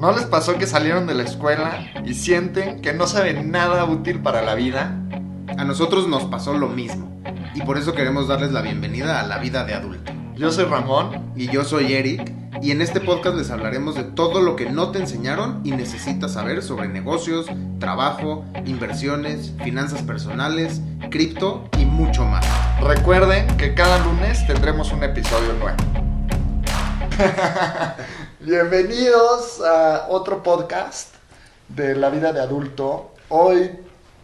¿No 0.00 0.12
les 0.12 0.24
pasó 0.24 0.56
que 0.56 0.66
salieron 0.66 1.06
de 1.06 1.12
la 1.12 1.24
escuela 1.24 1.92
y 2.06 2.14
sienten 2.14 2.80
que 2.80 2.94
no 2.94 3.06
saben 3.06 3.50
nada 3.50 3.84
útil 3.84 4.20
para 4.20 4.40
la 4.40 4.54
vida? 4.54 4.98
A 5.58 5.64
nosotros 5.66 6.08
nos 6.08 6.24
pasó 6.24 6.54
lo 6.54 6.68
mismo 6.68 7.20
y 7.54 7.60
por 7.60 7.76
eso 7.76 7.92
queremos 7.92 8.26
darles 8.26 8.50
la 8.50 8.62
bienvenida 8.62 9.20
a 9.20 9.26
la 9.26 9.36
vida 9.36 9.64
de 9.64 9.74
adulto. 9.74 10.10
Yo 10.36 10.50
soy 10.50 10.64
Ramón 10.64 11.32
Y 11.36 11.48
yo 11.48 11.64
soy 11.64 11.92
Eric 11.92 12.32
y 12.62 12.70
en 12.70 12.80
este 12.80 13.02
podcast 13.02 13.36
les 13.36 13.50
hablaremos 13.50 13.94
de 13.94 14.04
todo 14.04 14.40
lo 14.40 14.56
que 14.56 14.70
no 14.70 14.90
te 14.90 15.00
enseñaron 15.00 15.60
y 15.64 15.72
necesitas 15.72 16.32
saber 16.32 16.62
sobre 16.62 16.88
negocios, 16.88 17.44
trabajo, 17.78 18.46
inversiones, 18.64 19.52
finanzas 19.62 20.00
personales, 20.00 20.80
cripto 21.10 21.68
y 21.78 21.84
mucho 21.84 22.24
más. 22.24 22.46
Recuerden 22.80 23.46
que 23.58 23.74
cada 23.74 23.98
lunes 23.98 24.46
tendremos 24.46 24.92
un 24.92 25.04
episodio 25.04 25.52
nuevo. 25.60 25.76
Bienvenidos 28.42 29.60
a 29.60 30.06
otro 30.08 30.42
podcast 30.42 31.14
de 31.68 31.94
la 31.94 32.08
vida 32.08 32.32
de 32.32 32.40
adulto. 32.40 33.10
Hoy 33.28 33.70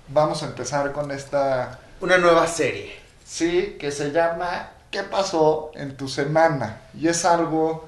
vamos 0.09 0.43
a 0.43 0.47
empezar 0.47 0.93
con 0.93 1.11
esta, 1.11 1.81
Una 2.01 2.17
nueva 2.17 2.47
serie. 2.47 2.97
sí, 3.27 3.77
que 3.79 3.91
se 3.93 4.13
llama 4.13 4.71
¿Qué 4.91 5.03
pasó 5.03 5.71
en 5.75 5.99
tu 5.99 6.09
semana? 6.09 6.81
Y 6.95 7.09
es 7.09 7.27
algo 7.27 7.85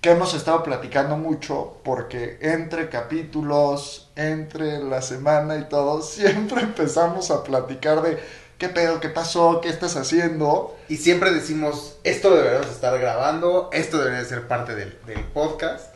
que 0.00 0.10
hemos 0.10 0.34
estado 0.34 0.64
platicando 0.64 1.16
mucho 1.16 1.76
porque 1.84 2.36
entre 2.40 2.88
capítulos, 2.88 4.10
entre 4.16 4.82
la 4.82 5.02
semana 5.02 5.56
y 5.56 5.68
todo, 5.68 6.02
siempre 6.02 6.62
empezamos 6.62 7.30
a 7.30 7.44
platicar 7.44 8.02
de 8.02 8.18
qué 8.64 8.72
pedo, 8.72 8.98
qué 8.98 9.10
pasó, 9.10 9.60
qué 9.60 9.68
estás 9.68 9.94
haciendo. 9.96 10.74
Y 10.88 10.96
siempre 10.96 11.32
decimos, 11.32 11.96
esto 12.02 12.34
deberíamos 12.34 12.70
estar 12.70 12.98
grabando, 12.98 13.68
esto 13.74 13.98
debería 13.98 14.24
ser 14.24 14.48
parte 14.48 14.74
del, 14.74 14.98
del 15.06 15.22
podcast. 15.22 15.94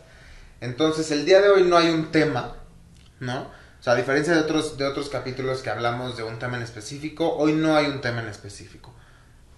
Entonces, 0.60 1.10
el 1.10 1.24
día 1.24 1.40
de 1.40 1.48
hoy 1.48 1.62
no 1.62 1.78
hay 1.78 1.88
un 1.88 2.12
tema, 2.12 2.56
¿no? 3.20 3.40
O 3.40 3.82
sea, 3.82 3.94
a 3.94 3.96
diferencia 3.96 4.34
de 4.34 4.40
otros, 4.40 4.76
de 4.76 4.84
otros 4.84 5.08
capítulos 5.08 5.62
que 5.62 5.70
hablamos 5.70 6.18
de 6.18 6.24
un 6.24 6.38
tema 6.38 6.58
en 6.58 6.62
específico, 6.62 7.36
hoy 7.36 7.54
no 7.54 7.74
hay 7.74 7.86
un 7.86 8.02
tema 8.02 8.20
en 8.20 8.28
específico. 8.28 8.92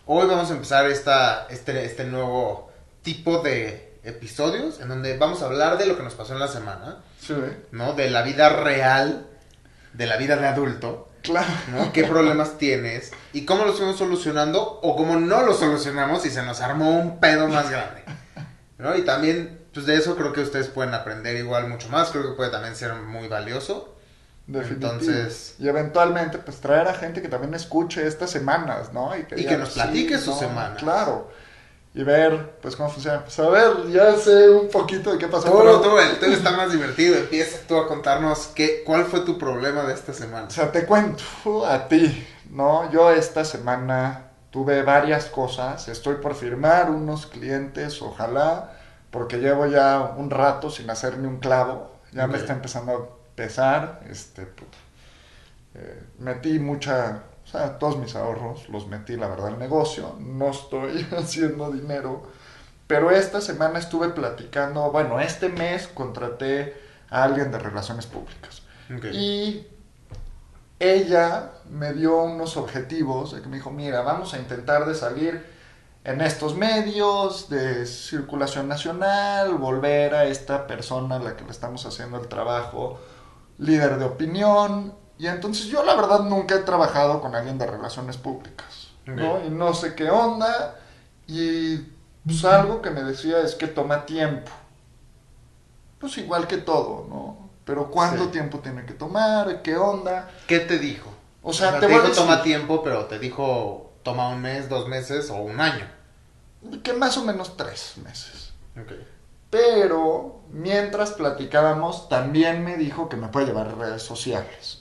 Hoy 0.07 0.29
vamos 0.29 0.51
a 0.51 0.55
empezar 0.55 0.89
esta, 0.89 1.49
este, 1.51 1.85
este 1.85 2.05
nuevo 2.05 2.71
tipo 3.03 3.39
de 3.43 3.99
episodios 4.05 4.81
en 4.81 4.89
donde 4.89 5.17
vamos 5.19 5.43
a 5.43 5.47
hablar 5.47 5.79
de 5.79 5.87
lo 5.87 5.97
que 5.97 6.05
nos 6.05 6.15
pasó 6.15 6.35
en 6.35 6.39
la 6.39 6.49
semana, 6.49 6.99
Sí, 7.21 7.35
¿no? 7.73 7.93
De 7.95 8.09
la 8.09 8.23
vida 8.23 8.51
real, 8.51 9.27
de 9.95 10.07
la 10.07 10.17
vida 10.17 10.37
de 10.37 10.47
adulto. 10.47 11.10
Claro. 11.23 11.49
¿no? 11.73 11.93
¿Qué 11.93 12.05
problemas 12.05 12.59
tienes? 12.59 13.13
¿Y 13.33 13.45
cómo 13.45 13.65
los 13.65 13.77
fuimos 13.77 13.99
solucionando? 13.99 14.81
O 14.83 14.97
cómo 14.97 15.17
no 15.17 15.43
los 15.43 15.59
solucionamos 15.59 16.25
y 16.27 16.31
se 16.31 16.43
nos 16.43 16.61
armó 16.61 16.99
un 16.99 17.21
pedo 17.21 17.49
más 17.49 17.71
grande. 17.71 18.03
¿no? 18.79 18.97
Y 18.97 19.03
también, 19.03 19.61
pues 19.75 19.87
de 19.87 19.97
eso 19.97 20.17
creo 20.17 20.33
que 20.33 20.41
ustedes 20.41 20.69
pueden 20.69 20.95
aprender 20.95 21.37
igual 21.37 21.69
mucho 21.69 21.89
más. 21.91 22.11
Creo 22.11 22.23
que 22.31 22.37
puede 22.37 22.51
también 22.51 22.75
ser 22.77 22.95
muy 22.95 23.29
valioso. 23.29 23.97
Definitivo. 24.47 24.93
Entonces- 24.93 25.55
Y 25.59 25.69
eventualmente, 25.69 26.39
pues 26.39 26.57
traer 26.61 26.89
a 26.89 26.95
gente 26.95 27.23
que 27.23 27.29
también 27.29 27.55
escuche 27.55 28.07
estas 28.07 28.31
semanas, 28.31 28.93
¿no? 28.93 29.17
Y 29.17 29.25
que 29.25 29.37
diga, 29.37 29.57
nos 29.59 29.71
platique 29.71 30.19
su 30.19 30.33
semana. 30.35 30.75
Claro. 30.77 31.31
Y 31.93 32.05
ver, 32.05 32.57
pues, 32.63 32.77
cómo 32.77 32.89
funciona. 32.89 33.25
Pues, 33.25 33.39
a 33.41 33.49
ver, 33.49 33.89
ya 33.91 34.15
sé 34.17 34.49
un 34.49 34.69
poquito 34.69 35.11
de 35.13 35.19
qué 35.19 35.27
pasó. 35.27 35.51
Tú, 35.51 35.59
pero- 35.59 35.81
tú, 35.81 35.99
el 35.99 36.19
tuyo 36.21 36.33
está 36.35 36.53
más 36.53 36.71
divertido. 36.71 37.17
Empieza 37.17 37.59
tú 37.67 37.77
a 37.77 37.89
contarnos 37.89 38.49
qué, 38.55 38.85
cuál 38.87 39.05
fue 39.07 39.21
tu 39.21 39.37
problema 39.39 39.83
de 39.83 39.95
esta 39.95 40.13
semana. 40.13 40.47
O 40.47 40.51
sea, 40.51 40.71
te 40.71 40.87
cuento 40.87 41.25
a 41.67 41.89
ti, 41.89 42.27
¿no? 42.51 42.91
Yo 42.93 43.11
esta 43.11 43.45
semana 43.45 44.29
tuve 44.53 44.83
varias 44.85 45.25
cosas. 45.27 45.89
Estoy 45.89 46.17
por 46.17 46.37
firmar 46.37 46.91
unos 46.91 47.27
clientes, 47.27 48.01
ojalá, 48.03 48.73
porque 49.11 49.39
llevo 49.39 49.67
ya 49.67 50.15
un 50.17 50.31
rato 50.31 50.71
sin 50.71 50.89
hacer 50.91 51.19
ni 51.19 51.27
un 51.27 51.39
clavo. 51.39 51.97
Ya 52.13 52.29
me 52.29 52.39
está 52.39 52.53
empezando 52.53 52.93
a 52.93 53.35
pesar. 53.37 54.01
Este, 54.09 54.43
puta. 54.47 54.79
Eh, 55.75 56.03
metí 56.19 56.59
mucha, 56.61 57.23
o 57.51 57.53
sea, 57.53 57.81
todos 57.81 57.99
mis 57.99 58.15
ahorros 58.15 58.69
los 58.69 58.87
metí, 58.87 59.17
la 59.17 59.27
verdad, 59.27 59.49
al 59.49 59.59
negocio. 59.59 60.15
No 60.21 60.51
estoy 60.51 61.05
haciendo 61.19 61.73
dinero. 61.73 62.23
Pero 62.87 63.11
esta 63.11 63.41
semana 63.41 63.81
estuve 63.81 64.11
platicando, 64.11 64.91
bueno, 64.93 65.19
este 65.19 65.49
mes 65.49 65.89
contraté 65.89 66.81
a 67.11 67.25
alguien 67.25 67.51
de 67.51 67.59
relaciones 67.59 68.07
públicas. 68.07 68.63
Y 69.13 69.67
ella 70.79 71.53
me 71.69 71.93
dio 71.93 72.23
unos 72.23 72.57
objetivos 72.57 73.33
de 73.33 73.43
que 73.43 73.49
me 73.49 73.57
dijo, 73.57 73.71
mira, 73.71 74.03
vamos 74.03 74.33
a 74.35 74.39
intentar 74.39 74.87
de 74.87 74.95
salir 74.95 75.45
en 76.05 76.21
estos 76.21 76.57
medios 76.57 77.49
de 77.51 77.85
circulación 77.85 78.69
nacional, 78.69 79.55
volver 79.55 80.15
a 80.15 80.25
esta 80.27 80.69
persona 80.69 81.17
a 81.17 81.19
la 81.19 81.37
que 81.37 81.45
le 81.45 81.51
estamos 81.51 81.85
haciendo 81.85 82.19
el 82.19 82.29
trabajo, 82.29 83.01
líder 83.59 83.99
de 83.99 84.05
opinión. 84.05 85.00
Y 85.21 85.27
entonces 85.27 85.67
yo 85.67 85.85
la 85.85 85.95
verdad 85.97 86.21
nunca 86.21 86.55
he 86.55 86.61
trabajado 86.61 87.21
con 87.21 87.35
alguien 87.35 87.59
de 87.59 87.67
relaciones 87.67 88.17
públicas, 88.17 88.89
¿no? 89.05 89.45
Y 89.45 89.51
no 89.51 89.75
sé 89.75 89.95
qué 89.95 90.09
onda. 90.11 90.81
Y 91.27 91.77
pues 92.25 92.43
algo 92.47 92.81
que 92.81 92.89
me 92.89 93.03
decía 93.03 93.41
es 93.41 93.55
que 93.55 93.67
toma 93.67 94.07
tiempo. 94.07 94.51
Pues 95.99 96.17
igual 96.17 96.47
que 96.47 96.57
todo, 96.57 97.07
¿no? 97.11 97.51
Pero 97.67 97.91
¿cuánto 97.91 98.25
Sí. 98.25 98.31
tiempo 98.31 98.61
tiene 98.61 98.87
que 98.87 98.95
tomar? 98.95 99.61
¿Qué 99.61 99.77
onda? 99.77 100.31
¿Qué 100.47 100.61
te 100.61 100.79
dijo? 100.79 101.11
O 101.43 101.53
sea, 101.53 101.75
te 101.75 101.81
te 101.81 101.87
voy 101.87 101.97
a 101.97 101.99
dijo 101.99 102.09
decir- 102.09 102.23
toma 102.25 102.43
tiempo, 102.43 102.83
pero 102.83 103.05
te 103.05 103.19
dijo 103.19 103.93
toma 104.03 104.31
un 104.31 104.41
mes, 104.41 104.71
dos 104.71 104.89
meses 104.89 105.29
o 105.29 105.37
un 105.37 105.61
año. 105.61 105.87
Que 106.83 106.95
más 106.95 107.19
o 107.19 107.25
menos 107.27 107.59
tres 107.59 107.99
meses. 108.03 108.53
Ok. 108.81 108.93
Pero 109.51 110.41
mientras 110.51 111.11
platicábamos, 111.13 112.09
también 112.09 112.65
me 112.65 112.77
dijo 112.79 113.11
que 113.11 113.17
me 113.17 113.29
puede 113.29 113.47
llevar 113.47 113.69
a 113.69 113.73
redes 113.75 114.03
sociales. 114.03 114.80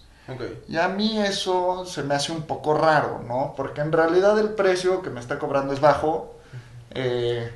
Y 0.67 0.78
a 0.78 0.88
mí 0.88 1.19
eso 1.19 1.85
se 1.85 2.03
me 2.03 2.16
hace 2.16 2.31
un 2.31 2.44
poco 2.44 2.73
raro, 2.78 3.22
¿no? 3.28 3.53
Porque 3.56 3.81
en 3.81 3.91
realidad 3.91 4.38
el 4.40 4.50
precio 4.50 5.01
que 5.01 5.09
me 5.09 5.19
está 5.19 5.40
cobrando 5.40 5.73
es 5.73 5.79
bajo. 5.81 6.35
Eh, 6.91 7.51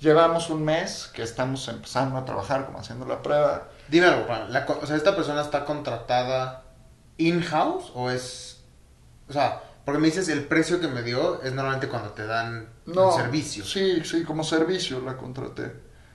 llevamos 0.00 0.50
un 0.50 0.64
mes 0.64 1.10
que 1.14 1.22
estamos 1.22 1.66
empezando 1.68 2.18
a 2.18 2.24
trabajar, 2.24 2.66
como 2.66 2.78
haciendo 2.78 3.06
la 3.06 3.22
prueba. 3.22 3.68
Dime 3.88 4.06
algo, 4.06 4.24
Juan. 4.26 4.52
La 4.52 4.66
o 4.66 4.86
sea, 4.86 4.96
¿esta 4.96 5.14
persona 5.14 5.42
está 5.42 5.64
contratada 5.64 6.62
in-house 7.18 7.92
o 7.94 8.10
es... 8.10 8.60
O 9.28 9.32
sea, 9.32 9.62
porque 9.84 10.00
me 10.00 10.06
dices 10.08 10.28
el 10.28 10.44
precio 10.44 10.80
que 10.80 10.88
me 10.88 11.02
dio 11.02 11.42
es 11.42 11.52
normalmente 11.52 11.88
cuando 11.88 12.10
te 12.10 12.26
dan 12.26 12.68
No, 12.86 13.08
un 13.08 13.12
servicio. 13.14 13.64
Sí, 13.64 14.02
sí, 14.04 14.24
como 14.24 14.42
servicio 14.44 15.00
la 15.00 15.16
contraté. 15.16 15.72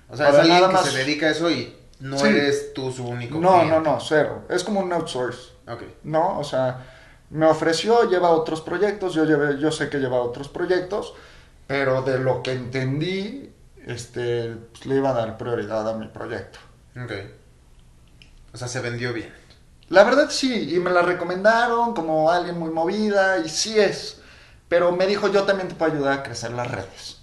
O 0.10 0.18
sea, 0.18 0.30
es 0.30 0.36
alguien 0.36 0.60
que 0.62 0.68
más- 0.74 0.86
se 0.86 0.98
dedica 0.98 1.28
a 1.28 1.30
eso 1.32 1.50
y 1.52 1.76
no 2.00 2.18
Sí. 2.18 2.28
eres 2.28 2.74
tú 2.74 2.92
su 2.92 3.06
único 3.08 3.40
No, 3.40 3.52
no, 3.58 3.62
cliente. 3.64 3.90
no, 3.90 4.00
cero. 4.00 4.44
Es 4.50 4.64
como 4.64 4.80
un 4.80 4.92
outsource. 4.94 5.50
Ok. 5.68 5.84
¿no? 6.04 6.40
O 6.40 6.44
sea, 6.44 6.86
me 7.30 7.46
ofreció, 7.46 8.10
lleva 8.10 8.30
otros 8.32 8.62
proyectos, 8.62 9.14
yo, 9.14 9.26
llevé, 9.26 9.60
yo 9.60 9.72
sé 9.72 9.90
que 9.90 10.00
lleva 10.00 10.22
otros 10.22 10.50
proyectos, 10.50 11.14
pero 11.68 12.02
de 12.02 12.18
lo 12.20 12.42
que 12.42 12.54
entendí, 12.54 13.54
este, 13.86 14.56
pues, 14.72 14.86
le 14.86 14.96
iba 14.96 15.10
a 15.12 15.14
dar 15.14 15.38
prioridad 15.38 15.88
a 15.88 15.94
mi 15.94 16.08
proyecto. 16.08 16.60
Ok. 16.96 17.12
O 18.54 18.58
sea, 18.58 18.68
se 18.68 18.80
vendió 18.82 19.14
bien. 19.14 19.32
La 19.90 20.04
verdad 20.04 20.28
sí, 20.30 20.74
y 20.76 20.80
me 20.80 20.90
la 20.92 21.02
recomendaron 21.02 21.94
como 21.94 22.32
alguien 22.32 22.58
muy 22.58 22.70
movida, 22.72 23.40
y 23.40 23.50
sí 23.50 23.80
es, 23.80 24.22
pero 24.68 24.92
me 24.92 25.06
dijo, 25.08 25.28
yo 25.30 25.44
también 25.44 25.68
te 25.68 25.76
puedo 25.76 25.92
ayudar 25.94 26.20
a 26.20 26.24
crecer 26.24 26.52
las 26.52 26.70
redes. 26.70 27.19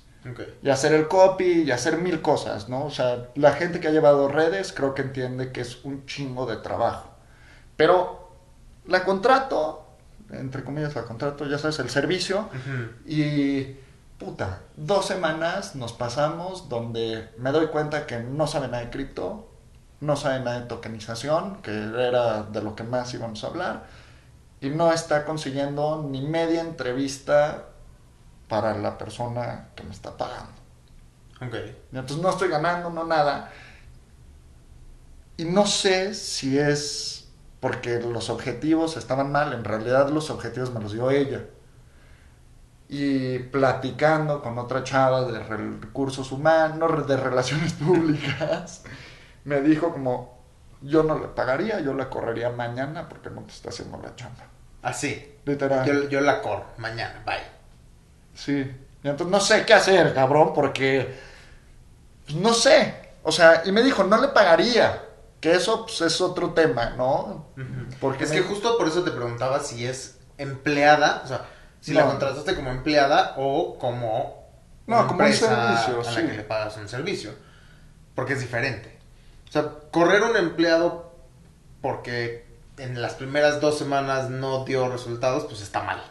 Y 0.63 0.71
hacer 0.71 0.93
el 0.93 1.09
copy 1.09 1.63
y 1.63 1.71
hacer 1.71 1.99
mil 1.99 2.23
cosas, 2.23 2.69
¿no? 2.69 2.85
O 2.85 2.91
sea, 2.91 3.29
la 3.35 3.53
gente 3.53 3.81
que 3.81 3.89
ha 3.89 3.93
llevado 3.93 4.29
redes 4.29 4.73
creo 4.73 4.95
que 4.95 5.03
entiende 5.03 5.53
que 5.53 5.61
es 5.61 5.85
un 5.85 6.07
chingo 6.07 6.47
de 6.47 6.57
trabajo. 6.57 7.11
Pero 7.77 8.31
la 8.87 9.05
contrato, 9.05 9.87
entre 10.31 10.65
comillas 10.65 10.95
la 10.95 11.05
contrato, 11.05 11.47
ya 11.47 11.59
sabes, 11.59 11.79
el 11.79 11.91
servicio, 11.91 12.49
y 13.05 13.77
puta, 14.19 14.63
dos 14.77 15.07
semanas 15.07 15.77
nos 15.77 15.93
pasamos 15.93 16.69
donde 16.69 17.31
me 17.39 17.53
doy 17.53 17.67
cuenta 17.67 18.07
que 18.07 18.19
no 18.19 18.47
sabe 18.47 18.69
nada 18.69 18.85
de 18.85 18.91
cripto, 18.91 19.51
no 20.01 20.17
sabe 20.17 20.41
nada 20.41 20.61
de 20.61 20.67
tokenización, 20.67 21.63
que 21.63 21.71
era 21.71 22.43
de 22.45 22.63
lo 22.63 22.75
que 22.75 22.83
más 22.83 23.13
íbamos 23.15 23.45
a 23.45 23.47
hablar, 23.49 23.87
y 24.61 24.71
no 24.71 24.93
está 24.93 25.25
consiguiendo 25.25 26.07
ni 26.09 26.23
media 26.23 26.61
entrevista 26.61 27.67
para 28.49 28.77
la 28.77 28.97
persona 28.97 29.69
que 29.75 29.83
me 29.83 29.93
está 29.93 30.17
pagando. 30.17 30.53
Ok. 31.41 31.55
Y 31.93 31.97
Entonces 31.97 32.23
no 32.23 32.31
estoy 32.31 32.49
ganando, 32.49 32.91
no 32.91 33.05
nada. 33.05 33.51
Y 35.37 35.45
no 35.45 35.67
sé 35.67 36.15
si 36.15 36.59
es 36.59 37.29
porque 37.61 38.01
los 38.01 38.31
objetivos 38.31 38.97
estaban 38.97 39.33
mal, 39.33 39.53
en 39.53 39.65
realidad 39.65 40.09
los 40.11 40.31
objetivos 40.31 40.73
me 40.73 40.81
los 40.81 40.93
dio 40.93 41.11
ella. 41.11 41.45
Y 42.89 43.41
platicando 43.41 44.41
con 44.43 44.59
otra 44.59 44.85
chava 44.85 45.25
de 45.25 45.41
recursos 45.41 46.31
humanos, 46.31 47.07
de 47.09 47.17
relaciones 47.17 47.73
públicas, 47.75 48.85
me 49.45 49.61
dijo 49.61 49.93
como, 49.93 50.39
yo 50.81 51.03
no 51.03 51.19
le 51.19 51.27
pagaría, 51.29 51.81
yo 51.81 51.95
la 51.95 52.09
correría 52.09 52.51
mañana 52.51 53.09
porque 53.09 53.31
no 53.31 53.43
te 53.43 53.53
está 53.53 53.71
haciendo 53.71 53.99
la 53.99 54.15
chamba. 54.15 54.45
Así. 54.83 55.35
Literal. 55.45 55.85
Yo, 55.85 56.09
yo 56.09 56.21
la 56.21 56.41
corro 56.41 56.67
mañana. 56.79 57.23
Bye. 57.27 57.56
Sí. 58.37 58.73
Y 59.03 59.09
entonces 59.09 59.31
no 59.33 59.41
sé 59.41 59.65
qué 59.67 59.75
hacer, 59.75 60.15
cabrón, 60.15 60.53
porque 60.55 61.17
pues, 62.25 62.37
no 62.37 62.55
sé. 62.55 62.95
O 63.25 63.33
sea, 63.33 63.63
y 63.65 63.73
me 63.73 63.83
dijo, 63.83 64.05
no 64.05 64.21
le 64.21 64.29
pagaría. 64.29 65.03
Que 65.41 65.53
eso 65.55 65.85
pues, 65.87 66.01
es 66.01 66.21
otro 66.21 66.53
tema, 66.55 66.91
¿no? 66.91 67.47
Porque 68.01 68.25
es 68.25 68.31
me- 68.31 68.37
que 68.37 68.43
justo 68.43 68.79
por 68.79 68.89
eso 68.89 69.03
te 69.03 69.11
preguntaba 69.11 69.61
si 69.61 69.87
es 69.87 70.19
empleada, 70.39 71.23
o 71.25 71.29
sea, 71.29 71.47
si 71.81 71.93
la 71.93 72.05
contrataste 72.07 72.55
como 72.57 72.71
empleada 72.71 73.35
o 73.37 73.79
como 73.79 74.45
No, 74.87 74.99
una 75.01 75.07
como 75.09 75.21
un 75.25 75.33
servicio, 75.33 76.01
a 76.01 76.05
la 76.05 76.11
sí. 76.11 76.17
que 76.27 76.33
le 76.37 76.43
pagas 76.43 76.77
un 76.79 76.89
servicio. 76.89 77.33
Porque 78.15 78.33
es 78.33 78.41
diferente. 78.41 78.99
O 79.49 79.53
sea, 79.53 79.71
correr 79.93 80.23
un 80.23 80.37
empleado 80.37 81.13
porque 81.83 82.47
en 82.79 83.01
las 83.01 83.15
primeras 83.15 83.61
dos 83.61 83.79
semanas 83.79 84.31
no 84.31 84.65
dio 84.65 84.89
resultados, 84.89 85.45
pues 85.45 85.61
está 85.61 85.83
mal. 85.83 86.03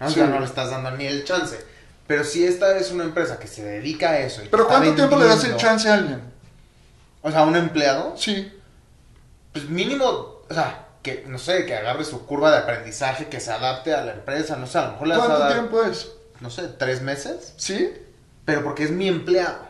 ¿No? 0.00 0.06
O 0.06 0.10
sea, 0.10 0.26
no 0.26 0.40
le 0.40 0.46
estás 0.46 0.70
dando 0.70 0.90
ni 0.92 1.06
el 1.06 1.24
chance. 1.24 1.58
Pero 2.06 2.24
si 2.24 2.44
esta 2.44 2.76
es 2.76 2.90
una 2.90 3.04
empresa 3.04 3.38
que 3.38 3.46
se 3.48 3.64
dedica 3.64 4.10
a 4.10 4.18
eso. 4.18 4.44
y 4.44 4.48
Pero 4.48 4.66
¿cuánto 4.66 4.94
tiempo 4.94 5.16
le 5.18 5.26
das 5.26 5.42
el 5.44 5.56
chance 5.56 5.88
a 5.88 5.94
alguien? 5.94 6.20
O 7.22 7.30
sea, 7.30 7.40
a 7.40 7.44
un 7.44 7.56
empleado, 7.56 8.14
Sí. 8.16 8.52
pues 9.52 9.68
mínimo, 9.70 10.04
o 10.06 10.46
sea, 10.50 10.86
que 11.02 11.24
no 11.26 11.38
sé, 11.38 11.64
que 11.64 11.74
agarre 11.74 12.04
su 12.04 12.26
curva 12.26 12.50
de 12.50 12.58
aprendizaje, 12.58 13.28
que 13.28 13.40
se 13.40 13.52
adapte 13.52 13.94
a 13.94 14.04
la 14.04 14.12
empresa, 14.12 14.56
no 14.56 14.66
sé, 14.66 14.78
a 14.78 14.86
lo 14.86 14.92
mejor 14.92 15.08
le 15.08 15.16
vas 15.16 15.24
a 15.24 15.26
¿Cuánto 15.28 15.44
dar, 15.44 15.52
tiempo 15.54 15.82
es? 15.82 16.10
no 16.40 16.50
sé, 16.50 16.68
tres 16.78 17.00
meses, 17.02 17.54
¿Sí? 17.56 17.90
pero 18.44 18.62
porque 18.62 18.84
es 18.84 18.90
mi 18.90 19.08
empleado. 19.08 19.60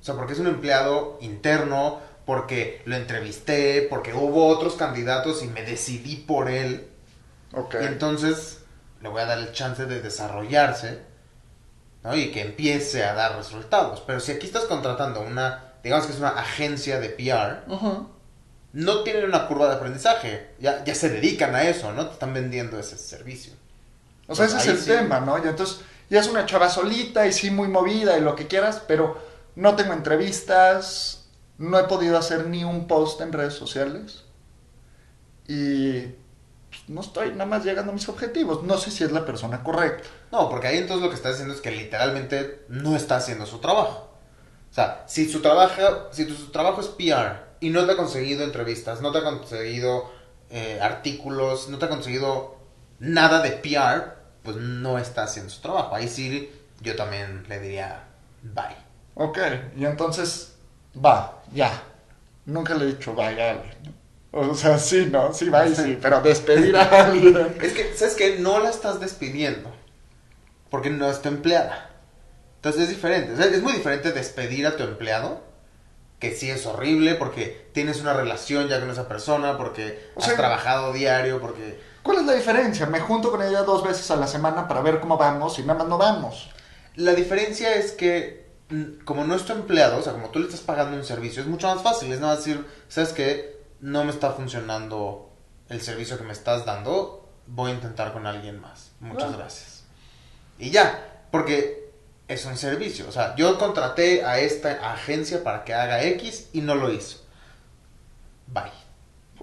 O 0.00 0.04
sea, 0.06 0.14
porque 0.14 0.32
es 0.34 0.38
un 0.38 0.46
empleado 0.46 1.18
interno, 1.20 2.00
porque 2.24 2.80
lo 2.86 2.96
entrevisté, 2.96 3.86
porque 3.90 4.14
hubo 4.14 4.46
otros 4.48 4.74
candidatos 4.76 5.42
y 5.42 5.48
me 5.48 5.62
decidí 5.62 6.16
por 6.16 6.48
él. 6.48 6.88
Ok. 7.52 7.74
Y 7.82 7.84
entonces 7.84 8.60
le 9.06 9.12
voy 9.12 9.22
a 9.22 9.26
dar 9.26 9.38
el 9.38 9.52
chance 9.52 9.86
de 9.86 10.02
desarrollarse, 10.02 10.98
¿no? 12.02 12.16
Y 12.16 12.32
que 12.32 12.42
empiece 12.42 13.04
a 13.04 13.14
dar 13.14 13.36
resultados. 13.36 14.02
Pero 14.04 14.18
si 14.18 14.32
aquí 14.32 14.46
estás 14.46 14.64
contratando 14.64 15.20
una, 15.20 15.74
digamos 15.84 16.06
que 16.06 16.12
es 16.12 16.18
una 16.18 16.30
agencia 16.30 16.98
de 16.98 17.10
PR, 17.10 17.72
Ajá. 17.72 18.02
no 18.72 19.02
tienen 19.04 19.26
una 19.26 19.46
curva 19.46 19.68
de 19.68 19.76
aprendizaje. 19.76 20.50
Ya, 20.58 20.82
ya 20.84 20.92
se 20.96 21.08
dedican 21.08 21.54
a 21.54 21.62
eso, 21.62 21.92
¿no? 21.92 22.06
Te 22.08 22.14
están 22.14 22.34
vendiendo 22.34 22.80
ese 22.80 22.98
servicio. 22.98 23.52
O 24.26 24.34
sea, 24.34 24.46
ese 24.46 24.56
Ahí 24.56 24.62
es 24.62 24.68
el 24.70 24.78
sí. 24.78 24.86
tema, 24.86 25.20
¿no? 25.20 25.38
Y 25.38 25.46
entonces, 25.46 25.82
ya 26.10 26.18
es 26.18 26.26
una 26.26 26.44
chava 26.46 26.68
solita 26.68 27.28
y 27.28 27.32
sí 27.32 27.52
muy 27.52 27.68
movida 27.68 28.18
y 28.18 28.22
lo 28.22 28.34
que 28.34 28.48
quieras, 28.48 28.82
pero 28.88 29.22
no 29.54 29.76
tengo 29.76 29.92
entrevistas, 29.92 31.28
no 31.58 31.78
he 31.78 31.84
podido 31.84 32.18
hacer 32.18 32.48
ni 32.48 32.64
un 32.64 32.88
post 32.88 33.20
en 33.20 33.32
redes 33.32 33.54
sociales 33.54 34.24
y 35.46 36.00
pues, 36.00 36.14
no 36.88 37.00
estoy 37.00 37.30
nada 37.30 37.46
más 37.46 37.64
llegando 37.64 37.90
a 37.90 37.94
mis 37.94 38.08
objetivos. 38.08 38.62
No 38.62 38.78
sé 38.78 38.90
si 38.90 39.04
es 39.04 39.12
la 39.12 39.24
persona 39.24 39.62
correcta. 39.62 40.08
No, 40.30 40.48
porque 40.48 40.68
ahí 40.68 40.78
entonces 40.78 41.02
lo 41.02 41.10
que 41.10 41.16
está 41.16 41.30
haciendo 41.30 41.54
es 41.54 41.60
que 41.60 41.70
literalmente 41.70 42.64
no 42.68 42.96
está 42.96 43.16
haciendo 43.16 43.46
su 43.46 43.58
trabajo. 43.58 44.10
O 44.70 44.74
sea, 44.74 45.04
si 45.06 45.28
su 45.28 45.40
trabajo, 45.40 46.08
si 46.10 46.26
tu, 46.26 46.34
su 46.34 46.50
trabajo 46.50 46.80
es 46.80 46.88
PR 46.88 47.46
y 47.60 47.70
no 47.70 47.84
te 47.86 47.92
ha 47.92 47.96
conseguido 47.96 48.44
entrevistas, 48.44 49.00
no 49.00 49.10
te 49.10 49.18
ha 49.18 49.24
conseguido 49.24 50.10
eh, 50.50 50.78
artículos, 50.80 51.68
no 51.68 51.78
te 51.78 51.86
ha 51.86 51.88
conseguido 51.88 52.56
nada 52.98 53.42
de 53.42 53.50
PR, 53.52 54.16
pues 54.42 54.56
no 54.56 54.98
está 54.98 55.24
haciendo 55.24 55.50
su 55.50 55.60
trabajo. 55.60 55.94
Ahí 55.94 56.08
sí 56.08 56.52
yo 56.80 56.94
también 56.94 57.44
le 57.48 57.58
diría 57.58 58.04
bye. 58.42 58.76
Ok, 59.14 59.38
y 59.76 59.84
entonces, 59.86 60.56
va, 60.94 61.42
ya. 61.52 61.82
Nunca 62.44 62.74
le 62.74 62.84
he 62.84 62.88
dicho 62.88 63.14
bye 63.14 63.42
a 63.42 63.50
alguien. 63.52 63.94
O 64.38 64.54
sea, 64.54 64.78
sí, 64.78 65.08
¿no? 65.10 65.32
Sí, 65.32 65.48
bye, 65.48 65.74
sí, 65.74 65.98
pero 66.00 66.20
despedir 66.20 66.76
a 66.76 67.06
alguien. 67.06 67.36
Es 67.62 67.72
que, 67.72 67.94
¿sabes 67.96 68.14
qué? 68.14 68.38
No 68.38 68.58
la 68.60 68.70
estás 68.70 69.00
despidiendo. 69.00 69.70
Porque 70.70 70.90
no 70.90 71.08
es 71.10 71.22
tu 71.22 71.28
empleada. 71.28 71.90
Entonces 72.56 72.82
es 72.82 72.88
diferente. 72.90 73.32
O 73.32 73.36
sea, 73.36 73.46
es 73.46 73.62
muy 73.62 73.72
diferente 73.72 74.12
despedir 74.12 74.66
a 74.66 74.76
tu 74.76 74.82
empleado. 74.82 75.40
Que 76.18 76.34
sí 76.34 76.50
es 76.50 76.64
horrible 76.66 77.14
porque 77.14 77.68
tienes 77.72 78.00
una 78.00 78.12
relación 78.14 78.68
ya 78.68 78.80
con 78.80 78.90
esa 78.90 79.06
persona, 79.08 79.56
porque 79.58 80.10
O 80.14 80.20
has 80.20 80.26
sea- 80.26 80.36
trabajado 80.36 80.92
diario, 80.92 81.40
porque... 81.40 81.78
¿Cuál 82.02 82.18
es 82.18 82.24
la 82.24 82.34
diferencia? 82.34 82.86
Me 82.86 83.00
junto 83.00 83.30
con 83.30 83.42
ella 83.42 83.62
dos 83.62 83.82
veces 83.84 84.10
a 84.10 84.16
la 84.16 84.26
semana 84.26 84.66
para 84.68 84.80
ver 84.80 85.00
cómo 85.00 85.18
vamos 85.18 85.58
y 85.58 85.62
nada 85.62 85.80
más 85.80 85.88
no 85.88 85.98
vamos. 85.98 86.50
La 86.94 87.12
diferencia 87.14 87.74
es 87.74 87.92
que, 87.92 88.46
mm, 88.70 89.04
como 89.04 89.24
no 89.24 89.34
es 89.34 89.44
tu 89.44 89.52
empleado, 89.52 89.98
o 89.98 90.02
sea, 90.02 90.12
como 90.12 90.28
tú 90.30 90.38
le 90.38 90.46
estás 90.46 90.60
pagando 90.60 90.96
un 90.96 91.04
servicio, 91.04 91.42
es 91.42 91.48
mucho 91.48 91.66
más 91.74 91.82
fácil. 91.82 92.12
Es 92.12 92.20
nada 92.20 92.34
más 92.34 92.44
decir, 92.44 92.64
¿sabes 92.88 93.12
qué? 93.12 93.55
No 93.86 94.02
me 94.02 94.10
está 94.10 94.32
funcionando 94.32 95.30
el 95.68 95.80
servicio 95.80 96.18
que 96.18 96.24
me 96.24 96.32
estás 96.32 96.64
dando, 96.64 97.28
voy 97.46 97.70
a 97.70 97.74
intentar 97.74 98.12
con 98.12 98.26
alguien 98.26 98.60
más. 98.60 98.90
Muchas 98.98 99.36
gracias. 99.36 99.84
Y 100.58 100.70
ya, 100.70 101.22
porque 101.30 101.92
es 102.26 102.44
un 102.46 102.56
servicio. 102.56 103.06
O 103.08 103.12
sea, 103.12 103.36
yo 103.36 103.56
contraté 103.60 104.24
a 104.24 104.40
esta 104.40 104.92
agencia 104.92 105.44
para 105.44 105.62
que 105.62 105.72
haga 105.72 106.02
X 106.02 106.48
y 106.52 106.62
no 106.62 106.74
lo 106.74 106.90
hizo. 106.90 107.18
Bye. 108.48 108.72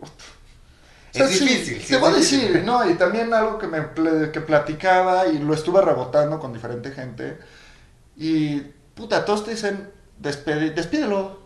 O 0.01 0.05
sea, 1.11 1.25
es 1.27 1.37
sí, 1.37 1.45
difícil. 1.47 1.81
sí 1.81 1.87
te 1.87 1.95
es 1.95 2.01
voy 2.01 2.11
a 2.11 2.15
decir, 2.17 2.63
¿no? 2.65 2.89
Y 2.89 2.95
también 2.95 3.33
algo 3.33 3.57
que 3.57 3.67
me 3.67 3.91
que 4.33 4.41
platicaba 4.41 5.27
y 5.27 5.39
lo 5.39 5.53
estuve 5.53 5.81
rebotando 5.81 6.37
con 6.39 6.51
diferente 6.51 6.91
gente. 6.91 7.37
Y, 8.17 8.59
puta, 8.93 9.23
todos 9.23 9.45
te 9.45 9.51
dicen, 9.51 9.89
"Despede- 10.19 10.73
despídelo. 10.73 11.42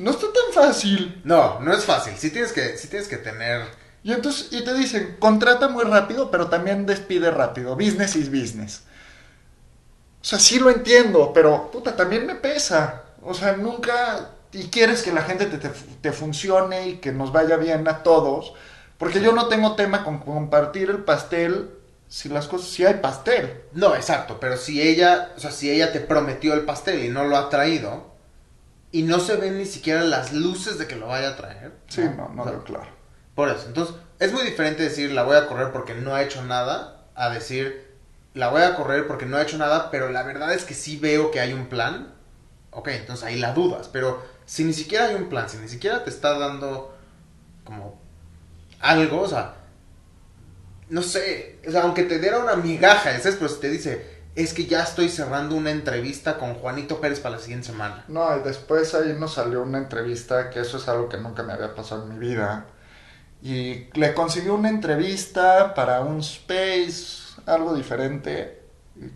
No 0.00 0.12
está 0.12 0.26
tan 0.32 0.64
fácil. 0.64 1.20
No, 1.24 1.60
no 1.60 1.74
es 1.74 1.84
fácil. 1.84 2.14
Sí 2.16 2.30
tienes 2.30 2.52
que, 2.52 2.78
sí 2.78 2.88
tienes 2.88 3.06
que 3.06 3.18
tener... 3.18 3.62
Y 4.02 4.12
entonces, 4.12 4.48
y 4.50 4.64
te 4.64 4.72
dicen, 4.72 5.16
contrata 5.18 5.68
muy 5.68 5.84
rápido, 5.84 6.30
pero 6.30 6.48
también 6.48 6.86
despide 6.86 7.30
rápido. 7.30 7.74
Business 7.76 8.16
is 8.16 8.30
business. 8.30 8.82
O 10.22 10.24
sea, 10.24 10.38
sí 10.38 10.58
lo 10.58 10.70
entiendo, 10.70 11.32
pero, 11.34 11.70
puta, 11.70 11.94
también 11.96 12.26
me 12.26 12.34
pesa. 12.34 13.04
O 13.22 13.34
sea, 13.34 13.52
nunca... 13.52 14.30
Y 14.52 14.68
quieres 14.68 15.02
que 15.02 15.12
la 15.12 15.22
gente 15.22 15.46
te, 15.46 15.58
te, 15.58 15.68
te 15.68 16.12
funcione 16.12 16.88
y 16.88 16.96
que 16.96 17.12
nos 17.12 17.30
vaya 17.30 17.56
bien 17.58 17.86
a 17.86 18.02
todos. 18.02 18.54
Porque 18.96 19.20
yo 19.20 19.32
no 19.32 19.48
tengo 19.48 19.76
tema 19.76 20.02
con 20.02 20.20
compartir 20.20 20.88
el 20.88 21.04
pastel 21.04 21.70
si 22.08 22.30
las 22.30 22.48
cosas... 22.48 22.70
Si 22.70 22.86
hay 22.86 22.94
pastel. 22.94 23.64
No, 23.74 23.94
exacto, 23.94 24.40
pero 24.40 24.56
si 24.56 24.80
ella, 24.80 25.32
o 25.36 25.40
sea, 25.40 25.50
si 25.50 25.70
ella 25.70 25.92
te 25.92 26.00
prometió 26.00 26.54
el 26.54 26.62
pastel 26.62 27.04
y 27.04 27.08
no 27.10 27.24
lo 27.24 27.36
ha 27.36 27.50
traído 27.50 28.09
y 28.92 29.02
no 29.02 29.20
se 29.20 29.36
ven 29.36 29.58
ni 29.58 29.66
siquiera 29.66 30.02
las 30.02 30.32
luces 30.32 30.78
de 30.78 30.86
que 30.86 30.96
lo 30.96 31.06
vaya 31.06 31.30
a 31.30 31.36
traer. 31.36 31.72
Sí, 31.88 32.02
no, 32.02 32.28
no 32.30 32.42
O 32.42 32.44
sea, 32.44 32.52
veo 32.52 32.64
claro. 32.64 32.90
Por 33.34 33.48
eso, 33.48 33.66
entonces 33.66 33.94
es 34.18 34.32
muy 34.32 34.42
diferente 34.42 34.82
decir 34.82 35.12
la 35.12 35.22
voy 35.22 35.36
a 35.36 35.46
correr 35.46 35.72
porque 35.72 35.94
no 35.94 36.14
ha 36.14 36.22
hecho 36.22 36.42
nada 36.42 37.06
a 37.14 37.30
decir 37.30 37.90
la 38.34 38.48
voy 38.48 38.62
a 38.62 38.74
correr 38.76 39.06
porque 39.06 39.26
no 39.26 39.36
ha 39.36 39.42
hecho 39.42 39.58
nada, 39.58 39.90
pero 39.90 40.10
la 40.10 40.22
verdad 40.22 40.52
es 40.52 40.64
que 40.64 40.74
sí 40.74 40.96
veo 40.96 41.30
que 41.30 41.40
hay 41.40 41.52
un 41.52 41.66
plan. 41.66 42.14
Ok, 42.70 42.88
entonces 42.88 43.24
ahí 43.24 43.36
la 43.36 43.52
dudas, 43.52 43.88
pero 43.88 44.22
si 44.46 44.64
ni 44.64 44.72
siquiera 44.72 45.06
hay 45.06 45.16
un 45.16 45.28
plan, 45.28 45.48
si 45.48 45.56
ni 45.56 45.68
siquiera 45.68 46.04
te 46.04 46.10
está 46.10 46.38
dando 46.38 46.96
como 47.64 48.00
algo, 48.78 49.22
o 49.22 49.28
sea, 49.28 49.56
no 50.88 51.02
sé, 51.02 51.60
o 51.66 51.70
sea, 51.70 51.82
aunque 51.82 52.04
te 52.04 52.20
diera 52.20 52.38
una 52.38 52.54
migaja, 52.56 53.18
¿sabes? 53.18 53.36
Pero 53.36 53.48
si 53.48 53.60
te 53.60 53.70
dice, 53.70 54.19
es 54.42 54.54
que 54.54 54.66
ya 54.66 54.82
estoy 54.82 55.08
cerrando 55.08 55.56
una 55.56 55.70
entrevista 55.70 56.38
con 56.38 56.54
Juanito 56.54 57.00
Pérez 57.00 57.20
para 57.20 57.36
la 57.36 57.42
siguiente 57.42 57.68
semana. 57.68 58.04
No, 58.08 58.36
y 58.36 58.40
después 58.40 58.94
ahí 58.94 59.14
nos 59.18 59.34
salió 59.34 59.62
una 59.62 59.78
entrevista, 59.78 60.50
que 60.50 60.60
eso 60.60 60.76
es 60.76 60.88
algo 60.88 61.08
que 61.08 61.18
nunca 61.18 61.42
me 61.42 61.52
había 61.52 61.74
pasado 61.74 62.04
en 62.04 62.18
mi 62.18 62.18
vida. 62.18 62.66
Y 63.42 63.88
le 63.94 64.14
consiguió 64.14 64.54
una 64.54 64.68
entrevista 64.68 65.74
para 65.74 66.00
un 66.00 66.20
space, 66.20 67.40
algo 67.46 67.74
diferente, 67.74 68.62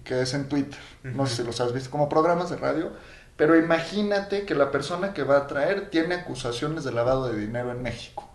que 0.03 0.23
es 0.23 0.35
en 0.35 0.49
Twitter. 0.49 0.79
No 1.03 1.27
sé 1.27 1.37
si 1.37 1.43
los 1.45 1.61
has 1.61 1.73
visto 1.73 1.91
como 1.91 2.09
programas 2.09 2.51
de 2.51 2.57
radio. 2.57 2.93
Pero 3.37 3.59
imagínate 3.59 4.47
que 4.47 4.55
la 4.55 4.71
persona 4.71 5.13
que 5.13 5.25
va 5.25 5.39
a 5.39 5.47
traer 5.47 5.91
tiene 5.91 6.15
acusaciones 6.15 6.85
de 6.85 6.93
lavado 6.93 7.29
de 7.29 7.39
dinero 7.39 7.73
en 7.73 7.83
México. 7.83 8.29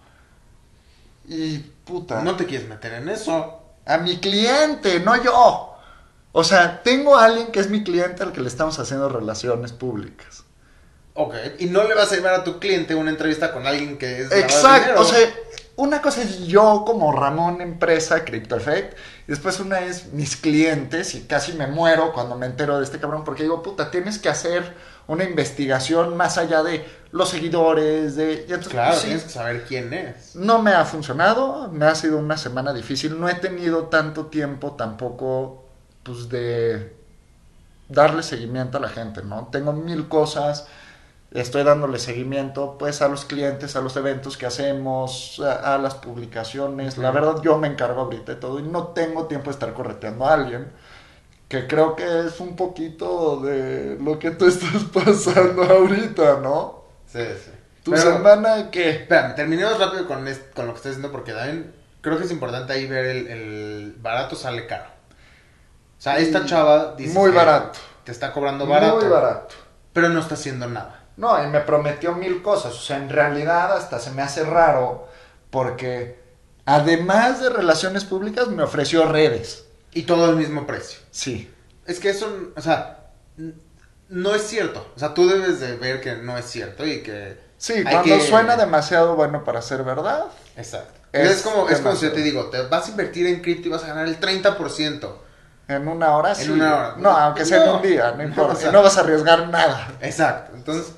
Y 1.26 1.60
puta. 1.60 2.22
No 2.22 2.36
te 2.36 2.46
quieres 2.46 2.68
meter 2.68 2.94
en 2.94 3.10
eso. 3.10 3.64
A 3.86 3.98
mi 3.98 4.18
cliente, 4.18 5.00
no 5.00 5.22
yo. 5.24 5.69
O 6.32 6.44
sea, 6.44 6.84
tengo 6.84 7.18
a 7.18 7.26
alguien 7.26 7.48
que 7.48 7.60
es 7.60 7.70
mi 7.70 7.84
cliente 7.84 8.24
al 8.24 8.32
que 8.32 8.42
le 8.42 8.48
estamos 8.48 8.78
haciendo 8.80 9.10
relaciones 9.10 9.74
públicas. 9.74 10.44
Ok, 11.16 11.36
y 11.60 11.66
no 11.66 11.84
le 11.84 11.96
vas 11.96 12.12
a 12.12 12.16
llevar 12.16 12.34
a 12.36 12.44
tu 12.44 12.60
cliente 12.60 12.96
una 12.96 13.10
entrevista 13.10 13.52
con 13.52 13.68
alguien 13.68 13.98
que 13.98 14.22
es 14.22 14.32
Exacto, 14.32 15.02
o 15.02 15.04
sea, 15.04 15.28
una 15.76 16.02
cosa 16.02 16.22
es 16.22 16.48
yo 16.48 16.84
como 16.86 17.12
Ramón 17.12 17.62
empresa 17.62 18.24
Crypto 18.24 18.56
Effect, 18.56 18.98
y 19.28 19.32
después 19.32 19.60
una 19.60 19.80
es 19.80 20.14
mis 20.14 20.38
clientes 20.38 21.16
y 21.16 21.22
casi 21.24 21.54
me 21.54 21.68
muero 21.68 22.14
cuando 22.14 22.38
me 22.38 22.46
entero 22.46 22.78
de 22.78 22.84
este 22.84 23.00
cabrón 23.00 23.24
porque 23.24 23.44
digo, 23.44 23.64
puta, 23.64 23.92
tienes 23.92 24.20
que 24.20 24.30
hacer 24.30 24.76
una 25.08 25.24
investigación 25.24 26.16
más 26.16 26.38
allá 26.38 26.64
de 26.64 26.86
los 27.12 27.30
seguidores, 27.30 28.16
de... 28.16 28.46
y 28.48 28.54
entonces, 28.54 28.68
Claro, 28.72 28.96
sí, 28.96 29.08
tienes 29.08 29.24
que 29.24 29.30
saber 29.30 29.64
quién 29.68 29.94
es. 29.94 30.36
no 30.36 30.62
me 30.62 30.72
ha 30.72 30.86
funcionado, 30.86 31.70
me 31.70 31.86
ha 31.86 31.96
sido 31.96 32.18
una 32.18 32.38
semana 32.38 32.72
difícil, 32.72 33.20
no 33.20 33.28
he 33.28 33.36
tenido 33.36 33.86
tanto 33.86 34.28
tiempo 34.28 34.74
tampoco, 34.74 35.69
pues 36.10 36.30
de 36.30 36.96
darle 37.88 38.24
seguimiento 38.24 38.78
a 38.78 38.82
la 38.82 38.90
gente, 38.90 39.24
¿no? 39.24 39.48
Tengo 39.52 39.74
mil 39.74 40.08
cosas, 40.08 40.68
estoy 41.32 41.64
dándole 41.64 42.00
seguimiento, 42.00 42.78
pues, 42.78 43.02
a 43.02 43.08
los 43.08 43.26
clientes, 43.26 43.76
a 43.76 43.82
los 43.82 43.96
eventos 43.98 44.38
que 44.38 44.46
hacemos, 44.46 45.40
a, 45.40 45.76
a 45.76 45.78
las 45.78 45.96
publicaciones, 45.96 46.98
la 46.98 47.12
verdad 47.12 47.42
yo 47.44 47.58
me 47.58 47.68
encargo 47.68 48.02
ahorita 48.02 48.34
de 48.34 48.40
todo 48.40 48.60
y 48.60 48.64
no 48.64 48.88
tengo 48.90 49.28
tiempo 49.28 49.46
de 49.46 49.54
estar 49.54 49.74
correteando 49.74 50.26
a 50.26 50.34
alguien, 50.34 50.72
que 51.48 51.68
creo 51.68 51.96
que 51.96 52.28
es 52.28 52.40
un 52.40 52.56
poquito 52.56 53.38
de 53.42 53.98
lo 54.02 54.20
que 54.20 54.32
tú 54.32 54.46
estás 54.54 54.84
pasando 54.94 55.64
ahorita, 55.64 56.40
¿no? 56.42 56.84
Sí, 57.08 57.20
sí. 57.44 57.52
¿Tu 57.84 57.92
Pero- 57.92 58.04
semana 58.04 58.70
qué? 58.70 58.90
Espérame, 58.92 59.36
terminemos 59.36 59.80
rápido 59.80 60.06
con, 60.08 60.18
con 60.56 60.68
lo 60.68 60.74
que 60.74 60.78
estás 60.78 60.92
diciendo 60.96 61.12
porque 61.12 61.34
también 61.34 61.74
creo 62.02 62.18
que 62.20 62.26
es 62.26 62.32
importante 62.32 62.74
ahí 62.74 62.86
ver 62.86 63.06
el, 63.06 63.28
el 63.28 63.96
barato 64.00 64.36
sale 64.36 64.68
caro. 64.68 64.99
O 66.00 66.02
sea, 66.02 66.18
esta 66.18 66.46
chava 66.46 66.96
dice 66.96 67.14
muy 67.14 67.30
barato. 67.32 67.78
te 68.06 68.12
está 68.12 68.32
cobrando 68.32 68.66
barato, 68.66 68.96
Muy 69.02 69.10
barato. 69.10 69.54
pero 69.94 70.10
no 70.10 70.20
está 70.22 70.36
haciendo 70.36 70.66
nada. 70.68 71.04
No, 71.18 71.44
y 71.44 71.48
me 71.48 71.60
prometió 71.60 72.14
mil 72.16 72.42
cosas. 72.42 72.74
O 72.74 72.80
sea, 72.80 72.96
en 72.98 73.10
realidad 73.10 73.74
hasta 73.74 74.00
se 74.00 74.12
me 74.12 74.22
hace 74.22 74.44
raro 74.46 75.08
porque 75.50 76.18
además 76.66 77.42
de 77.42 77.50
relaciones 77.50 78.06
públicas 78.06 78.48
me 78.48 78.64
ofreció 78.64 79.06
redes. 79.08 79.66
Y 79.92 80.04
todo 80.04 80.26
al 80.26 80.36
mismo 80.38 80.66
precio. 80.66 81.00
Sí. 81.12 81.54
Es 81.86 82.00
que 82.00 82.12
eso, 82.12 82.32
o 82.56 82.62
sea, 82.62 83.10
no 84.08 84.34
es 84.36 84.44
cierto. 84.44 84.86
O 84.96 85.00
sea, 85.00 85.14
tú 85.14 85.28
debes 85.28 85.60
de 85.60 85.76
ver 85.76 86.00
que 86.02 86.16
no 86.16 86.38
es 86.38 86.46
cierto 86.46 86.86
y 86.86 87.02
que... 87.04 87.38
Sí, 87.58 87.84
cuando 87.84 88.04
que- 88.04 88.22
suena 88.22 88.56
demasiado 88.56 89.16
bueno 89.16 89.44
para 89.44 89.62
ser 89.62 89.84
verdad. 89.84 90.26
Exacto. 90.56 90.94
Es 91.12 91.30
Es, 91.30 91.42
como, 91.42 91.68
es 91.68 91.80
como 91.80 91.96
si 91.96 92.06
yo 92.06 92.14
te 92.14 92.22
digo, 92.22 92.46
te 92.46 92.62
vas 92.68 92.88
a 92.88 92.92
invertir 92.92 93.28
en 93.28 93.42
cripto 93.42 93.68
y 93.68 93.72
vas 93.72 93.84
a 93.84 93.88
ganar 93.88 94.08
el 94.08 94.20
30%. 94.20 95.12
En 95.70 95.88
una 95.88 96.16
hora 96.18 96.30
En 96.32 96.36
sí. 96.36 96.50
una 96.52 96.76
hora. 96.76 96.96
No, 96.98 97.10
aunque 97.12 97.46
sea 97.46 97.64
en 97.64 97.70
un 97.76 97.82
día, 97.82 98.12
no 98.12 98.18
No, 98.18 98.24
importa. 98.30 98.54
o 98.54 98.56
sea- 98.58 98.70
Y 98.70 98.74
no 98.74 98.84
vas 98.84 98.98
a 98.98 99.02
arriesgar 99.02 99.48
nada. 99.50 99.88
Exacto. 100.02 100.52
Entonces, 100.56 100.94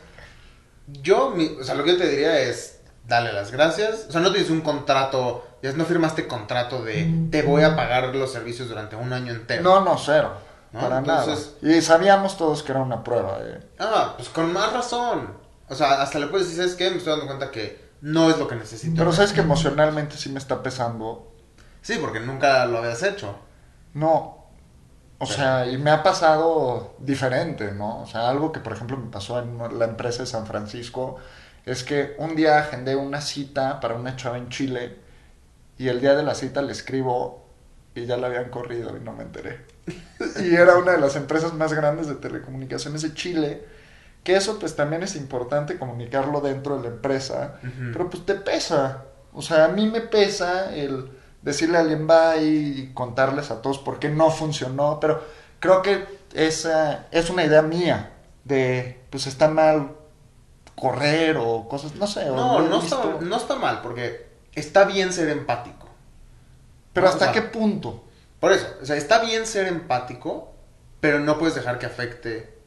yo, 0.87 1.31
mi- 1.31 1.57
o 1.59 1.63
sea, 1.63 1.75
lo 1.75 1.83
que 1.83 1.91
yo 1.91 1.97
te 1.97 2.07
diría 2.09 2.39
es, 2.39 2.79
dale 3.07 3.31
las 3.33 3.51
gracias. 3.51 4.05
O 4.09 4.11
sea, 4.11 4.21
no 4.21 4.31
tienes 4.31 4.49
un 4.49 4.61
contrato, 4.61 5.45
ya 5.61 5.71
no 5.73 5.85
firmaste 5.85 6.27
contrato 6.27 6.83
de 6.83 7.27
te 7.29 7.43
voy 7.43 7.63
a 7.63 7.75
pagar 7.75 8.15
los 8.15 8.31
servicios 8.31 8.67
durante 8.69 8.95
un 8.95 9.11
año 9.13 9.33
entero. 9.33 9.61
No, 9.63 9.81
no, 9.81 9.97
cero. 9.97 10.31
¿No? 10.71 10.79
Para 10.79 10.99
Entonces- 10.99 11.55
nada. 11.61 11.75
Y 11.77 11.81
sabíamos 11.81 12.37
todos 12.37 12.63
que 12.63 12.71
era 12.71 12.81
una 12.81 13.03
prueba. 13.03 13.39
eh. 13.41 13.59
Ah, 13.79 14.13
pues 14.15 14.29
con 14.29 14.51
más 14.53 14.71
razón. 14.73 15.33
O 15.67 15.75
sea, 15.75 16.01
hasta 16.01 16.17
le 16.19 16.27
puedes 16.27 16.47
decir, 16.47 16.63
¿sabes 16.63 16.75
qué? 16.77 16.89
Me 16.89 16.97
estoy 16.97 17.11
dando 17.11 17.27
cuenta 17.27 17.51
que 17.51 17.91
no 18.01 18.29
es 18.29 18.37
lo 18.37 18.47
que 18.47 18.55
necesito. 18.55 18.95
Pero 18.97 19.11
sabes 19.11 19.33
que 19.33 19.41
emocionalmente 19.41 20.15
sí 20.17 20.29
me 20.29 20.39
está 20.39 20.63
pesando. 20.63 21.31
Sí, 21.81 21.97
porque 21.99 22.19
nunca 22.21 22.65
lo 22.65 22.77
habías 22.79 23.03
hecho. 23.03 23.35
No. 23.93 24.40
O 25.21 25.27
sea, 25.27 25.67
y 25.67 25.77
me 25.77 25.91
ha 25.91 26.01
pasado 26.01 26.95
diferente, 26.97 27.73
¿no? 27.73 28.01
O 28.01 28.07
sea, 28.07 28.27
algo 28.27 28.51
que 28.51 28.59
por 28.59 28.73
ejemplo 28.73 28.97
me 28.97 29.11
pasó 29.11 29.37
en 29.39 29.55
la 29.77 29.85
empresa 29.85 30.23
de 30.23 30.25
San 30.25 30.47
Francisco 30.47 31.17
es 31.63 31.83
que 31.83 32.15
un 32.17 32.35
día 32.35 32.57
agendé 32.57 32.95
una 32.95 33.21
cita 33.21 33.79
para 33.79 33.93
una 33.93 34.15
chava 34.15 34.39
en 34.39 34.49
Chile 34.49 34.97
y 35.77 35.89
el 35.89 36.01
día 36.01 36.15
de 36.15 36.23
la 36.23 36.33
cita 36.33 36.63
le 36.63 36.71
escribo 36.71 37.45
y 37.93 38.07
ya 38.07 38.17
la 38.17 38.27
habían 38.27 38.49
corrido 38.49 38.97
y 38.97 38.99
no 38.99 39.13
me 39.13 39.21
enteré. 39.21 39.63
y 40.43 40.55
era 40.55 40.77
una 40.77 40.93
de 40.93 40.99
las 40.99 41.15
empresas 41.15 41.53
más 41.53 41.71
grandes 41.71 42.07
de 42.07 42.15
telecomunicaciones 42.15 43.03
de 43.03 43.13
Chile, 43.13 43.63
que 44.23 44.35
eso 44.35 44.57
pues 44.57 44.75
también 44.75 45.03
es 45.03 45.15
importante 45.15 45.77
comunicarlo 45.77 46.41
dentro 46.41 46.77
de 46.77 46.89
la 46.89 46.95
empresa, 46.95 47.59
pero 47.93 48.09
pues 48.09 48.25
te 48.25 48.33
pesa. 48.33 49.03
O 49.33 49.43
sea, 49.43 49.65
a 49.65 49.67
mí 49.67 49.87
me 49.87 50.01
pesa 50.01 50.75
el 50.75 51.11
decirle 51.41 51.77
a 51.77 51.81
alguien 51.81 52.07
bye 52.07 52.43
y 52.43 52.91
contarles 52.93 53.51
a 53.51 53.61
todos 53.61 53.79
por 53.79 53.99
qué 53.99 54.09
no 54.09 54.29
funcionó, 54.31 54.99
pero 54.99 55.23
creo 55.59 55.81
que 55.81 56.05
esa 56.33 57.07
es 57.11 57.29
una 57.29 57.43
idea 57.43 57.61
mía 57.61 58.13
de 58.43 59.01
pues 59.09 59.27
está 59.27 59.47
mal 59.47 59.95
correr 60.75 61.37
o 61.37 61.67
cosas, 61.67 61.95
no 61.95 62.07
sé. 62.07 62.25
No, 62.25 62.59
no 62.61 62.79
está, 62.79 63.03
no 63.19 63.35
está 63.35 63.55
mal, 63.55 63.81
porque 63.81 64.27
está 64.53 64.85
bien 64.85 65.13
ser 65.13 65.29
empático. 65.29 65.87
Pero 66.93 67.07
o 67.07 67.09
hasta 67.09 67.25
sea, 67.25 67.33
qué 67.33 67.41
punto? 67.41 68.03
Por 68.39 68.51
eso, 68.51 68.67
o 68.81 68.85
sea, 68.85 68.95
está 68.95 69.19
bien 69.19 69.45
ser 69.45 69.67
empático, 69.67 70.51
pero 70.99 71.19
no 71.19 71.37
puedes 71.37 71.55
dejar 71.55 71.77
que 71.79 71.85
afecte, 71.85 72.60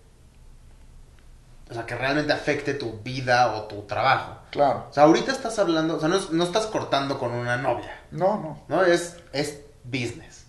o 1.71 1.75
sea, 1.75 1.87
que 1.87 1.95
realmente 1.95 2.33
afecte 2.33 2.75
tu 2.75 3.01
vida 3.03 3.55
o 3.55 3.63
tu 3.65 3.83
trabajo. 3.83 4.39
Claro. 4.51 4.87
O 4.91 4.93
sea, 4.93 5.05
ahorita 5.05 5.33
estás 5.33 5.59
hablando, 5.59 5.97
o 5.97 6.01
sea, 6.01 6.09
no, 6.09 6.17
es- 6.17 6.31
no 6.31 6.45
estás 6.45 6.67
cortando 6.67 7.19
con 7.19 7.33
una 7.33 7.57
novia, 7.57 8.01
No, 8.11 8.39
no. 8.39 8.63
¿no? 8.69 8.85
Es, 8.85 9.17
es 9.33 9.61
business. 9.85 10.45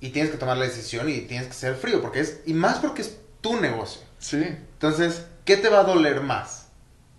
Y 0.00 0.10
tienes 0.10 0.30
que 0.30 0.36
tomar 0.38 0.56
la 0.58 0.64
decisión 0.66 1.08
y 1.08 1.22
tienes 1.22 1.48
que 1.48 1.54
ser 1.54 1.74
frío, 1.74 2.02
porque 2.02 2.20
es, 2.20 2.40
y 2.46 2.52
más 2.52 2.78
porque 2.78 3.02
es 3.02 3.16
tu 3.40 3.58
negocio. 3.60 4.02
Sí. 4.18 4.42
Entonces, 4.42 5.26
¿qué 5.44 5.56
te 5.56 5.68
va 5.70 5.80
a 5.80 5.84
doler 5.84 6.20
más? 6.20 6.66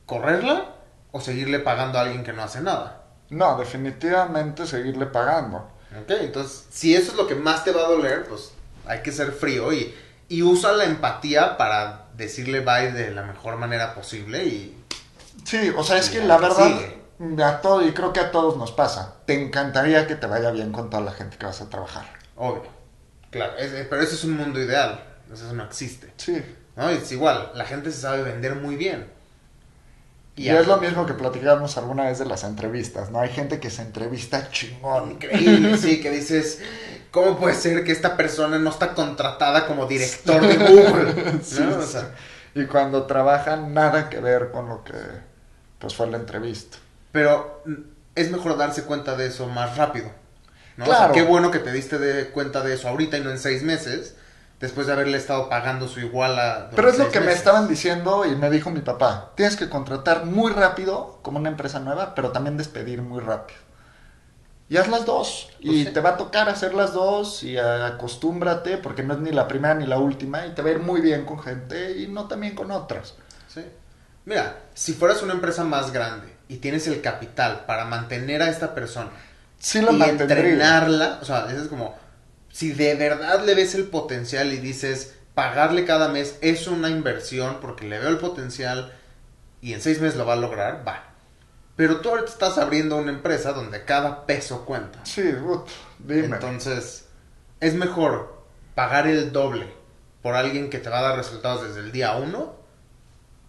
¿Correrla 0.05 0.75
o 1.11 1.19
seguirle 1.19 1.59
pagando 1.59 1.97
a 1.97 2.01
alguien 2.03 2.23
que 2.23 2.33
no 2.33 2.43
hace 2.43 2.61
nada? 2.61 3.03
No, 3.29 3.57
definitivamente 3.57 4.65
seguirle 4.67 5.07
pagando. 5.07 5.57
Ok, 6.01 6.11
entonces, 6.21 6.65
si 6.69 6.95
eso 6.95 7.11
es 7.11 7.17
lo 7.17 7.27
que 7.27 7.35
más 7.35 7.63
te 7.63 7.71
va 7.71 7.81
a 7.81 7.89
doler, 7.89 8.25
pues 8.27 8.51
hay 8.85 9.01
que 9.01 9.11
ser 9.11 9.31
frío 9.31 9.73
y, 9.73 9.93
y 10.29 10.43
usa 10.43 10.71
la 10.73 10.85
empatía 10.85 11.57
para 11.57 12.05
decirle 12.17 12.61
bye 12.61 12.91
de 12.91 13.11
la 13.11 13.23
mejor 13.23 13.57
manera 13.57 13.93
posible 13.95 14.43
y... 14.43 14.83
Sí, 15.45 15.71
o 15.75 15.83
sea, 15.83 15.97
es 15.97 16.09
que 16.09 16.23
la 16.25 16.37
verdad, 16.37 16.67
sigue. 17.19 17.43
a 17.43 17.61
todo, 17.61 17.87
y 17.87 17.93
creo 17.93 18.11
que 18.11 18.19
a 18.19 18.31
todos 18.31 18.57
nos 18.57 18.71
pasa, 18.71 19.15
te 19.25 19.41
encantaría 19.41 20.07
que 20.07 20.15
te 20.15 20.27
vaya 20.27 20.51
bien 20.51 20.71
con 20.71 20.89
toda 20.89 21.03
la 21.03 21.11
gente 21.11 21.37
que 21.37 21.45
vas 21.45 21.61
a 21.61 21.69
trabajar. 21.69 22.05
Obvio. 22.35 22.67
Claro, 23.29 23.55
es- 23.57 23.85
pero 23.89 24.01
ese 24.01 24.15
es 24.15 24.23
un 24.23 24.35
mundo 24.35 24.59
ideal. 24.59 25.03
Eso 25.31 25.53
no 25.53 25.63
existe. 25.63 26.11
Sí. 26.17 26.43
¿no? 26.75 26.89
Es 26.89 27.11
igual, 27.11 27.51
la 27.55 27.65
gente 27.65 27.91
se 27.91 28.01
sabe 28.01 28.23
vender 28.23 28.55
muy 28.55 28.75
bien. 28.75 29.07
Y, 30.35 30.49
es 30.49 30.67
lo 30.67 30.77
mismo 30.77 31.05
que 31.07 31.15
platicábamos 31.15 31.77
alguna 31.77 32.03
vez 32.05 32.19
de 32.19 32.25
las 32.25 32.43
entrevistas, 32.43 33.09
¿no? 33.09 33.19
Hay 33.19 33.29
gente 33.29 33.59
que 33.59 33.71
se 33.71 33.81
entrevista 33.81 34.51
chingón. 34.51 35.13
Increíble, 35.13 35.75
sí, 35.79 35.99
que 35.99 36.11
dices, 36.11 36.61
¿cómo 37.11 37.37
puede 37.37 37.55
ser 37.55 37.83
que 37.83 37.91
esta 37.91 38.15
persona 38.17 38.59
no 38.59 38.69
está 38.69 38.93
contratada 38.93 39.65
como 39.67 39.85
director 39.85 40.41
de 40.41 40.57
Google? 40.57 41.13
¿no? 41.13 41.39
Sí, 41.43 41.61
O 41.61 41.81
sí. 41.81 41.87
sea, 41.93 42.11
Y 42.55 42.65
cuando 42.65 43.03
trabajan, 43.03 43.73
nada 43.73 44.09
que 44.09 44.19
ver 44.19 44.51
con 44.51 44.69
lo 44.69 44.83
que 44.83 44.93
pues 45.79 45.95
fue 45.95 46.07
la 46.07 46.17
entrevista. 46.17 46.77
pero 47.11 47.61
mm, 47.65 47.73
es 48.15 48.31
mejor 48.31 48.57
darse 48.57 48.83
cuenta 48.83 49.15
de 49.15 49.27
eso 49.27 49.47
más 49.47 49.77
rápido. 49.77 50.09
¿no? 50.77 50.85
O 50.85 50.87
sea, 50.87 50.97
Claro. 50.97 51.13
qué 51.13 51.21
bueno 51.23 51.51
que 51.51 51.59
te 51.59 51.71
diste 51.71 51.97
de 51.99 52.29
cuenta 52.29 52.61
de 52.61 52.73
eso 52.73 52.87
ahorita 52.87 53.17
y 53.17 53.21
no 53.21 53.29
en 53.31 53.37
seis 53.39 53.61
meses, 53.63 54.15
después 54.59 54.87
de 54.87 54.93
haberle 54.93 55.17
estado 55.17 55.49
pagando 55.49 55.87
su 55.87 55.99
iguala. 55.99 56.69
Pero 56.75 56.89
es 56.89 56.97
lo 56.97 57.11
que 57.11 57.19
me 57.19 57.31
estaban 57.31 57.67
diciendo 57.67 58.25
y 58.25 58.35
me 58.35 58.49
dijo 58.49 58.71
mi 58.71 58.81
papá. 58.81 59.31
Tienes 59.35 59.55
que 59.55 59.69
contratar 59.69 60.25
muy 60.25 60.51
rápido 60.51 61.19
como 61.21 61.37
una 61.37 61.49
empresa 61.49 61.79
nueva, 61.79 62.15
pero 62.15 62.31
también 62.31 62.57
despedir 62.57 63.01
muy 63.03 63.19
rápido. 63.21 63.59
Y 64.69 64.77
haz 64.77 64.87
las 64.89 65.05
dos. 65.05 65.49
Y 65.59 65.65
Pues 65.65 65.79
sí. 65.83 65.91
te 65.93 66.01
va 66.01 66.11
a 66.11 66.17
tocar 66.17 66.49
hacer 66.49 66.73
las 66.73 66.93
dos 66.93 67.43
y 67.43 67.57
acostúmbrate 67.57 68.77
porque 68.77 69.03
no 69.03 69.13
es 69.13 69.19
ni 69.19 69.31
la 69.31 69.47
primera 69.47 69.75
ni 69.75 69.85
la 69.85 69.97
última 69.99 70.45
y 70.45 70.53
te 70.55 70.61
va 70.61 70.69
a 70.69 70.73
ir 70.73 70.79
muy 70.79 71.01
bien 71.01 71.25
con 71.25 71.39
gente 71.39 71.97
y 71.99 72.07
no 72.07 72.27
también 72.27 72.55
con 72.55 72.71
otras. 72.71 73.15
Sí. 73.47 73.61
Mira, 74.25 74.59
si 74.73 74.93
fueras 74.93 75.21
una 75.23 75.33
empresa 75.33 75.63
más 75.63 75.91
grande 75.91 76.37
y 76.47 76.57
tienes 76.57 76.87
el 76.87 77.01
capital 77.01 77.65
para 77.65 77.85
mantener 77.85 78.41
a 78.41 78.49
esta 78.49 78.75
persona 78.75 79.11
Sí 79.59 79.81
la 79.81 79.91
y 79.91 79.93
mantendría. 79.93 80.53
entrenarla, 80.53 81.19
o 81.21 81.25
sea, 81.25 81.47
es 81.51 81.67
como, 81.67 81.95
si 82.49 82.71
de 82.73 82.95
verdad 82.95 83.43
le 83.45 83.55
ves 83.55 83.75
el 83.75 83.87
potencial 83.89 84.53
y 84.53 84.57
dices, 84.57 85.17
pagarle 85.33 85.85
cada 85.85 86.09
mes 86.09 86.37
es 86.41 86.67
una 86.67 86.89
inversión 86.89 87.59
porque 87.61 87.87
le 87.87 87.99
veo 87.99 88.09
el 88.09 88.17
potencial 88.19 88.93
y 89.61 89.73
en 89.73 89.81
seis 89.81 90.01
meses 90.01 90.17
lo 90.17 90.25
va 90.25 90.33
a 90.33 90.37
lograr, 90.37 90.87
va. 90.87 91.06
Pero 91.77 92.01
tú 92.01 92.09
ahorita 92.09 92.29
estás 92.29 92.57
abriendo 92.57 92.97
una 92.97 93.11
empresa 93.11 93.53
donde 93.53 93.85
cada 93.85 94.25
peso 94.25 94.65
cuenta. 94.65 94.99
Sí, 95.05 95.21
dime. 95.99 96.35
Entonces, 96.35 97.05
es 97.59 97.75
mejor 97.75 98.43
pagar 98.75 99.07
el 99.07 99.31
doble 99.31 99.67
por 100.23 100.35
alguien 100.35 100.69
que 100.69 100.79
te 100.79 100.89
va 100.89 100.99
a 100.99 101.03
dar 101.03 101.17
resultados 101.17 101.67
desde 101.67 101.81
el 101.81 101.91
día 101.91 102.15
uno 102.17 102.55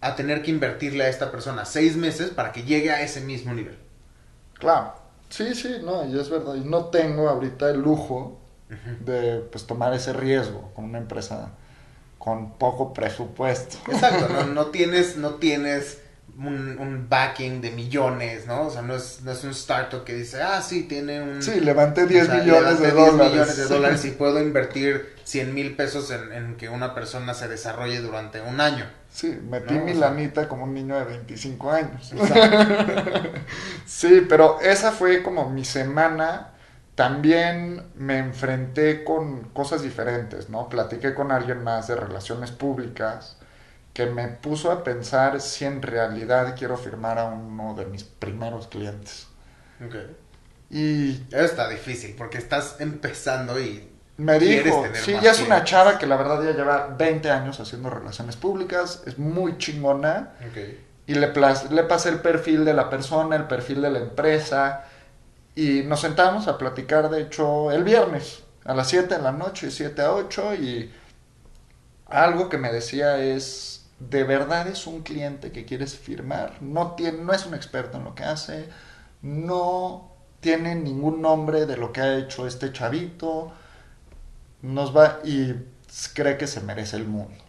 a 0.01 0.15
tener 0.15 0.43
que 0.43 0.51
invertirle 0.51 1.03
a 1.03 1.09
esta 1.09 1.31
persona 1.31 1.65
seis 1.65 1.97
meses 1.97 2.29
para 2.29 2.51
que 2.51 2.63
llegue 2.63 2.91
a 2.91 3.01
ese 3.01 3.19
mismo 3.19 3.53
nivel. 3.53 3.77
Claro. 4.53 4.93
Sí, 5.29 5.55
sí, 5.55 5.77
no, 5.83 6.05
y 6.05 6.17
es 6.17 6.29
verdad. 6.29 6.53
Y 6.55 6.61
no 6.61 6.85
tengo 6.85 7.29
ahorita 7.29 7.69
el 7.71 7.81
lujo 7.81 8.39
de 8.99 9.39
pues 9.51 9.65
tomar 9.65 9.93
ese 9.93 10.13
riesgo 10.13 10.71
con 10.75 10.85
una 10.85 10.99
empresa 10.99 11.49
con 12.19 12.57
poco 12.57 12.93
presupuesto. 12.93 13.77
Exacto, 13.91 14.31
no, 14.31 14.45
no 14.53 14.65
tienes, 14.67 15.17
no 15.17 15.35
tienes 15.35 15.99
un, 16.39 16.77
un 16.79 17.07
backing 17.09 17.61
de 17.61 17.71
millones, 17.71 18.47
¿no? 18.47 18.67
O 18.67 18.69
sea, 18.71 18.81
no 18.81 18.95
es, 18.95 19.21
no 19.23 19.31
es 19.31 19.43
un 19.43 19.51
startup 19.51 20.03
que 20.03 20.13
dice, 20.15 20.41
ah, 20.41 20.61
sí, 20.61 20.83
tiene 20.83 21.21
un... 21.21 21.41
Sí, 21.41 21.59
levanté 21.59 22.05
10 22.07 22.29
o 22.29 22.31
sea, 22.31 22.35
millones 22.35 22.79
de 22.79 22.87
levanté 22.87 22.91
10 22.93 23.17
dólares. 23.17 23.31
millones 23.31 23.57
de 23.57 23.65
dólares 23.67 24.05
y 24.05 24.11
puedo 24.11 24.41
invertir 24.41 25.15
100 25.23 25.53
mil 25.53 25.75
pesos 25.75 26.11
en, 26.11 26.31
en 26.31 26.55
que 26.57 26.69
una 26.69 26.93
persona 26.95 27.33
se 27.33 27.47
desarrolle 27.47 28.01
durante 28.01 28.41
un 28.41 28.61
año. 28.61 28.85
Sí, 29.11 29.39
metí 29.49 29.73
No, 29.75 29.81
mi 29.81 29.93
o 29.93 29.95
sea- 29.95 30.09
lanita 30.11 30.47
como 30.47 30.65
un 30.65 30.73
niño 30.73 30.97
de 30.97 31.05
25 31.05 31.71
años. 31.71 32.13
Sí, 33.85 34.25
pero 34.29 34.59
esa 34.61 34.91
fue 34.91 35.23
como 35.23 35.49
mi 35.49 35.65
semana. 35.65 36.53
También 36.95 37.83
me 37.95 38.17
enfrenté 38.19 39.03
con 39.05 39.49
cosas 39.51 39.81
diferentes, 39.81 40.49
¿no? 40.49 40.67
Platiqué 40.69 41.13
con 41.13 41.31
alguien 41.31 41.63
más 41.63 41.87
de 41.87 41.95
relaciones 41.95 42.51
públicas 42.51 43.37
que 43.93 44.05
me 44.07 44.27
puso 44.29 44.71
a 44.71 44.83
pensar 44.83 45.41
si 45.41 45.65
en 45.65 45.81
realidad 45.81 46.55
quiero 46.57 46.77
firmar 46.77 47.19
a 47.19 47.25
uno 47.25 47.75
de 47.75 47.85
mis 47.85 48.03
primeros 48.03 48.67
clientes. 48.67 49.27
Ok. 49.85 49.95
Y 50.69 51.25
está 51.31 51.67
difícil 51.67 52.15
porque 52.17 52.37
estás 52.37 52.77
empezando 52.79 53.59
y 53.59 53.89
me 54.17 54.37
dijo, 54.39 54.91
sí, 54.93 55.19
ya 55.21 55.31
es 55.31 55.41
una 55.41 55.63
clientes". 55.63 55.63
chava 55.63 55.97
que 55.97 56.05
la 56.05 56.17
verdad 56.17 56.43
ya 56.43 56.51
lleva 56.51 56.87
20 56.97 57.31
años 57.31 57.59
haciendo 57.59 57.89
relaciones 57.89 58.35
públicas, 58.35 59.01
es 59.05 59.17
muy 59.17 59.57
chingona. 59.57 60.33
Ok. 60.49 60.57
y 61.07 61.15
le, 61.15 61.33
le 61.71 61.83
pasé 61.83 62.09
el 62.09 62.21
perfil 62.21 62.65
de 62.65 62.73
la 62.73 62.89
persona, 62.89 63.35
el 63.35 63.47
perfil 63.47 63.81
de 63.81 63.89
la 63.89 63.99
empresa 63.99 64.85
y 65.55 65.81
nos 65.83 66.01
sentamos 66.01 66.47
a 66.47 66.57
platicar, 66.57 67.09
de 67.09 67.21
hecho, 67.21 67.71
el 67.71 67.83
viernes 67.83 68.43
a 68.65 68.73
las 68.75 68.87
7 68.89 69.15
de 69.15 69.21
la 69.21 69.31
noche, 69.31 69.71
7 69.71 70.01
a 70.01 70.13
8 70.13 70.55
y 70.55 70.93
algo 72.09 72.49
que 72.49 72.57
me 72.57 72.71
decía 72.71 73.21
es, 73.23 73.85
¿de 73.99 74.23
verdad 74.23 74.67
es 74.67 74.87
un 74.87 75.01
cliente 75.01 75.51
que 75.51 75.65
quieres 75.65 75.97
firmar? 75.97 76.61
No, 76.61 76.93
tiene, 76.95 77.19
no 77.19 77.33
es 77.33 77.45
un 77.45 77.53
experto 77.53 77.97
en 77.97 78.03
lo 78.03 78.15
que 78.15 78.23
hace, 78.23 78.69
no 79.21 80.11
tiene 80.39 80.75
ningún 80.75 81.21
nombre 81.21 81.65
de 81.65 81.77
lo 81.77 81.91
que 81.91 82.01
ha 82.01 82.17
hecho 82.17 82.47
este 82.47 82.71
chavito, 82.71 83.51
nos 84.61 84.95
va 84.95 85.19
y 85.23 85.53
cree 86.13 86.37
que 86.37 86.47
se 86.47 86.61
merece 86.61 86.97
el 86.97 87.05
mundo. 87.05 87.43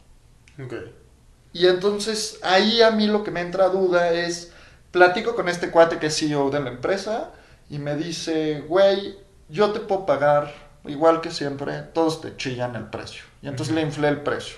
Y 1.53 1.67
entonces 1.67 2.39
ahí 2.43 2.83
a 2.83 2.91
mí 2.91 3.07
lo 3.07 3.25
que 3.25 3.31
me 3.31 3.41
entra 3.41 3.69
duda 3.69 4.13
es, 4.13 4.53
platico 4.91 5.35
con 5.35 5.49
este 5.49 5.71
cuate 5.71 5.99
que 5.99 6.07
es 6.07 6.19
CEO 6.19 6.51
de 6.51 6.61
la 6.61 6.71
empresa 6.71 7.33
y 7.69 7.79
me 7.79 7.97
dice, 7.97 8.61
güey, 8.63 9.17
yo 9.49 9.73
te 9.73 9.81
puedo 9.81 10.07
pagar 10.07 10.53
igual 10.85 11.21
que 11.21 11.31
siempre, 11.31 11.83
todos 11.95 12.21
te 12.21 12.37
chillan 12.37 12.77
el 12.77 12.87
precio. 12.87 13.30
Y 13.43 13.49
entonces 13.49 13.75
le 13.75 13.81
inflé 13.83 14.09
el 14.09 14.21
precio. 14.23 14.57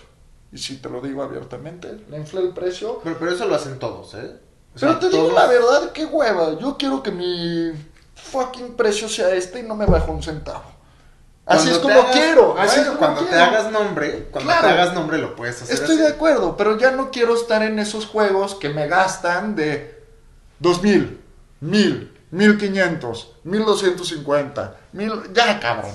Y 0.52 0.58
si 0.58 0.76
te 0.78 0.88
lo 0.88 1.00
digo 1.00 1.22
abiertamente, 1.22 1.98
le 2.10 2.16
inflé 2.18 2.40
el 2.42 2.50
precio. 2.50 3.00
Pero, 3.02 3.16
pero 3.18 3.32
eso 3.32 3.46
lo 3.46 3.54
hacen 3.54 3.78
todos, 3.78 4.14
¿eh? 4.14 4.36
O 4.76 4.80
Pero 4.80 4.98
te 4.98 5.08
digo 5.10 5.30
la 5.32 5.46
verdad, 5.46 5.92
qué 5.92 6.04
hueva. 6.06 6.58
Yo 6.58 6.76
quiero 6.78 7.02
que 7.02 7.10
mi 7.10 7.72
fucking 8.14 8.74
precio 8.74 9.08
sea 9.08 9.34
este 9.34 9.60
y 9.60 9.62
no 9.62 9.74
me 9.76 9.86
bajo 9.86 10.12
un 10.12 10.22
centavo. 10.22 10.62
Así 11.44 11.68
Cuando 11.68 11.72
es 11.72 11.78
como 11.78 12.00
hagas- 12.00 12.12
quiero. 12.16 12.56
Así 12.58 12.80
es 12.80 12.86
como 12.86 12.98
cuando 12.98 13.20
te 13.24 13.34
hagas 13.34 13.70
nombre, 13.72 14.28
cuando 14.30 14.50
Claro. 14.50 14.66
te 14.68 14.72
hagas 14.74 14.94
nombre 14.94 15.18
lo 15.18 15.34
puedes 15.34 15.60
hacer 15.60 15.74
Estoy 15.74 15.96
así. 15.96 16.02
de 16.04 16.08
acuerdo, 16.08 16.56
pero 16.56 16.78
ya 16.78 16.92
no 16.92 17.10
quiero 17.10 17.34
estar 17.34 17.62
en 17.62 17.78
esos 17.78 18.06
juegos 18.06 18.54
que 18.54 18.68
me 18.68 18.86
gastan 18.88 19.56
de 19.56 20.02
2000, 20.60 21.20
1000, 21.60 22.12
1500, 22.30 23.32
1250, 23.44 24.76
1000, 24.92 25.12
ya 25.34 25.58
cabrón. 25.60 25.90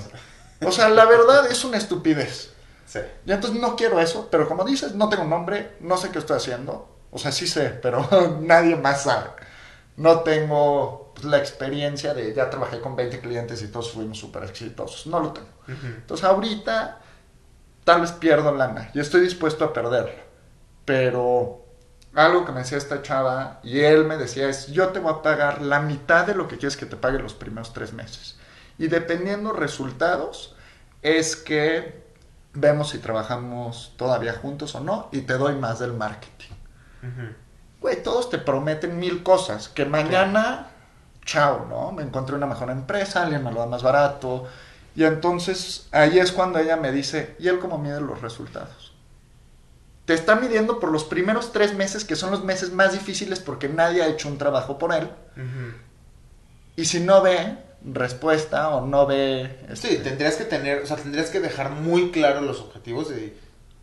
O 0.64 0.70
sea, 0.72 0.88
la 0.90 1.04
verdad 1.06 1.50
es 1.50 1.64
una 1.64 1.78
estupidez. 1.78 2.52
Sí. 2.88 3.00
Y 3.26 3.32
entonces 3.32 3.60
no 3.60 3.76
quiero 3.76 4.00
eso, 4.00 4.28
pero 4.30 4.48
como 4.48 4.64
dices, 4.64 4.94
no 4.94 5.10
tengo 5.10 5.24
nombre, 5.24 5.76
no 5.80 5.98
sé 5.98 6.10
qué 6.10 6.18
estoy 6.18 6.38
haciendo. 6.38 6.88
O 7.10 7.18
sea, 7.18 7.32
sí 7.32 7.46
sé, 7.46 7.68
pero 7.68 8.08
nadie 8.40 8.76
más 8.76 9.02
sabe. 9.02 9.28
No 9.96 10.20
tengo 10.20 11.12
pues, 11.14 11.26
la 11.26 11.38
experiencia 11.38 12.14
de 12.14 12.32
ya 12.32 12.48
trabajé 12.48 12.80
con 12.80 12.96
20 12.96 13.20
clientes 13.20 13.60
y 13.62 13.68
todos 13.68 13.92
fuimos 13.92 14.18
súper 14.18 14.44
exitosos. 14.44 15.06
No 15.06 15.20
lo 15.20 15.32
tengo. 15.32 15.48
Ujú. 15.68 15.86
Entonces 15.86 16.24
ahorita 16.24 17.00
tal 17.84 18.00
vez 18.00 18.12
pierdo 18.12 18.54
lana 18.54 18.90
y 18.94 19.00
estoy 19.00 19.20
dispuesto 19.20 19.66
a 19.66 19.72
perderla. 19.72 20.22
Pero 20.86 21.66
algo 22.14 22.46
que 22.46 22.52
me 22.52 22.60
decía 22.60 22.78
esta 22.78 23.02
chava 23.02 23.60
y 23.62 23.80
él 23.80 24.04
me 24.04 24.16
decía 24.16 24.48
es, 24.48 24.68
yo 24.68 24.88
te 24.88 24.98
voy 24.98 25.12
a 25.12 25.22
pagar 25.22 25.60
la 25.60 25.80
mitad 25.80 26.26
de 26.26 26.34
lo 26.34 26.48
que 26.48 26.56
quieres 26.56 26.76
que 26.76 26.86
te 26.86 26.96
pague 26.96 27.18
los 27.18 27.34
primeros 27.34 27.74
tres 27.74 27.92
meses. 27.92 28.38
Y 28.78 28.86
dependiendo 28.86 29.52
resultados, 29.52 30.56
es 31.02 31.36
que 31.36 32.07
vemos 32.54 32.90
si 32.90 32.98
trabajamos 32.98 33.94
todavía 33.96 34.32
juntos 34.32 34.74
o 34.74 34.80
no 34.80 35.08
y 35.12 35.22
te 35.22 35.34
doy 35.34 35.54
más 35.54 35.78
del 35.78 35.92
marketing. 35.92 36.54
Güey, 37.80 38.02
todos 38.02 38.28
te 38.30 38.38
prometen 38.38 38.98
mil 38.98 39.22
cosas. 39.22 39.68
Que 39.68 39.84
mañana, 39.84 40.68
chao, 41.24 41.66
¿no? 41.68 41.92
Me 41.92 42.02
encontré 42.02 42.34
una 42.34 42.46
mejor 42.46 42.70
empresa, 42.70 43.22
alguien 43.22 43.44
me 43.44 43.52
lo 43.52 43.60
da 43.60 43.66
más 43.66 43.82
barato. 43.82 44.46
Y 44.96 45.04
entonces 45.04 45.88
ahí 45.92 46.18
es 46.18 46.32
cuando 46.32 46.58
ella 46.58 46.76
me 46.76 46.90
dice, 46.90 47.36
¿y 47.38 47.48
él 47.48 47.60
cómo 47.60 47.78
mide 47.78 48.00
los 48.00 48.20
resultados? 48.20 48.94
Te 50.06 50.14
está 50.14 50.36
midiendo 50.36 50.80
por 50.80 50.90
los 50.90 51.04
primeros 51.04 51.52
tres 51.52 51.74
meses, 51.74 52.04
que 52.04 52.16
son 52.16 52.30
los 52.30 52.42
meses 52.42 52.72
más 52.72 52.92
difíciles 52.92 53.40
porque 53.40 53.68
nadie 53.68 54.02
ha 54.02 54.08
hecho 54.08 54.28
un 54.28 54.38
trabajo 54.38 54.78
por 54.78 54.92
él. 54.92 55.10
Y 56.76 56.86
si 56.86 57.00
no 57.00 57.22
ve 57.22 57.58
respuesta 57.84 58.70
o 58.70 58.86
no 58.86 59.06
ve... 59.06 59.58
este, 59.68 59.88
Sí, 59.88 59.96
tendrías 59.98 60.36
que 60.36 60.44
tener, 60.44 60.82
o 60.82 60.86
sea, 60.86 60.96
tendrías 60.96 61.30
que 61.30 61.40
dejar 61.40 61.70
muy 61.70 62.10
claro 62.10 62.40
los 62.40 62.60
objetivos 62.60 63.10
y, 63.10 63.36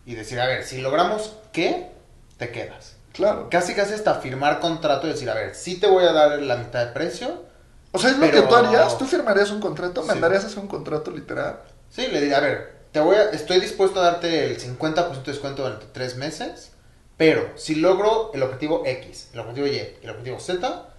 y 0.05 0.15
decir, 0.15 0.39
a 0.39 0.47
ver, 0.47 0.63
si 0.63 0.81
logramos 0.81 1.36
qué, 1.51 1.91
te 2.38 2.51
quedas. 2.51 2.95
Claro. 3.13 3.47
Casi 3.49 3.73
casi 3.73 3.93
hasta 3.93 4.15
firmar 4.15 4.60
contrato 4.60 5.08
y 5.08 5.12
decir, 5.12 5.29
a 5.29 5.34
ver, 5.34 5.55
sí 5.55 5.79
te 5.79 5.88
voy 5.88 6.03
a 6.03 6.12
dar 6.12 6.41
la 6.41 6.58
mitad 6.58 6.86
de 6.86 6.91
precio. 6.91 7.43
O 7.91 7.99
sea, 7.99 8.10
es 8.12 8.17
lo 8.17 8.29
que 8.29 8.41
tú 8.41 8.55
harías. 8.55 8.97
¿Tú 8.97 9.05
firmarías 9.05 9.51
un 9.51 9.62
contrato? 9.62 10.01
Sí. 10.01 10.08
¿Mandarías 10.08 10.43
a 10.43 10.47
hacer 10.47 10.60
un 10.60 10.67
contrato 10.67 11.12
literal? 11.12 11.62
Sí, 11.89 12.08
le 12.08 12.19
diré, 12.19 12.36
a 12.36 12.41
ver, 12.41 12.75
te 12.91 12.99
voy 12.99 13.15
a, 13.15 13.29
estoy 13.29 13.62
dispuesto 13.62 14.01
a 14.01 14.03
darte 14.03 14.45
el 14.47 14.60
50% 14.60 15.23
de 15.23 15.31
descuento 15.31 15.63
durante 15.63 15.86
tres 15.93 16.17
meses, 16.17 16.71
pero 17.15 17.51
si 17.55 17.75
logro 17.75 18.31
el 18.34 18.43
objetivo 18.43 18.84
X, 18.86 19.29
el 19.34 19.39
objetivo 19.39 19.67
Y 19.67 19.71
y 19.71 19.99
el 20.03 20.10
objetivo 20.10 20.39
Z, 20.39 20.89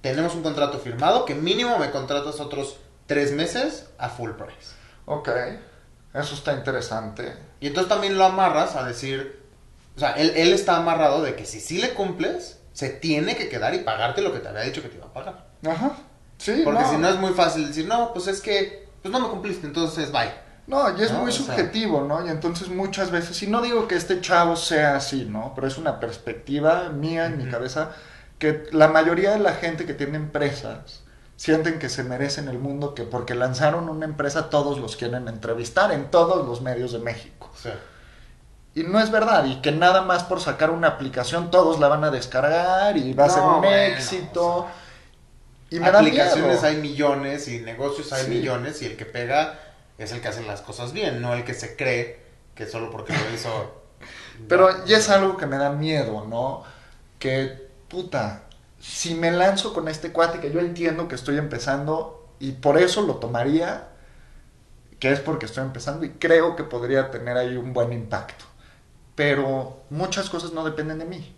tenemos 0.00 0.34
un 0.34 0.42
contrato 0.42 0.78
firmado 0.78 1.24
que 1.24 1.34
mínimo 1.34 1.78
me 1.78 1.90
contratas 1.90 2.40
otros 2.40 2.76
tres 3.06 3.32
meses 3.32 3.88
a 3.98 4.08
full 4.08 4.32
price. 4.32 4.74
Ok. 5.06 5.28
Eso 6.14 6.34
está 6.34 6.54
interesante. 6.54 7.34
Y 7.60 7.68
entonces 7.68 7.88
también 7.88 8.16
lo 8.16 8.24
amarras 8.24 8.74
a 8.76 8.84
decir, 8.84 9.42
o 9.96 10.00
sea, 10.00 10.12
él, 10.12 10.32
él 10.36 10.52
está 10.52 10.76
amarrado 10.76 11.22
de 11.22 11.34
que 11.36 11.44
si 11.44 11.60
sí 11.60 11.78
le 11.78 11.94
cumples, 11.94 12.60
se 12.72 12.88
tiene 12.90 13.36
que 13.36 13.48
quedar 13.48 13.74
y 13.74 13.78
pagarte 13.80 14.22
lo 14.22 14.32
que 14.32 14.38
te 14.40 14.48
había 14.48 14.62
dicho 14.62 14.82
que 14.82 14.88
te 14.88 14.96
iba 14.96 15.06
a 15.06 15.12
pagar. 15.12 15.46
Ajá. 15.66 15.92
Sí, 16.38 16.62
Porque 16.64 16.84
si 16.84 16.96
no 16.98 17.08
es 17.08 17.16
muy 17.16 17.32
fácil 17.32 17.66
decir, 17.66 17.86
no, 17.86 18.12
pues 18.12 18.26
es 18.28 18.40
que, 18.40 18.88
pues 19.02 19.10
no 19.12 19.20
me 19.20 19.28
cumpliste, 19.28 19.66
entonces 19.66 20.12
bye. 20.12 20.32
No, 20.66 20.98
y 20.98 21.02
es 21.02 21.12
¿no? 21.12 21.20
muy 21.20 21.30
O 21.30 21.32
sea- 21.32 21.46
subjetivo, 21.46 22.02
¿no? 22.02 22.26
Y 22.26 22.28
entonces 22.30 22.68
muchas 22.68 23.10
veces, 23.10 23.40
y 23.42 23.46
no 23.46 23.62
digo 23.62 23.86
que 23.88 23.94
este 23.94 24.20
chavo 24.20 24.56
sea 24.56 24.96
así, 24.96 25.24
¿no? 25.24 25.52
Pero 25.54 25.66
es 25.68 25.78
una 25.78 26.00
perspectiva 26.00 26.88
mía 26.90 27.26
en 27.26 27.36
mi 27.38 27.44
Ujú. 27.44 27.52
cabeza, 27.52 27.92
que 28.38 28.66
la 28.72 28.88
mayoría 28.88 29.32
de 29.32 29.38
la 29.38 29.54
gente 29.54 29.86
que 29.86 29.94
tiene 29.94 30.16
empresas 30.16 31.02
sienten 31.36 31.78
que 31.78 31.88
se 31.88 32.02
merecen 32.02 32.48
el 32.48 32.58
mundo, 32.58 32.94
que 32.94 33.02
porque 33.04 33.34
lanzaron 33.34 33.88
una 33.88 34.06
empresa 34.06 34.48
todos 34.50 34.78
los 34.78 34.96
quieren 34.96 35.28
entrevistar 35.28 35.92
en 35.92 36.10
todos 36.10 36.46
los 36.46 36.60
medios 36.62 36.92
de 36.92 36.98
México. 36.98 37.50
Y 38.74 38.82
no 38.82 39.00
es 39.00 39.10
verdad, 39.10 39.44
y 39.46 39.60
que 39.62 39.72
nada 39.72 40.02
más 40.02 40.24
por 40.24 40.40
sacar 40.40 40.70
una 40.70 40.88
aplicación 40.88 41.50
todos 41.50 41.80
la 41.80 41.88
van 41.88 42.04
a 42.04 42.10
descargar 42.10 42.96
y 42.96 43.14
va 43.14 43.24
a 43.24 43.28
No, 43.28 43.34
ser 43.34 43.42
un 43.42 43.60
bueno, 43.60 43.70
éxito. 43.70 44.46
o 44.46 44.62
sea, 44.64 44.72
y 45.70 45.80
me 45.80 45.90
da 45.90 45.98
aplicaciones 46.00 46.62
miedo. 46.62 46.66
hay 46.66 46.76
millones 46.76 47.48
y 47.48 47.60
negocios 47.60 48.12
hay 48.12 48.24
Sí. 48.24 48.30
millones 48.30 48.82
y 48.82 48.86
el 48.86 48.96
que 48.96 49.06
pega 49.06 49.58
es 49.98 50.12
el 50.12 50.20
que 50.20 50.28
hace 50.28 50.42
las 50.44 50.60
cosas 50.60 50.92
bien, 50.92 51.20
no 51.22 51.34
el 51.34 51.44
que 51.44 51.54
se 51.54 51.76
cree 51.76 52.20
que 52.54 52.66
solo 52.66 52.90
porque 52.90 53.12
lo 53.14 53.34
hizo. 53.34 53.82
Pero 54.48 54.84
ya 54.84 54.98
es 54.98 55.08
algo 55.10 55.36
que 55.36 55.46
me 55.46 55.56
da 55.56 55.70
miedo, 55.72 56.24
¿no? 56.28 56.62
Que, 57.18 57.65
puta, 57.88 58.44
si 58.80 59.14
me 59.14 59.30
lanzo 59.30 59.72
con 59.72 59.88
este 59.88 60.12
cuate 60.12 60.40
que 60.40 60.52
yo 60.52 60.60
entiendo 60.60 61.08
que 61.08 61.14
estoy 61.14 61.38
empezando 61.38 62.28
y 62.38 62.52
por 62.52 62.78
eso 62.78 63.02
lo 63.02 63.16
tomaría, 63.16 63.88
que 64.98 65.12
es 65.12 65.20
porque 65.20 65.46
estoy 65.46 65.64
empezando 65.64 66.04
y 66.04 66.10
creo 66.10 66.56
que 66.56 66.64
podría 66.64 67.10
tener 67.10 67.36
ahí 67.36 67.56
un 67.56 67.72
buen 67.72 67.92
impacto. 67.92 68.44
Pero 69.14 69.84
muchas 69.90 70.28
cosas 70.28 70.52
no 70.52 70.64
dependen 70.64 70.98
de 70.98 71.04
mí. 71.06 71.36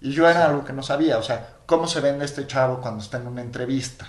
Y 0.00 0.12
yo 0.12 0.28
era 0.28 0.46
algo 0.46 0.64
que 0.64 0.72
no 0.72 0.82
sabía, 0.82 1.18
o 1.18 1.22
sea, 1.22 1.56
¿cómo 1.66 1.88
se 1.88 2.00
vende 2.00 2.24
este 2.24 2.46
chavo 2.46 2.80
cuando 2.80 3.02
está 3.02 3.16
en 3.16 3.26
una 3.26 3.42
entrevista? 3.42 4.06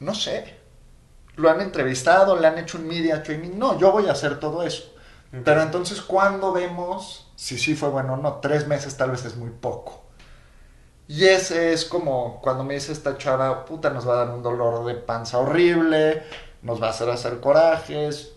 No 0.00 0.14
sé. 0.14 0.56
Lo 1.36 1.50
han 1.50 1.60
entrevistado, 1.60 2.38
le 2.38 2.46
han 2.46 2.58
hecho 2.58 2.78
un 2.78 2.88
media 2.88 3.22
training. 3.22 3.58
No, 3.58 3.78
yo 3.78 3.92
voy 3.92 4.08
a 4.08 4.12
hacer 4.12 4.40
todo 4.40 4.62
eso. 4.62 4.92
Pero 5.44 5.62
entonces, 5.62 6.00
¿cuándo 6.00 6.52
vemos 6.52 7.27
si 7.38 7.56
sí 7.56 7.76
fue 7.76 7.88
bueno 7.88 8.14
o 8.14 8.16
no? 8.16 8.40
Tres 8.40 8.66
meses 8.66 8.96
tal 8.96 9.12
vez 9.12 9.24
es 9.24 9.36
muy 9.36 9.50
poco. 9.50 10.02
Y 11.06 11.24
ese 11.24 11.72
es 11.72 11.84
como 11.84 12.40
cuando 12.42 12.64
me 12.64 12.74
dice 12.74 12.90
esta 12.90 13.16
chava, 13.16 13.64
puta, 13.64 13.90
nos 13.90 14.06
va 14.08 14.14
a 14.14 14.24
dar 14.24 14.34
un 14.34 14.42
dolor 14.42 14.84
de 14.84 14.94
panza 14.94 15.38
horrible, 15.38 16.24
nos 16.62 16.82
va 16.82 16.88
a 16.88 16.90
hacer 16.90 17.08
hacer 17.08 17.38
corajes. 17.38 18.32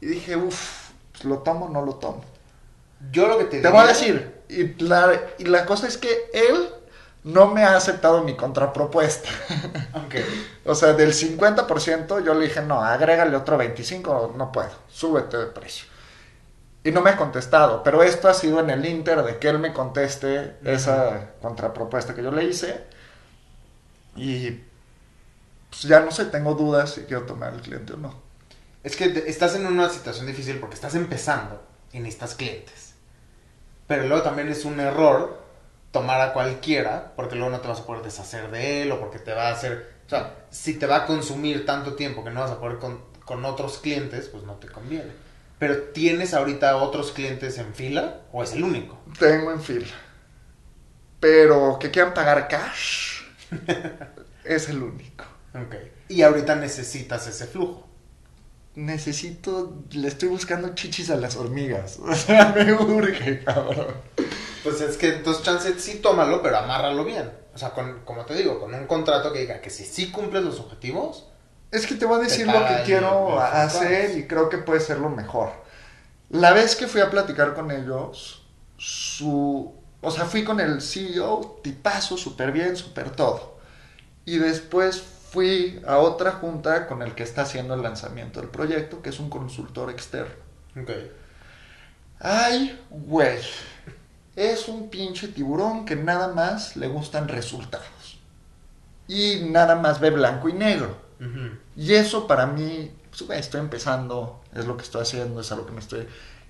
Y 0.00 0.06
dije, 0.06 0.34
uff, 0.34 0.90
¿lo 1.24 1.40
tomo 1.40 1.66
o 1.66 1.68
no 1.68 1.84
lo 1.84 1.96
tomo? 1.96 2.22
Yo 3.12 3.28
lo 3.28 3.36
que 3.36 3.44
te 3.44 3.60
Te 3.60 3.68
voy 3.68 3.80
a 3.80 3.88
decir, 3.88 4.40
y 4.48 4.82
la, 4.82 5.12
y 5.36 5.44
la 5.44 5.66
cosa 5.66 5.86
es 5.86 5.98
que 5.98 6.30
él 6.32 6.70
no 7.24 7.48
me 7.48 7.64
ha 7.64 7.76
aceptado 7.76 8.24
mi 8.24 8.34
contrapropuesta. 8.34 9.28
Ok. 10.06 10.14
O 10.64 10.74
sea, 10.74 10.94
del 10.94 11.12
50% 11.12 12.24
yo 12.24 12.32
le 12.32 12.46
dije, 12.46 12.62
no, 12.62 12.82
agrégale 12.82 13.36
otro 13.36 13.58
25, 13.58 14.32
no 14.36 14.50
puedo, 14.52 14.70
súbete 14.88 15.36
de 15.36 15.46
precio. 15.46 15.84
Y 16.84 16.90
no 16.92 17.02
me 17.02 17.10
ha 17.10 17.16
contestado, 17.16 17.82
pero 17.82 18.02
esto 18.02 18.28
ha 18.28 18.34
sido 18.34 18.60
en 18.60 18.70
el 18.70 18.84
inter 18.86 19.22
de 19.22 19.38
que 19.38 19.48
él 19.48 19.58
me 19.58 19.72
conteste 19.72 20.56
esa 20.64 21.32
contrapropuesta 21.42 22.14
que 22.14 22.22
yo 22.22 22.30
le 22.30 22.44
hice. 22.44 22.84
Y 24.16 24.64
pues 25.70 25.82
ya 25.82 26.00
no 26.00 26.10
sé, 26.10 26.26
tengo 26.26 26.54
dudas 26.54 26.94
si 26.94 27.02
quiero 27.02 27.24
tomar 27.24 27.52
el 27.54 27.60
cliente 27.60 27.92
o 27.92 27.96
no. 27.96 28.14
Es 28.82 28.96
que 28.96 29.08
te- 29.08 29.28
estás 29.30 29.54
en 29.54 29.66
una 29.66 29.88
situación 29.90 30.26
difícil 30.26 30.58
porque 30.58 30.74
estás 30.74 30.94
empezando 30.94 31.62
y 31.92 31.98
necesitas 32.00 32.34
clientes. 32.34 32.94
Pero 33.86 34.06
luego 34.06 34.22
también 34.22 34.48
es 34.48 34.64
un 34.64 34.80
error 34.80 35.40
tomar 35.92 36.20
a 36.20 36.32
cualquiera 36.32 37.12
porque 37.16 37.36
luego 37.36 37.50
no 37.50 37.60
te 37.60 37.68
vas 37.68 37.80
a 37.80 37.86
poder 37.86 38.02
deshacer 38.04 38.50
de 38.50 38.82
él 38.82 38.92
o 38.92 39.00
porque 39.00 39.18
te 39.18 39.32
va 39.34 39.48
a 39.48 39.52
hacer... 39.52 39.94
O 40.06 40.10
sea, 40.10 40.36
si 40.50 40.74
te 40.78 40.86
va 40.86 40.98
a 40.98 41.06
consumir 41.06 41.66
tanto 41.66 41.94
tiempo 41.94 42.24
que 42.24 42.30
no 42.30 42.40
vas 42.40 42.50
a 42.52 42.60
poder 42.60 42.78
con, 42.78 43.02
con 43.24 43.44
otros 43.44 43.78
clientes, 43.78 44.28
pues 44.28 44.44
no 44.44 44.54
te 44.56 44.68
conviene. 44.68 45.12
Pero 45.58 45.78
¿tienes 45.92 46.34
ahorita 46.34 46.76
otros 46.76 47.12
clientes 47.12 47.58
en 47.58 47.74
fila 47.74 48.20
o 48.32 48.42
es 48.42 48.52
el 48.52 48.62
único? 48.62 48.98
Tengo 49.18 49.50
en 49.50 49.60
fila. 49.60 49.86
Pero 51.20 51.78
que 51.80 51.90
quieran 51.90 52.14
pagar 52.14 52.46
cash 52.48 53.22
es 54.44 54.68
el 54.68 54.82
único. 54.82 55.24
Ok. 55.54 55.74
Y 56.08 56.22
ahorita 56.22 56.54
necesitas 56.54 57.26
ese 57.26 57.46
flujo. 57.46 57.86
Necesito, 58.76 59.82
le 59.90 60.06
estoy 60.06 60.28
buscando 60.28 60.74
chichis 60.74 61.10
a 61.10 61.16
las 61.16 61.36
hormigas. 61.36 61.98
O 62.02 62.14
sea, 62.14 62.52
me 62.56 62.72
urge, 62.72 63.42
cabrón. 63.42 63.94
Pues 64.62 64.80
es 64.80 64.96
que 64.96 65.08
entonces 65.08 65.42
chance 65.42 65.78
sí 65.78 65.96
tómalo, 65.96 66.42
pero 66.42 66.58
amárralo 66.58 67.04
bien. 67.04 67.30
O 67.54 67.58
sea, 67.58 67.70
con, 67.70 68.04
como 68.04 68.24
te 68.24 68.34
digo, 68.34 68.60
con 68.60 68.72
un 68.72 68.86
contrato 68.86 69.32
que 69.32 69.40
diga 69.40 69.60
que 69.60 69.70
si 69.70 69.84
sí 69.84 70.12
cumples 70.12 70.44
los 70.44 70.60
objetivos, 70.60 71.26
Es 71.70 71.86
que 71.86 71.94
te 71.94 72.06
voy 72.06 72.20
a 72.20 72.24
decir 72.24 72.46
lo 72.46 72.66
que 72.66 72.82
quiero 72.84 73.40
hacer 73.40 74.16
y 74.16 74.26
creo 74.26 74.48
que 74.48 74.58
puede 74.58 74.80
ser 74.80 74.98
lo 74.98 75.10
mejor. 75.10 75.50
La 76.30 76.52
vez 76.52 76.76
que 76.76 76.86
fui 76.86 77.00
a 77.00 77.10
platicar 77.10 77.54
con 77.54 77.70
ellos, 77.70 78.46
su... 78.76 79.74
O 80.00 80.10
sea, 80.10 80.24
fui 80.24 80.44
con 80.44 80.60
el 80.60 80.80
CEO, 80.80 81.60
tipazo, 81.62 82.16
súper 82.16 82.52
bien, 82.52 82.76
súper 82.76 83.10
todo. 83.10 83.58
Y 84.24 84.38
después 84.38 85.02
fui 85.30 85.82
a 85.86 85.98
otra 85.98 86.32
junta 86.32 86.86
con 86.86 87.02
el 87.02 87.14
que 87.14 87.22
está 87.22 87.42
haciendo 87.42 87.74
el 87.74 87.82
lanzamiento 87.82 88.40
del 88.40 88.48
proyecto, 88.48 89.02
que 89.02 89.10
es 89.10 89.18
un 89.18 89.28
consultor 89.28 89.90
externo. 89.90 90.34
ok. 90.80 90.90
Ay, 92.20 92.80
güey. 92.90 93.38
Es 94.36 94.68
un 94.68 94.88
pinche 94.88 95.28
tiburón 95.28 95.84
que 95.84 95.96
nada 95.96 96.28
más 96.28 96.76
le 96.76 96.88
gustan 96.88 97.28
resultados. 97.28 98.20
Y 99.06 99.46
nada 99.50 99.74
más 99.74 100.00
ve 100.00 100.10
blanco 100.10 100.48
y 100.48 100.52
negro. 100.52 101.07
Y 101.76 101.94
eso 101.94 102.26
para 102.26 102.46
mí, 102.46 102.92
pues, 103.10 103.22
güey, 103.22 103.38
estoy 103.40 103.60
empezando, 103.60 104.40
es 104.54 104.66
lo 104.66 104.76
que 104.76 104.82
estoy 104.84 105.02
haciendo, 105.02 105.40
es 105.40 105.50
a 105.52 105.56
lo 105.56 105.66
que 105.66 105.72
me 105.72 105.80
estoy... 105.80 106.06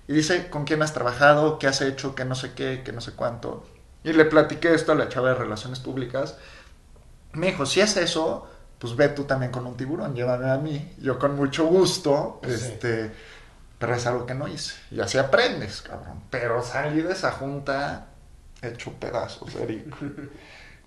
Y 0.07 0.13
dice, 0.13 0.49
¿con 0.49 0.65
quién 0.65 0.81
has 0.81 0.93
trabajado? 0.93 1.59
¿Qué 1.59 1.67
has 1.67 1.81
hecho? 1.81 2.15
¿Qué 2.15 2.25
no 2.25 2.33
sé 2.35 2.53
qué? 2.53 2.81
¿Qué 2.83 2.91
no 2.91 3.01
sé 3.01 3.11
cuánto? 3.13 3.63
Y 4.03 4.13
le 4.13 4.25
platiqué 4.25 4.73
esto 4.73 4.91
a 4.91 4.95
la 4.95 5.07
chava 5.09 5.29
de 5.29 5.35
Relaciones 5.35 5.79
Públicas. 5.79 6.35
Me 7.33 7.47
dijo, 7.47 7.65
si 7.65 7.81
es 7.81 7.95
eso, 7.97 8.47
pues 8.79 8.95
ve 8.95 9.09
tú 9.09 9.25
también 9.25 9.51
con 9.51 9.65
un 9.67 9.77
tiburón, 9.77 10.15
llévame 10.15 10.49
a 10.49 10.57
mí. 10.57 10.93
Yo 10.99 11.19
con 11.19 11.35
mucho 11.35 11.65
gusto, 11.67 12.39
Sí. 12.43 12.51
este... 12.51 13.11
Pero 13.77 13.95
es 13.95 14.05
algo 14.07 14.25
que 14.25 14.33
no 14.33 14.47
hice. 14.47 14.75
Y 14.91 14.99
así 14.99 15.17
aprendes, 15.17 15.81
cabrón. 15.81 16.23
Pero 16.29 16.61
salí 16.63 17.01
de 17.01 17.13
esa 17.13 17.31
junta 17.31 18.07
hecho 18.61 18.91
pedazos, 18.93 19.55
Eric. 19.55 19.85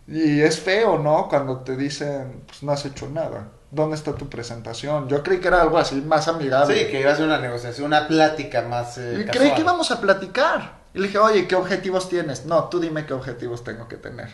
Y 0.06 0.40
es 0.40 0.60
feo, 0.60 0.98
¿no? 0.98 1.28
Cuando 1.28 1.58
te 1.60 1.76
dicen, 1.76 2.42
pues 2.46 2.62
no 2.62 2.72
has 2.72 2.84
hecho 2.84 3.08
nada. 3.08 3.48
¿Dónde 3.74 3.96
está 3.96 4.14
tu 4.14 4.28
presentación? 4.28 5.08
Yo 5.08 5.22
creí 5.22 5.40
que 5.40 5.48
era 5.48 5.62
algo 5.62 5.78
así 5.78 5.94
más 6.02 6.28
amigable. 6.28 6.76
Sí, 6.78 6.90
que 6.90 7.00
iba 7.00 7.10
a 7.10 7.16
ser 7.16 7.24
una 7.24 7.38
negociación, 7.38 7.86
una 7.86 8.06
plática 8.06 8.60
más. 8.62 8.98
eh, 8.98 9.24
Y 9.26 9.30
creí 9.30 9.54
que 9.54 9.62
íbamos 9.62 9.90
a 9.90 9.98
platicar. 10.00 10.82
Y 10.92 10.98
le 10.98 11.06
dije, 11.06 11.18
oye, 11.18 11.48
¿qué 11.48 11.54
objetivos 11.56 12.08
tienes? 12.10 12.44
No, 12.44 12.64
tú 12.68 12.78
dime 12.80 13.06
qué 13.06 13.14
objetivos 13.14 13.64
tengo 13.64 13.88
que 13.88 13.96
tener. 13.96 14.28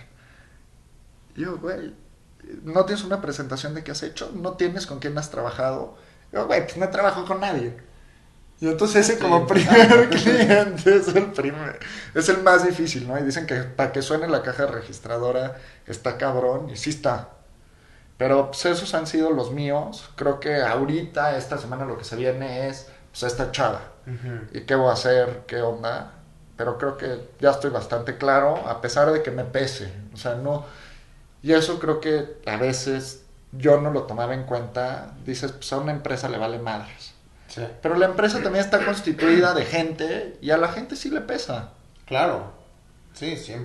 Y 1.37 1.43
yo, 1.43 1.57
güey, 1.59 1.95
¿no 2.65 2.85
tienes 2.85 3.05
una 3.05 3.21
presentación 3.21 3.75
de 3.75 3.85
qué 3.85 3.93
has 3.93 4.03
hecho? 4.03 4.33
¿No 4.35 4.55
tienes 4.55 4.87
con 4.89 4.99
quién 4.99 5.17
has 5.17 5.31
trabajado? 5.31 5.97
Y 6.33 6.35
yo, 6.37 6.47
güey, 6.49 6.65
pues 6.65 6.77
no 6.77 6.89
trabajo 6.89 7.25
con 7.25 7.39
nadie. 7.41 7.77
Y 8.61 8.67
entonces 8.67 9.09
ese 9.09 9.21
como 9.21 9.47
Sí. 9.47 9.55
primer 9.55 10.11
cliente 10.11 10.97
es 10.97 11.07
el 11.15 11.27
primer, 11.31 11.79
es 12.13 12.29
el 12.29 12.43
más 12.43 12.67
difícil, 12.67 13.07
¿no? 13.07 13.17
Y 13.17 13.23
dicen 13.23 13.47
que 13.47 13.55
para 13.63 13.93
que 13.93 14.03
suene 14.03 14.27
la 14.27 14.43
caja 14.43 14.67
registradora 14.67 15.59
está 15.87 16.19
cabrón, 16.19 16.71
y 16.71 16.77
sí 16.77 16.91
está. 16.91 17.29
Pero 18.19 18.49
pues 18.49 18.67
esos 18.67 18.93
han 18.95 19.07
sido 19.07 19.31
los 19.31 19.53
míos. 19.53 20.11
Creo 20.17 20.41
que 20.41 20.61
ahorita, 20.61 21.37
esta 21.39 21.57
semana, 21.57 21.85
lo 21.85 21.97
que 21.97 22.05
se 22.05 22.17
viene 22.17 22.69
es 22.69 22.89
pues, 23.11 23.23
esta 23.23 23.53
chava. 23.53 23.81
¿Y 24.53 24.63
qué 24.63 24.75
voy 24.75 24.91
a 24.91 24.93
hacer? 24.93 25.45
¿Qué 25.47 25.63
onda? 25.63 26.13
Pero 26.57 26.77
creo 26.79 26.97
que 26.97 27.29
ya 27.39 27.51
estoy 27.51 27.71
bastante 27.71 28.17
claro, 28.17 28.57
a 28.69 28.81
pesar 28.81 29.13
de 29.13 29.23
que 29.23 29.31
me 29.31 29.45
pese. 29.45 29.93
O 30.13 30.17
sea, 30.17 30.35
no... 30.35 30.67
Y 31.43 31.53
eso 31.53 31.79
creo 31.79 32.01
que 32.01 32.41
a 32.47 32.57
veces 32.57 33.23
yo 33.53 33.81
no 33.81 33.93
lo 33.93 34.03
tomaba 34.03 34.35
en 34.35 34.43
cuenta. 34.43 35.15
Dices, 35.25 35.53
pues 35.53 35.73
a 35.73 35.79
una 35.79 35.93
empresa 35.93 36.29
le 36.29 36.39
vale 36.39 36.59
madres. 36.59 37.15
Sí. 37.47 37.63
Pero 37.81 37.95
la 37.97 38.07
empresa 38.07 38.43
también 38.43 38.65
está 38.65 38.85
constituida 38.85 39.55
de 39.55 39.65
gente 39.65 40.37
y 40.41 40.51
a 40.51 40.57
la 40.57 40.69
gente 40.69 40.97
sí 40.97 41.11
le 41.11 41.21
pesa. 41.21 41.71
Claro. 42.07 42.53
Sí, 43.13 43.37
100%. 43.37 43.65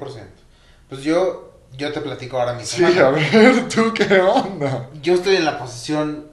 Pues 0.90 1.02
yo, 1.02 1.53
yo 1.78 1.92
te 1.92 2.02
platico 2.02 2.40
ahora 2.40 2.54
mi 2.54 2.66
Sí, 2.66 2.84
a 2.84 3.10
ver, 3.10 3.68
tú 3.74 3.94
qué 3.94 4.20
onda. 4.20 4.90
Yo 5.02 5.16
estoy 5.16 5.36
en 5.38 5.46
la 5.46 5.58
posición 5.58 6.28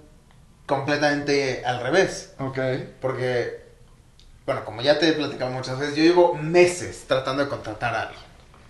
completamente 0.66 1.64
al 1.64 1.80
revés. 1.80 2.34
Ok. 2.38 2.58
Porque, 3.00 3.64
bueno, 4.46 4.64
como 4.64 4.82
ya 4.82 4.98
te 4.98 5.08
he 5.08 5.12
platicado 5.12 5.50
muchas 5.50 5.78
veces, 5.78 5.96
yo 5.96 6.02
llevo 6.02 6.34
meses 6.34 7.04
tratando 7.06 7.42
de 7.42 7.48
contratar 7.48 7.94
a 7.94 8.02
alguien 8.02 8.20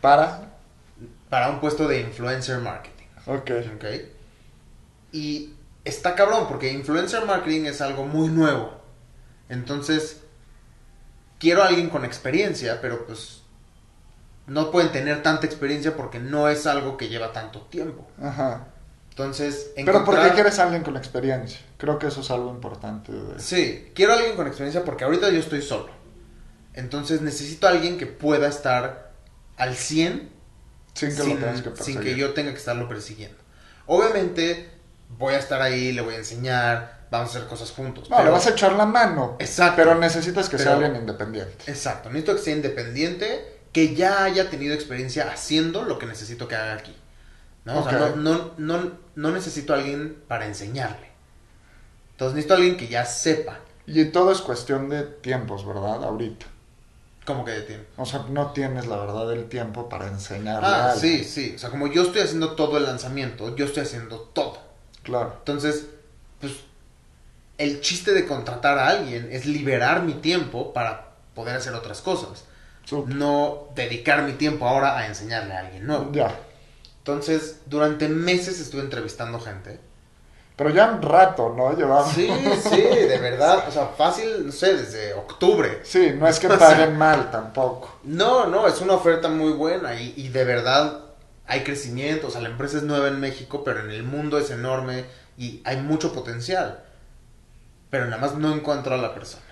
Para. 0.00 0.50
para 1.28 1.50
un 1.50 1.60
puesto 1.60 1.86
de 1.88 2.00
influencer 2.00 2.58
marketing. 2.58 3.06
Ok. 3.26 3.50
¿Ok? 3.76 3.84
Y 5.12 5.54
está 5.84 6.14
cabrón 6.14 6.46
porque 6.48 6.72
influencer 6.72 7.24
marketing 7.26 7.64
es 7.64 7.80
algo 7.80 8.04
muy 8.04 8.28
nuevo. 8.28 8.80
Entonces, 9.48 10.20
quiero 11.38 11.62
a 11.62 11.66
alguien 11.66 11.90
con 11.90 12.04
experiencia, 12.04 12.80
pero 12.80 13.04
pues 13.06 13.39
no 14.50 14.72
pueden 14.72 14.90
tener 14.90 15.22
tanta 15.22 15.46
experiencia 15.46 15.96
porque 15.96 16.18
no 16.18 16.48
es 16.48 16.66
algo 16.66 16.96
que 16.96 17.08
lleva 17.08 17.32
tanto 17.32 17.60
tiempo. 17.62 18.04
Ajá. 18.20 18.66
Entonces, 19.10 19.70
Pero 19.76 20.04
¿por 20.04 20.20
qué 20.20 20.30
quieres 20.30 20.58
a 20.58 20.64
alguien 20.64 20.82
con 20.82 20.96
experiencia? 20.96 21.60
Creo 21.78 21.98
que 22.00 22.08
eso 22.08 22.20
es 22.20 22.30
algo 22.32 22.50
importante. 22.50 23.12
de- 23.12 23.38
Sí, 23.38 23.92
quiero 23.94 24.12
a 24.12 24.16
alguien 24.16 24.34
con 24.34 24.46
experiencia 24.48 24.84
porque 24.84 25.04
ahorita 25.04 25.30
yo 25.30 25.38
estoy 25.38 25.62
solo. 25.62 25.90
Entonces 26.74 27.20
necesito 27.20 27.66
a 27.66 27.70
alguien 27.70 27.96
que 27.96 28.06
pueda 28.06 28.48
estar 28.48 29.12
al 29.56 29.74
100 29.76 30.30
Sin 30.94 31.10
que 31.10 31.14
sin, 31.22 31.28
lo 31.40 31.46
tengas 31.46 31.62
que 31.62 31.84
sin 31.84 32.00
que 32.00 32.16
yo 32.16 32.32
tenga 32.34 32.50
que 32.50 32.58
estarlo 32.58 32.88
persiguiendo. 32.88 33.38
Obviamente 33.86 34.70
voy 35.16 35.34
a 35.34 35.38
estar 35.38 35.62
ahí, 35.62 35.92
le 35.92 36.00
voy 36.00 36.14
a 36.14 36.18
enseñar, 36.18 37.06
vamos 37.10 37.28
a 37.34 37.38
hacer 37.38 37.48
cosas 37.48 37.70
juntos. 37.70 38.08
No, 38.10 38.16
pero- 38.16 38.28
le 38.28 38.32
vas 38.32 38.46
a 38.46 38.50
echar 38.50 38.72
la 38.72 38.86
mano. 38.86 39.36
Exacto. 39.38 39.74
Pero 39.76 39.94
necesitas 39.96 40.48
que 40.48 40.58
sea 40.58 40.72
alguien 40.74 40.96
independiente. 40.96 41.56
Exacto, 41.70 42.08
necesito 42.08 42.34
que 42.36 42.42
sea 42.42 42.54
independiente, 42.56 43.59
que 43.72 43.94
ya 43.94 44.24
haya 44.24 44.50
tenido 44.50 44.74
experiencia 44.74 45.30
haciendo 45.30 45.82
lo 45.84 45.98
que 45.98 46.06
necesito 46.06 46.48
que 46.48 46.56
haga 46.56 46.74
aquí. 46.74 46.94
¿no? 47.64 47.78
O 47.80 47.88
sea, 47.88 48.06
Ok. 48.06 48.16
no, 48.16 48.36
no, 48.58 48.78
no, 48.78 48.92
no 49.14 49.30
necesito 49.30 49.72
a 49.74 49.76
alguien 49.76 50.16
para 50.28 50.46
enseñarle. 50.46 51.10
Entonces 52.12 52.34
necesito 52.34 52.54
a 52.54 52.56
alguien 52.56 52.76
que 52.76 52.88
ya 52.88 53.04
sepa 53.04 53.60
Y 53.86 54.04
todo 54.06 54.30
es 54.32 54.40
cuestión 54.40 54.88
de 54.88 55.02
tiempos, 55.02 55.66
¿verdad? 55.66 56.04
Ahorita. 56.04 56.46
cómo 57.26 57.44
que 57.44 57.60
tiene. 57.60 57.84
O 57.96 58.06
sea, 58.06 58.24
no 58.30 58.50
tienes 58.52 58.86
la 58.86 58.96
verdad 58.96 59.32
el 59.32 59.48
tiempo 59.48 59.88
para 59.88 60.08
enseñarle 60.08 60.66
a 60.66 60.86
Ah, 60.88 60.92
alguien. 60.92 61.22
sí, 61.22 61.24
sí. 61.24 61.52
O 61.54 61.58
sea, 61.58 61.70
como 61.70 61.86
yo 61.86 62.02
estoy 62.02 62.22
haciendo 62.22 62.52
todo 62.56 62.76
el 62.78 62.84
lanzamiento, 62.84 63.54
yo 63.56 63.66
estoy 63.66 63.82
haciendo 63.84 64.18
todo. 64.32 64.58
Claro. 65.04 65.34
Entonces, 65.38 65.86
pues, 66.40 66.52
el 67.58 67.80
chiste 67.82 68.12
de 68.14 68.26
contratar 68.26 68.78
a 68.78 68.88
alguien 68.88 69.28
es 69.30 69.46
liberar 69.46 70.02
mi 70.02 70.14
tiempo 70.14 70.72
para 70.72 71.10
poder 71.34 71.54
hacer 71.56 71.74
otras 71.74 72.00
cosas. 72.00 72.44
No 72.92 73.68
dedicar 73.74 74.22
mi 74.22 74.32
tiempo 74.32 74.66
ahora 74.68 74.98
a 74.98 75.06
enseñarle 75.06 75.54
a 75.54 75.60
alguien 75.60 75.86
nuevo. 75.86 76.10
Ya. 76.12 76.34
Entonces, 76.98 77.60
durante 77.66 78.08
meses 78.08 78.60
estuve 78.60 78.82
entrevistando 78.82 79.40
gente. 79.40 79.80
Pero 80.56 80.70
ya 80.70 80.90
un 80.90 81.00
rato, 81.00 81.54
¿no? 81.56 81.74
Llevamos. 81.74 82.12
Sí, 82.12 82.28
sí, 82.62 82.80
de 82.82 83.18
verdad. 83.18 83.64
O 83.66 83.70
sea, 83.70 83.86
fácil, 83.86 84.46
no 84.46 84.52
sé, 84.52 84.74
desde 84.76 85.14
octubre. 85.14 85.80
Sí, 85.84 86.12
no 86.18 86.28
es 86.28 86.38
que 86.38 86.46
O 86.48 86.50
sea- 86.58 86.58
paguen 86.58 86.98
mal 86.98 87.30
tampoco. 87.30 87.98
No, 88.04 88.46
no, 88.46 88.66
es 88.66 88.80
una 88.82 88.94
oferta 88.94 89.28
muy 89.28 89.52
buena 89.52 89.94
y, 89.98 90.12
y 90.16 90.28
de 90.28 90.44
verdad 90.44 91.00
hay 91.46 91.64
crecimiento. 91.64 92.26
O 92.26 92.30
sea, 92.30 92.42
la 92.42 92.50
empresa 92.50 92.76
es 92.76 92.82
nueva 92.82 93.08
en 93.08 93.18
México, 93.20 93.64
pero 93.64 93.80
en 93.80 93.90
el 93.90 94.02
mundo 94.02 94.38
es 94.38 94.50
enorme 94.50 95.06
y 95.38 95.62
hay 95.64 95.78
mucho 95.78 96.12
potencial. 96.12 96.84
Pero 97.88 98.04
nada 98.04 98.18
más 98.20 98.34
no 98.34 98.52
encuentro 98.54 98.94
a 98.94 98.98
la 98.98 99.14
persona. 99.14 99.42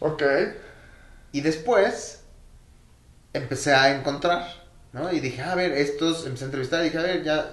Ok. 0.00 0.22
Y 1.32 1.42
después 1.42 2.17
empecé 3.38 3.74
a 3.74 3.94
encontrar, 3.96 4.46
¿no? 4.92 5.12
Y 5.12 5.20
dije, 5.20 5.42
a 5.42 5.54
ver, 5.54 5.72
estos, 5.72 6.26
empecé 6.26 6.44
a 6.44 6.46
entrevistar 6.46 6.80
y 6.80 6.84
dije, 6.84 6.98
a 6.98 7.02
ver, 7.02 7.22
ya, 7.24 7.50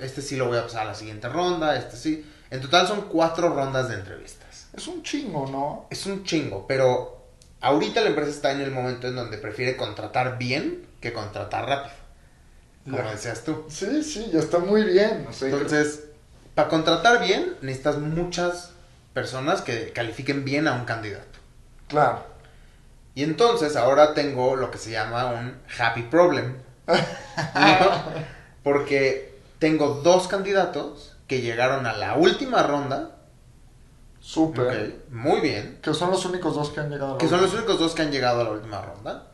este 0.00 0.22
sí 0.22 0.36
lo 0.36 0.46
voy 0.46 0.58
a 0.58 0.62
pasar 0.64 0.82
a 0.82 0.84
la 0.86 0.94
siguiente 0.94 1.28
ronda, 1.28 1.76
este 1.76 1.96
sí. 1.96 2.24
En 2.50 2.60
total 2.60 2.86
son 2.86 3.02
cuatro 3.08 3.48
rondas 3.54 3.88
de 3.88 3.94
entrevistas. 3.94 4.66
Es 4.74 4.86
un 4.86 5.02
chingo, 5.02 5.46
¿no? 5.48 5.86
Es 5.90 6.06
un 6.06 6.24
chingo, 6.24 6.66
pero 6.66 7.26
ahorita 7.60 8.00
la 8.02 8.08
empresa 8.08 8.30
está 8.30 8.52
en 8.52 8.60
el 8.60 8.70
momento 8.70 9.08
en 9.08 9.16
donde 9.16 9.38
prefiere 9.38 9.76
contratar 9.76 10.38
bien 10.38 10.86
que 11.00 11.12
contratar 11.12 11.66
rápido. 11.66 11.94
Como 12.84 12.98
Ya. 12.98 13.10
decías 13.12 13.44
tú. 13.44 13.64
Sí, 13.68 14.02
sí, 14.02 14.30
ya 14.32 14.40
está 14.40 14.58
muy 14.58 14.82
bien. 14.84 15.26
O 15.28 15.32
sea, 15.32 15.48
Entonces, 15.48 16.04
para 16.54 16.68
contratar 16.68 17.20
bien, 17.24 17.54
necesitas 17.62 17.98
muchas 17.98 18.70
personas 19.14 19.62
que 19.62 19.92
califiquen 19.92 20.44
bien 20.44 20.66
a 20.68 20.74
un 20.74 20.84
candidato. 20.84 21.38
Claro. 21.88 22.24
Y 23.14 23.22
entonces 23.24 23.76
ahora 23.76 24.14
tengo 24.14 24.56
lo 24.56 24.70
que 24.70 24.78
se 24.78 24.90
llama 24.90 25.26
un 25.26 25.60
happy 25.78 26.02
problem. 26.02 26.56
¿no? 26.86 26.94
Porque 28.62 29.38
tengo 29.58 30.00
dos 30.02 30.28
candidatos 30.28 31.16
que 31.26 31.40
llegaron 31.40 31.86
a 31.86 31.92
la 31.92 32.14
última 32.14 32.62
ronda. 32.62 33.16
Súper. 34.20 34.66
ok, 35.06 35.12
muy 35.12 35.40
bien. 35.40 35.78
Que 35.82 35.92
son 35.94 36.10
los 36.10 36.24
únicos 36.24 36.54
dos 36.54 36.70
que 36.70 36.80
han 36.80 36.90
llegado 36.90 37.10
a 37.10 37.12
la 37.14 37.18
Que 37.18 37.28
son 37.28 37.40
los 37.40 37.50
última. 37.50 37.62
únicos 37.62 37.80
dos 37.80 37.94
que 37.94 38.02
han 38.02 38.12
llegado 38.12 38.40
a 38.40 38.44
la 38.44 38.50
última 38.50 38.80
ronda. 38.80 39.26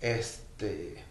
Este. 0.00 1.04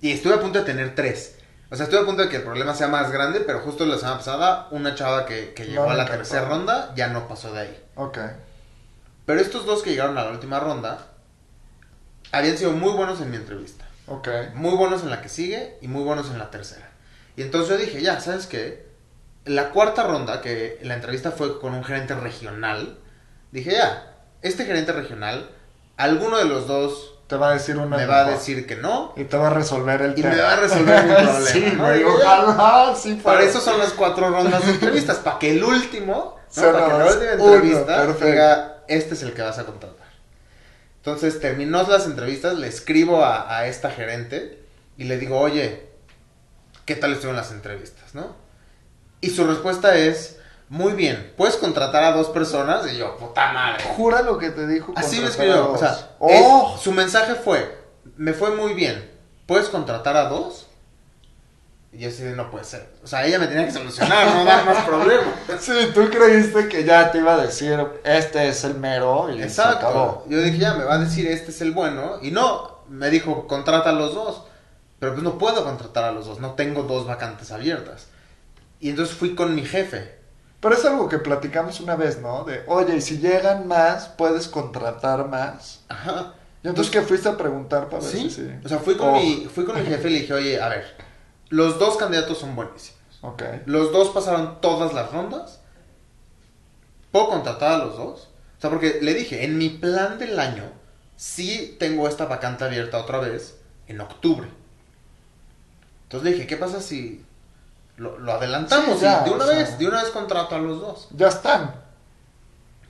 Y 0.00 0.12
estuve 0.12 0.34
a 0.34 0.40
punto 0.40 0.58
de 0.58 0.64
tener 0.64 0.94
tres. 0.94 1.38
O 1.70 1.74
sea, 1.74 1.84
estuve 1.84 2.00
a 2.00 2.04
punto 2.04 2.22
de 2.22 2.28
que 2.28 2.36
el 2.36 2.42
problema 2.42 2.74
sea 2.74 2.86
más 2.88 3.10
grande, 3.10 3.40
pero 3.40 3.60
justo 3.60 3.84
la 3.86 3.96
semana 3.96 4.18
pasada, 4.18 4.68
una 4.70 4.94
chava 4.94 5.26
que, 5.26 5.52
que 5.52 5.64
llegó 5.64 5.86
No, 5.86 5.90
a 5.90 5.94
la 5.94 6.06
tercera 6.06 6.46
ronda 6.48 6.92
ya 6.94 7.08
no 7.08 7.26
pasó 7.26 7.52
de 7.52 7.60
ahí. 7.60 7.84
Ok. 7.96 8.18
Pero 9.24 9.40
estos 9.40 9.66
dos 9.66 9.82
que 9.82 9.90
llegaron 9.90 10.16
a 10.18 10.24
la 10.24 10.30
última 10.30 10.60
ronda 10.60 11.08
habían 12.32 12.56
sido 12.58 12.72
muy 12.72 12.92
buenos 12.92 13.20
en 13.20 13.30
mi 13.30 13.36
entrevista. 13.36 13.84
Ok. 14.06 14.28
Muy 14.54 14.74
buenos 14.76 15.02
en 15.02 15.10
la 15.10 15.20
que 15.22 15.28
sigue 15.28 15.78
y 15.80 15.88
muy 15.88 16.02
buenos 16.02 16.30
en 16.30 16.38
la 16.38 16.50
tercera. 16.50 16.88
Y 17.36 17.42
entonces 17.42 17.70
yo 17.70 17.76
dije, 17.76 18.00
ya, 18.02 18.20
¿sabes 18.20 18.46
qué? 18.46 18.86
La 19.44 19.70
cuarta 19.70 20.04
ronda, 20.04 20.40
que 20.40 20.78
la 20.82 20.94
entrevista 20.94 21.30
fue 21.32 21.60
con 21.60 21.74
un 21.74 21.84
gerente 21.84 22.14
regional, 22.14 22.98
dije, 23.52 23.72
ya, 23.72 24.14
este 24.42 24.64
gerente 24.64 24.92
regional, 24.92 25.50
alguno 25.96 26.38
de 26.38 26.44
los 26.46 26.66
dos 26.66 27.14
Te 27.28 27.36
va 27.36 27.50
a 27.50 27.52
decir 27.54 27.76
una. 27.76 27.96
me 27.96 28.06
va 28.06 28.26
a 28.26 28.30
decir 28.30 28.66
que 28.66 28.76
no. 28.76 29.12
Y 29.16 29.24
te 29.24 29.36
va 29.36 29.48
a 29.48 29.50
resolver 29.50 30.00
el 30.02 30.12
Y 30.12 30.22
tema. 30.22 30.34
me 30.34 30.40
va 30.42 30.52
a 30.52 30.56
resolver 30.56 31.04
mi 31.04 31.12
problema, 31.14 31.40
sí, 31.46 31.72
¿no? 31.76 31.84
güey. 31.84 32.02
Ojalá, 32.04 32.94
sí, 32.96 33.20
Para 33.22 33.42
eso 33.42 33.60
son 33.60 33.78
las 33.78 33.92
cuatro 33.92 34.28
rondas 34.30 34.64
de 34.64 34.72
entrevistas, 34.72 35.18
para 35.18 35.38
que 35.38 35.50
el 35.52 35.62
último, 35.64 36.38
¿no? 36.56 36.62
Para 36.62 36.84
que 36.86 36.92
la 36.98 37.06
última 37.06 37.32
uno, 37.34 37.54
entrevista 37.54 37.96
perfecto. 37.98 38.26
diga, 38.26 38.76
este 38.88 39.14
es 39.14 39.22
el 39.22 39.32
que 39.32 39.42
vas 39.42 39.58
a 39.58 39.64
contratar. 39.66 40.05
Entonces 41.06 41.38
terminó 41.38 41.84
las 41.84 42.06
entrevistas, 42.06 42.58
le 42.58 42.66
escribo 42.66 43.24
a, 43.24 43.58
a 43.58 43.68
esta 43.68 43.92
gerente 43.92 44.58
y 44.96 45.04
le 45.04 45.18
digo, 45.18 45.38
oye, 45.38 45.86
¿qué 46.84 46.96
tal 46.96 47.12
estuvieron 47.12 47.36
las 47.36 47.52
entrevistas, 47.52 48.12
no? 48.12 48.34
Y 49.20 49.30
su 49.30 49.46
respuesta 49.46 49.94
es, 49.94 50.40
muy 50.68 50.94
bien, 50.94 51.32
¿puedes 51.36 51.58
contratar 51.58 52.02
a 52.02 52.10
dos 52.10 52.30
personas? 52.30 52.92
Y 52.92 52.96
yo, 52.96 53.16
puta 53.18 53.52
madre. 53.52 53.84
Jura 53.84 54.22
lo 54.22 54.36
que 54.36 54.50
te 54.50 54.66
dijo. 54.66 54.94
Así 54.96 55.20
me 55.20 55.28
escribió, 55.28 55.70
o 55.70 55.78
sea, 55.78 56.16
¡Oh! 56.18 56.76
su 56.76 56.90
mensaje 56.90 57.36
fue, 57.36 57.78
me 58.16 58.32
fue 58.32 58.56
muy 58.56 58.74
bien, 58.74 59.08
¿puedes 59.46 59.68
contratar 59.68 60.16
a 60.16 60.24
dos? 60.24 60.66
Y 61.96 62.00
yo 62.00 62.08
así 62.10 62.24
de, 62.24 62.36
no 62.36 62.50
puede 62.50 62.64
ser. 62.64 62.86
O 63.02 63.06
sea, 63.06 63.24
ella 63.24 63.38
me 63.38 63.46
tenía 63.46 63.64
que 63.64 63.72
solucionar, 63.72 64.34
no 64.34 64.44
dar 64.44 64.66
más 64.66 64.84
problemas. 64.84 65.26
Sí, 65.60 65.72
tú 65.94 66.10
creíste 66.10 66.68
que 66.68 66.84
ya 66.84 67.10
te 67.10 67.18
iba 67.18 67.34
a 67.34 67.38
decir, 67.38 67.78
este 68.04 68.48
es 68.48 68.64
el 68.64 68.74
mero 68.74 69.30
y 69.32 69.38
se 69.38 69.44
Exacto. 69.44 69.78
acabó. 69.88 70.24
Yo 70.28 70.42
dije, 70.42 70.58
ya, 70.58 70.74
me 70.74 70.84
va 70.84 70.96
a 70.96 70.98
decir, 70.98 71.26
este 71.26 71.50
es 71.50 71.62
el 71.62 71.72
bueno. 71.72 72.18
Y 72.20 72.32
no, 72.32 72.80
me 72.90 73.08
dijo, 73.08 73.46
contrata 73.46 73.90
a 73.90 73.92
los 73.94 74.14
dos. 74.14 74.42
Pero 74.98 75.12
pues 75.12 75.22
no 75.24 75.38
puedo 75.38 75.64
contratar 75.64 76.04
a 76.04 76.12
los 76.12 76.26
dos, 76.26 76.38
no 76.40 76.52
tengo 76.52 76.82
dos 76.82 77.06
vacantes 77.06 77.50
abiertas. 77.50 78.08
Y 78.80 78.90
entonces 78.90 79.16
fui 79.16 79.34
con 79.34 79.54
mi 79.54 79.64
jefe. 79.64 80.16
Pero 80.60 80.74
es 80.74 80.84
algo 80.84 81.08
que 81.08 81.18
platicamos 81.18 81.80
una 81.80 81.96
vez, 81.96 82.20
¿no? 82.20 82.44
De, 82.44 82.62
oye, 82.66 82.96
y 82.96 83.00
si 83.00 83.18
llegan 83.18 83.66
más, 83.68 84.08
puedes 84.08 84.48
contratar 84.48 85.28
más. 85.28 85.80
Ajá. 85.88 86.34
Y 86.62 86.68
entonces 86.68 86.92
que 86.92 87.00
fuiste 87.02 87.28
a 87.28 87.36
preguntar 87.36 87.88
para 87.88 88.02
ver 88.02 88.10
¿Sí? 88.10 88.28
si 88.28 88.42
sí. 88.42 88.50
O 88.64 88.68
sea, 88.68 88.78
fui 88.78 88.96
con, 88.96 89.08
Oh, 89.10 89.20
mi, 89.20 89.48
fui 89.54 89.64
con 89.64 89.78
mi 89.78 89.86
jefe 89.86 90.08
y 90.08 90.12
le 90.12 90.20
dije, 90.20 90.34
oye, 90.34 90.60
a 90.60 90.68
ver, 90.68 90.84
los 91.48 91.78
dos 91.78 91.96
candidatos 91.96 92.38
son 92.38 92.54
buenísimos. 92.56 93.00
Ok. 93.22 93.42
Los 93.66 93.92
dos 93.92 94.10
pasaron 94.10 94.60
todas 94.60 94.92
las 94.92 95.10
rondas. 95.12 95.60
¿Puedo 97.12 97.28
contratar 97.28 97.72
a 97.72 97.78
los 97.78 97.96
dos? 97.96 98.28
O 98.58 98.60
sea, 98.60 98.70
porque 98.70 98.98
le 99.02 99.14
dije, 99.14 99.44
en 99.44 99.58
mi 99.58 99.68
plan 99.68 100.18
del 100.18 100.38
año, 100.38 100.64
sí 101.16 101.76
tengo 101.78 102.08
esta 102.08 102.26
vacante 102.26 102.64
abierta 102.64 102.98
otra 102.98 103.18
vez 103.18 103.58
en 103.86 104.00
octubre. 104.00 104.48
Entonces 106.04 106.24
le 106.24 106.34
dije, 106.36 106.46
¿qué 106.46 106.56
pasa 106.56 106.80
si 106.80 107.24
lo, 107.96 108.18
lo 108.18 108.32
adelantamos? 108.32 108.98
Sí, 108.98 109.02
ya, 109.04 109.22
y 109.22 109.28
de 109.28 109.34
una 109.34 109.46
sea. 109.46 109.56
vez, 109.56 109.78
de 109.78 109.88
una 109.88 110.02
vez 110.02 110.10
contrato 110.12 110.54
a 110.54 110.58
los 110.58 110.80
dos. 110.80 111.08
Ya 111.10 111.28
están. 111.28 111.74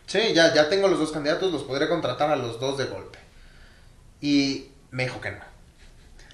Sí, 0.07 0.33
ya, 0.35 0.55
ya 0.55 0.69
tengo 0.69 0.89
los 0.89 0.99
dos 0.99 1.13
candidatos, 1.13 1.53
los 1.53 1.63
podré 1.63 1.89
contratar 1.89 2.31
a 2.31 2.37
los 2.37 2.61
dos 2.61 2.79
de 2.79 2.85
golpe. 2.87 3.19
Y 4.21 4.71
me 4.91 5.05
dijo 5.05 5.21
que 5.21 5.33
no. 5.33 5.56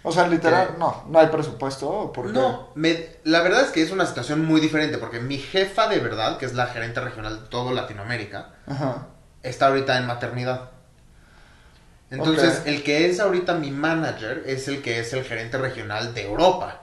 O 0.04 0.10
sea, 0.10 0.26
literal, 0.26 0.76
no, 0.78 1.04
no 1.08 1.18
hay 1.20 1.28
presupuesto. 1.28 2.10
Porque... 2.12 2.32
No, 2.32 2.70
me, 2.74 3.06
la 3.24 3.40
verdad 3.42 3.62
es 3.62 3.70
que 3.70 3.82
es 3.82 3.92
una 3.92 4.04
situación 4.06 4.44
muy 4.44 4.60
diferente 4.60 4.98
porque 4.98 5.20
mi 5.20 5.38
jefa 5.38 5.88
de 5.88 6.00
verdad, 6.00 6.38
que 6.38 6.46
es 6.46 6.54
la 6.54 6.66
gerente 6.66 7.00
regional 7.00 7.42
de 7.42 7.48
todo 7.48 7.72
Latinoamérica, 7.72 8.50
Ajá. 8.66 9.06
está 9.42 9.68
ahorita 9.68 9.96
en 9.98 10.06
maternidad. 10.06 10.70
Entonces, 12.10 12.62
el 12.66 12.82
que 12.82 13.08
es 13.08 13.20
ahorita 13.20 13.54
mi 13.54 13.70
manager 13.70 14.42
es 14.46 14.68
el 14.68 14.82
que 14.82 14.98
es 14.98 15.12
el 15.14 15.24
gerente 15.24 15.56
regional 15.56 16.12
de 16.12 16.24
Europa. 16.24 16.82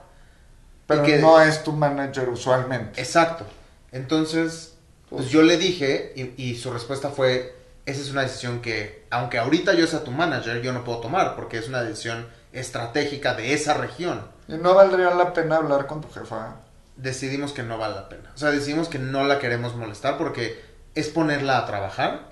Pero 0.86 1.02
que- 1.04 1.18
no 1.18 1.40
es 1.40 1.62
tu 1.62 1.72
manager 1.72 2.28
usualmente. 2.28 3.00
Exacto. 3.00 3.44
Entonces, 3.92 4.74
pues 5.08 5.28
yo 5.28 5.42
le 5.42 5.56
dije 5.56 6.12
y, 6.16 6.42
y 6.42 6.56
su 6.56 6.72
respuesta 6.72 7.10
fue, 7.10 7.54
esa 7.86 8.00
es 8.00 8.10
una 8.10 8.22
decisión 8.22 8.60
que, 8.60 9.04
aunque 9.10 9.38
ahorita 9.38 9.74
yo 9.74 9.86
sea 9.86 10.02
tu 10.02 10.10
manager, 10.10 10.62
yo 10.62 10.72
no 10.72 10.82
puedo 10.84 10.98
tomar 11.00 11.36
porque 11.36 11.58
es 11.58 11.68
una 11.68 11.82
decisión 11.82 12.26
estratégica 12.52 13.34
de 13.34 13.54
esa 13.54 13.74
región. 13.74 14.22
Y 14.48 14.54
no 14.54 14.74
valdría 14.74 15.10
la 15.14 15.32
pena 15.32 15.56
hablar 15.56 15.86
con 15.86 16.00
tu 16.00 16.10
jefa. 16.10 16.56
Decidimos 16.96 17.52
que 17.52 17.62
no 17.62 17.78
vale 17.78 17.94
la 17.94 18.08
pena. 18.08 18.30
O 18.34 18.38
sea, 18.38 18.50
decidimos 18.50 18.88
que 18.88 18.98
no 18.98 19.24
la 19.24 19.38
queremos 19.38 19.74
molestar 19.76 20.18
porque 20.18 20.62
es 20.94 21.08
ponerla 21.08 21.58
a 21.58 21.66
trabajar. 21.66 22.28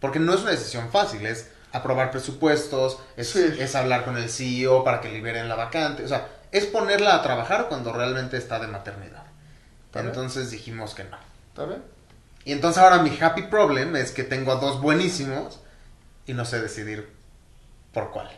Porque 0.00 0.18
no 0.18 0.32
es 0.32 0.40
una 0.42 0.52
decisión 0.52 0.90
fácil, 0.90 1.26
es 1.26 1.50
aprobar 1.72 2.10
presupuestos, 2.10 2.98
es, 3.16 3.28
Sí. 3.30 3.56
es 3.58 3.74
hablar 3.74 4.04
con 4.04 4.16
el 4.16 4.30
CEO 4.30 4.82
para 4.82 5.00
que 5.00 5.10
liberen 5.10 5.48
la 5.48 5.56
vacante. 5.56 6.04
O 6.04 6.08
sea, 6.08 6.28
es 6.52 6.66
ponerla 6.66 7.16
a 7.16 7.22
trabajar 7.22 7.66
cuando 7.68 7.92
realmente 7.92 8.36
está 8.36 8.58
de 8.58 8.66
maternidad. 8.68 9.24
Está. 9.86 10.00
Entonces 10.00 10.50
dijimos 10.50 10.94
que 10.94 11.04
no. 11.04 11.18
¿Está 11.48 11.66
bien? 11.66 11.82
Y 12.44 12.52
entonces 12.52 12.82
ahora 12.82 13.02
mi 13.02 13.16
happy 13.20 13.42
problem 13.42 13.96
es 13.96 14.12
que 14.12 14.24
tengo 14.24 14.52
a 14.52 14.56
dos 14.56 14.80
buenísimos 14.80 15.60
y 16.26 16.32
no 16.32 16.44
sé 16.46 16.60
decidir 16.62 17.12
por 17.92 18.10
cuál. 18.10 18.30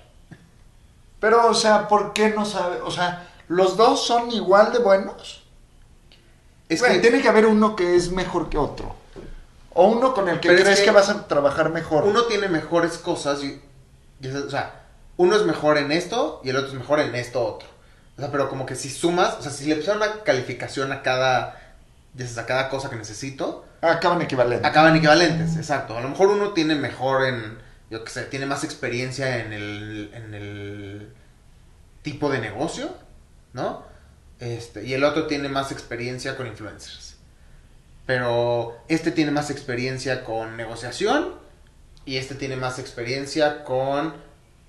Pero, 1.22 1.46
o 1.46 1.54
sea, 1.54 1.86
¿por 1.86 2.12
qué 2.12 2.30
no 2.30 2.44
sabe? 2.44 2.80
O 2.82 2.90
sea, 2.90 3.28
¿los 3.46 3.76
dos 3.76 4.04
son 4.04 4.32
igual 4.32 4.72
de 4.72 4.80
buenos? 4.80 5.44
Es 6.68 6.82
que 6.82 6.98
tiene 6.98 7.22
que 7.22 7.28
haber 7.28 7.46
uno 7.46 7.76
que 7.76 7.94
es 7.94 8.10
mejor 8.10 8.48
que 8.50 8.58
otro. 8.58 8.96
O 9.72 9.86
uno 9.86 10.14
con 10.14 10.28
el 10.28 10.40
que 10.40 10.48
Pero 10.48 10.58
es 10.58 10.64
crees 10.64 10.78
que... 10.80 10.86
que 10.86 10.90
vas 10.90 11.08
a 11.10 11.28
trabajar 11.28 11.70
mejor. 11.70 12.02
uno 12.02 12.24
tiene 12.24 12.48
mejores 12.48 12.98
cosas 12.98 13.40
y, 13.44 13.62
o 14.26 14.50
sea, 14.50 14.82
uno 15.16 15.36
es 15.36 15.44
mejor 15.44 15.78
en 15.78 15.92
esto 15.92 16.40
y 16.42 16.50
el 16.50 16.56
otro 16.56 16.70
es 16.70 16.74
mejor 16.74 16.98
en 16.98 17.14
esto 17.14 17.46
otro. 17.46 17.68
O 18.16 18.20
sea, 18.20 18.32
pero 18.32 18.48
como 18.48 18.66
que 18.66 18.74
si 18.74 18.90
sumas, 18.90 19.36
o 19.38 19.42
sea, 19.42 19.52
si 19.52 19.66
le 19.66 19.76
pusieran 19.76 19.98
una 19.98 20.24
calificación 20.24 20.90
a 20.90 21.02
cada, 21.02 21.56
ya 22.14 22.24
sabes, 22.26 22.38
a 22.38 22.46
cada 22.46 22.68
cosa 22.68 22.90
que 22.90 22.96
necesito, 22.96 23.64
Acaban 23.80 24.20
equivalentes. 24.22 24.68
acaban 24.68 24.96
equivalentes, 24.96 25.56
exacto. 25.56 25.96
A 25.96 26.00
lo 26.00 26.08
mejor 26.08 26.28
uno 26.28 26.52
tiene 26.52 26.74
mejor 26.74 27.24
en, 27.26 27.58
yo 27.92 28.02
qué 28.04 28.10
sé, 28.10 28.22
tiene 28.24 28.46
más 28.46 28.64
experiencia 28.64 29.38
en 29.44 29.52
el, 29.52 30.10
en 30.14 30.34
el 30.34 31.12
tipo 32.02 32.30
de 32.30 32.40
negocio, 32.40 32.92
¿no? 33.52 33.84
Este, 34.40 34.82
y 34.84 34.94
el 34.94 35.04
otro 35.04 35.26
tiene 35.26 35.48
más 35.48 35.70
experiencia 35.70 36.36
con 36.36 36.46
influencers. 36.46 37.16
Pero 38.06 38.76
este 38.88 39.12
tiene 39.12 39.30
más 39.30 39.50
experiencia 39.50 40.24
con 40.24 40.56
negociación 40.56 41.34
y 42.04 42.16
este 42.16 42.34
tiene 42.34 42.56
más 42.56 42.78
experiencia 42.80 43.62
con, 43.62 44.14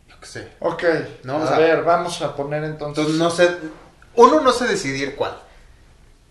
yo 0.07 0.19
qué 0.19 0.25
sé. 0.27 0.47
Ok. 0.59 0.83
No, 1.23 1.37
o 1.37 1.43
a 1.43 1.47
sea- 1.47 1.57
ver, 1.57 1.83
vamos 1.83 2.21
a 2.21 2.35
poner 2.35 2.63
entonces... 2.65 3.05
Entonces 3.05 3.19
no 3.19 3.31
sé, 3.31 3.57
uno 4.15 4.41
no 4.41 4.51
sé 4.51 4.67
decidir 4.67 5.15
cuál. 5.15 5.39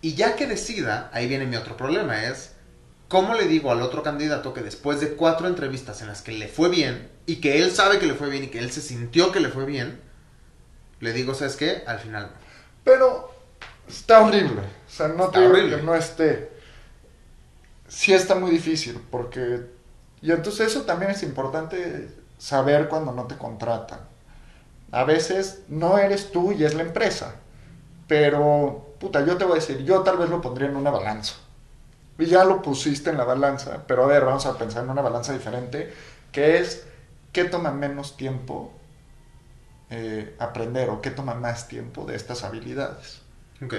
Y 0.03 0.15
ya 0.15 0.37
que 0.37 0.47
decida, 0.47 1.11
ahí 1.13 1.27
viene 1.27 1.47
mi 1.47 1.57
otro 1.57 1.77
problema, 1.77 2.23
es 2.25 2.52
cómo 3.13 3.35
le 3.35 3.47
digo 3.47 3.71
al 3.71 3.83
otro 3.83 4.03
candidato 4.03 4.55
que 4.55 4.63
después 4.63 4.99
de 4.99 5.17
cuatro 5.17 5.47
entrevistas 5.47 6.01
en 6.01 6.09
las 6.09 6.23
que 6.23 6.33
le 6.33 6.49
fue 6.49 6.71
bien 6.71 7.11
y 7.27 7.43
que 7.43 7.63
él 7.63 7.71
sabe 7.71 7.99
que 7.99 8.07
le 8.07 8.15
fue 8.15 8.31
bien 8.31 8.45
y 8.45 8.47
que 8.49 8.59
él 8.59 8.73
se 8.73 8.81
sintió 8.81 9.31
que 9.33 9.41
le 9.41 9.51
fue 9.51 9.67
bien, 9.67 10.01
le 10.99 11.13
digo, 11.13 11.35
¿sabes 11.35 11.57
qué? 11.57 11.85
Al 11.87 11.99
final. 11.99 12.31
Pero 12.85 13.31
está 13.87 14.23
horrible. 14.23 14.63
O 14.63 14.91
sea, 14.91 15.09
no 15.09 15.27
Está 15.27 15.41
te 15.41 15.41
digo 15.51 15.53
horrible. 15.53 15.77
que 15.77 15.83
no 15.83 15.95
esté. 15.95 16.53
Sí 17.87 18.15
está 18.15 18.35
muy 18.35 18.51
difícil 18.51 18.99
porque... 19.11 19.67
Y 20.23 20.33
entonces 20.33 20.69
eso 20.69 20.83
también 20.83 21.11
es 21.11 21.23
importante 21.23 22.09
saber 22.39 22.89
cuando 22.89 23.13
no 23.13 23.27
te 23.27 23.37
contratan. 23.37 24.01
A 24.91 25.05
veces 25.05 25.65
no 25.69 25.99
eres 25.99 26.33
tú 26.33 26.53
y 26.53 26.65
es 26.65 26.73
la 26.75 26.81
empresa. 26.83 27.35
Pero, 28.09 28.95
puta, 28.99 29.23
yo 29.27 29.37
te 29.37 29.45
voy 29.45 29.53
a 29.53 29.61
decir, 29.61 29.85
yo 29.85 30.01
tal 30.01 30.17
vez 30.17 30.31
lo 30.31 30.41
pondría 30.41 30.69
en 30.71 30.77
una 30.77 30.91
balanza. 30.91 31.35
Y 32.19 32.27
ya 32.27 32.45
lo 32.45 32.63
pusiste 32.63 33.11
en 33.11 33.19
la 33.19 33.25
balanza, 33.25 33.85
pero 33.87 34.05
a 34.05 34.07
ver, 34.07 34.25
vamos 34.25 34.47
a 34.47 34.57
pensar 34.57 34.85
en 34.85 34.91
una 34.91 35.03
balanza 35.03 35.33
diferente, 35.33 35.93
que 36.31 36.59
es, 36.59 36.87
¿qué 37.33 37.45
toma 37.45 37.71
menos 37.73 38.17
tiempo 38.17 38.73
eh, 39.91 40.37
aprender 40.39 40.91
o 40.91 41.01
qué 41.01 41.11
toma 41.11 41.35
más 41.35 41.69
tiempo 41.69 42.05
de 42.05 42.17
estas 42.17 42.45
habilidades? 42.45 43.23
Ok. 43.65 43.75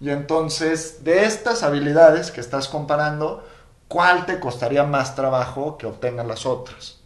Y 0.00 0.10
entonces, 0.10 1.04
de 1.04 1.24
estas 1.24 1.62
habilidades 1.62 2.30
que 2.30 2.40
estás 2.40 2.68
comparando, 2.68 3.46
¿cuál 3.88 4.26
te 4.26 4.40
costaría 4.40 4.84
más 4.84 5.14
trabajo 5.14 5.78
que 5.78 5.86
obtengan 5.86 6.28
las 6.28 6.46
otras? 6.46 6.98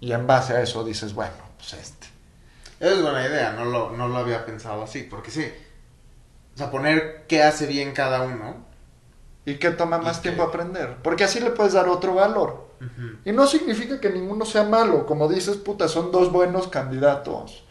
Y 0.00 0.12
en 0.12 0.26
base 0.26 0.54
a 0.54 0.62
eso 0.62 0.84
dices, 0.84 1.14
bueno, 1.14 1.34
pues 1.56 1.74
este. 1.74 2.08
Es 2.80 3.00
buena 3.00 3.26
idea, 3.26 3.52
no 3.52 3.64
lo, 3.64 3.90
no 3.90 4.08
lo 4.08 4.16
había 4.18 4.44
pensado 4.44 4.82
así, 4.82 5.02
porque 5.04 5.30
sí. 5.30 5.50
O 6.54 6.58
sea, 6.58 6.70
poner 6.70 7.24
qué 7.28 7.42
hace 7.42 7.66
bien 7.66 7.92
cada 7.92 8.22
uno. 8.22 8.66
¿Y 9.46 9.56
qué 9.56 9.70
toma 9.70 9.98
más 9.98 10.18
¿Y 10.18 10.22
tiempo 10.22 10.42
aprender? 10.42 10.98
Porque 11.02 11.24
así 11.24 11.40
le 11.40 11.50
puedes 11.50 11.72
dar 11.72 11.88
otro 11.88 12.14
valor. 12.14 12.66
Y 13.24 13.32
no 13.32 13.46
significa 13.46 14.00
que 14.00 14.10
ninguno 14.10 14.44
sea 14.44 14.64
malo. 14.64 15.06
Como 15.06 15.28
dices, 15.28 15.56
puta, 15.56 15.88
son 15.88 16.12
dos 16.12 16.30
buenos 16.30 16.68
candidatos. 16.68 17.64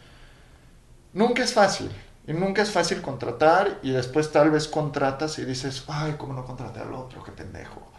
nunca 1.12 1.42
es 1.44 1.52
fácil. 1.54 1.90
Y 2.26 2.32
nunca 2.32 2.62
es 2.62 2.70
fácil 2.72 3.02
contratar 3.02 3.78
y 3.82 3.92
después 3.92 4.32
tal 4.32 4.50
vez 4.50 4.66
contratas 4.68 5.38
y 5.38 5.44
dices, 5.44 5.84
ay, 5.88 6.16
¿cómo 6.18 6.32
no 6.34 6.44
contraté 6.44 6.80
al 6.80 6.92
otro? 6.92 7.22
Qué 7.22 7.30
pendejo. 7.32 7.92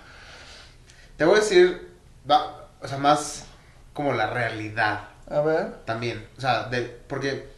Te 1.18 1.26
voy 1.26 1.38
a 1.38 1.40
decir, 1.40 1.96
va, 2.30 2.70
o 2.82 2.88
sea, 2.88 2.98
más 2.98 3.46
como 3.94 4.14
la 4.14 4.30
realidad 4.30 5.10
A 5.28 5.42
ver. 5.42 5.84
también. 5.86 6.28
O 6.38 6.42
sea, 6.42 6.64
de, 6.70 6.82
porque 7.08 7.50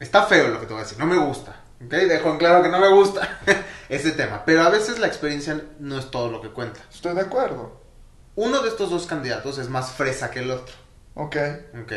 está 0.00 0.24
feo 0.24 0.48
lo 0.48 0.60
que 0.60 0.66
te 0.66 0.72
voy 0.74 0.80
a 0.82 0.84
decir, 0.84 0.98
no 0.98 1.06
me 1.06 1.16
gusta. 1.18 1.63
¿Ok? 1.84 1.92
Dejo 1.92 2.30
en 2.30 2.38
claro 2.38 2.62
que 2.62 2.68
no 2.68 2.78
me 2.78 2.88
gusta 2.88 3.40
ese 3.88 4.12
tema. 4.12 4.44
Pero 4.44 4.62
a 4.62 4.70
veces 4.70 4.98
la 4.98 5.06
experiencia 5.06 5.60
no 5.78 5.98
es 5.98 6.10
todo 6.10 6.30
lo 6.30 6.40
que 6.40 6.48
cuenta. 6.48 6.80
Estoy 6.92 7.14
de 7.14 7.22
acuerdo. 7.22 7.80
Uno 8.36 8.62
de 8.62 8.68
estos 8.68 8.90
dos 8.90 9.06
candidatos 9.06 9.58
es 9.58 9.68
más 9.68 9.92
fresa 9.92 10.30
que 10.30 10.40
el 10.40 10.50
otro. 10.50 10.74
Ok. 11.14 11.36
¿Ok? 11.82 11.92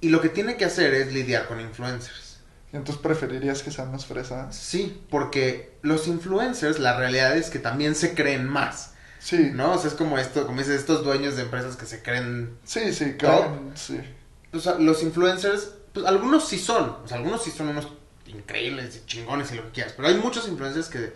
Y 0.00 0.08
lo 0.08 0.20
que 0.20 0.28
tiene 0.28 0.56
que 0.56 0.64
hacer 0.64 0.92
es 0.94 1.12
lidiar 1.12 1.46
con 1.46 1.60
influencers. 1.60 2.40
Entonces 2.72 3.02
preferirías 3.02 3.62
que 3.62 3.70
sean 3.70 3.92
más 3.92 4.06
fresas. 4.06 4.56
Sí, 4.56 5.04
porque 5.10 5.78
los 5.82 6.08
influencers, 6.08 6.78
la 6.80 6.96
realidad 6.96 7.36
es 7.36 7.50
que 7.50 7.58
también 7.58 7.94
se 7.94 8.14
creen 8.14 8.48
más. 8.48 8.94
Sí. 9.18 9.50
¿No? 9.54 9.74
O 9.74 9.78
sea, 9.78 9.90
es 9.90 9.94
como 9.94 10.18
esto, 10.18 10.46
como 10.46 10.58
dices, 10.58 10.80
estos 10.80 11.04
dueños 11.04 11.36
de 11.36 11.42
empresas 11.42 11.76
que 11.76 11.86
se 11.86 12.02
creen. 12.02 12.58
Sí, 12.64 12.92
sí, 12.92 13.14
claro. 13.14 13.70
Sí. 13.74 14.00
O 14.52 14.58
sea, 14.58 14.74
los 14.74 15.02
influencers, 15.02 15.74
pues 15.92 16.04
algunos 16.06 16.48
sí 16.48 16.58
son. 16.58 16.96
O 17.04 17.06
sea, 17.06 17.18
algunos 17.18 17.44
sí 17.44 17.50
son 17.50 17.68
unos 17.68 17.86
increíbles 18.34 18.96
y 18.96 19.06
chingones 19.06 19.52
y 19.52 19.56
lo 19.56 19.64
que 19.64 19.70
quieras. 19.72 19.92
Pero 19.96 20.08
hay 20.08 20.14
muchos 20.16 20.48
influencers 20.48 20.88
que, 20.88 20.98
que 20.98 21.14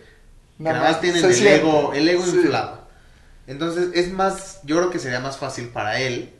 nada 0.59 0.81
más 0.81 1.01
tienen 1.01 1.23
el 1.23 1.33
siente. 1.33 1.55
ego, 1.57 1.93
el 1.93 2.07
ego 2.07 2.23
Sí. 2.25 2.31
inflado. 2.37 2.87
Entonces, 3.47 3.89
es 3.93 4.11
más, 4.11 4.59
yo 4.63 4.77
creo 4.77 4.89
que 4.89 4.99
sería 4.99 5.19
más 5.19 5.37
fácil 5.37 5.69
para 5.69 5.99
él 6.01 6.33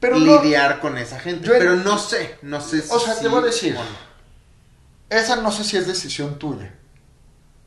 Pero 0.00 0.18
no- 0.18 0.42
lidiar 0.42 0.80
con 0.80 0.96
esa 0.98 1.18
gente. 1.18 1.46
Yo- 1.46 1.54
pero 1.58 1.76
no 1.76 1.98
sé, 1.98 2.36
no 2.42 2.60
sé 2.60 2.82
si. 2.82 2.88
O 2.92 2.98
sea, 3.00 3.18
te 3.18 3.28
voy 3.28 3.42
a 3.42 3.46
decir. 3.46 3.74
no. 3.74 3.80
esa 5.10 5.36
no 5.36 5.50
sé 5.52 5.64
si 5.64 5.76
es 5.76 5.86
decisión 5.86 6.38
tuya. 6.38 6.72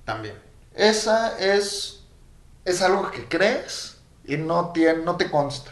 También. 0.06 0.36
Esa 0.76 1.38
es, 1.40 2.02
es 2.66 2.82
algo 2.82 3.10
que 3.12 3.28
crees 3.28 3.98
y 4.26 4.38
no, 4.38 4.72
tiene, 4.72 5.04
no 5.04 5.16
te 5.18 5.30
consta. 5.30 5.72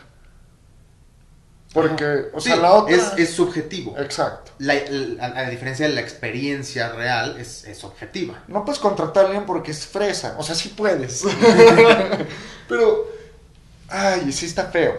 Porque, 1.76 2.30
o 2.34 2.40
Sí, 2.40 2.50
sea, 2.50 2.56
la 2.58 2.72
otra... 2.74 2.96
es, 2.96 3.14
es 3.18 3.30
subjetivo. 3.36 3.96
Exacto. 4.00 4.52
La- 4.60 4.74
la- 4.90 5.26
a, 5.26 5.40
a 5.42 5.50
diferencia 5.50 5.88
de 5.88 5.94
la 5.94 6.02
experiencia 6.02 6.90
real, 6.90 7.38
es, 7.40 7.66
es 7.66 7.84
objetiva. 7.84 8.42
No 8.48 8.66
puedes 8.66 8.80
contratar 8.80 9.26
a 9.26 9.28
alguien 9.28 9.46
porque 9.46 9.72
es 9.72 9.86
fresa. 9.86 10.36
O 10.40 10.44
sea, 10.44 10.56
sí 10.56 10.70
puedes. 10.70 11.24
Pero, 12.68 13.08
ay, 13.90 14.32
sí 14.32 14.46
está 14.46 14.66
feo. 14.66 14.96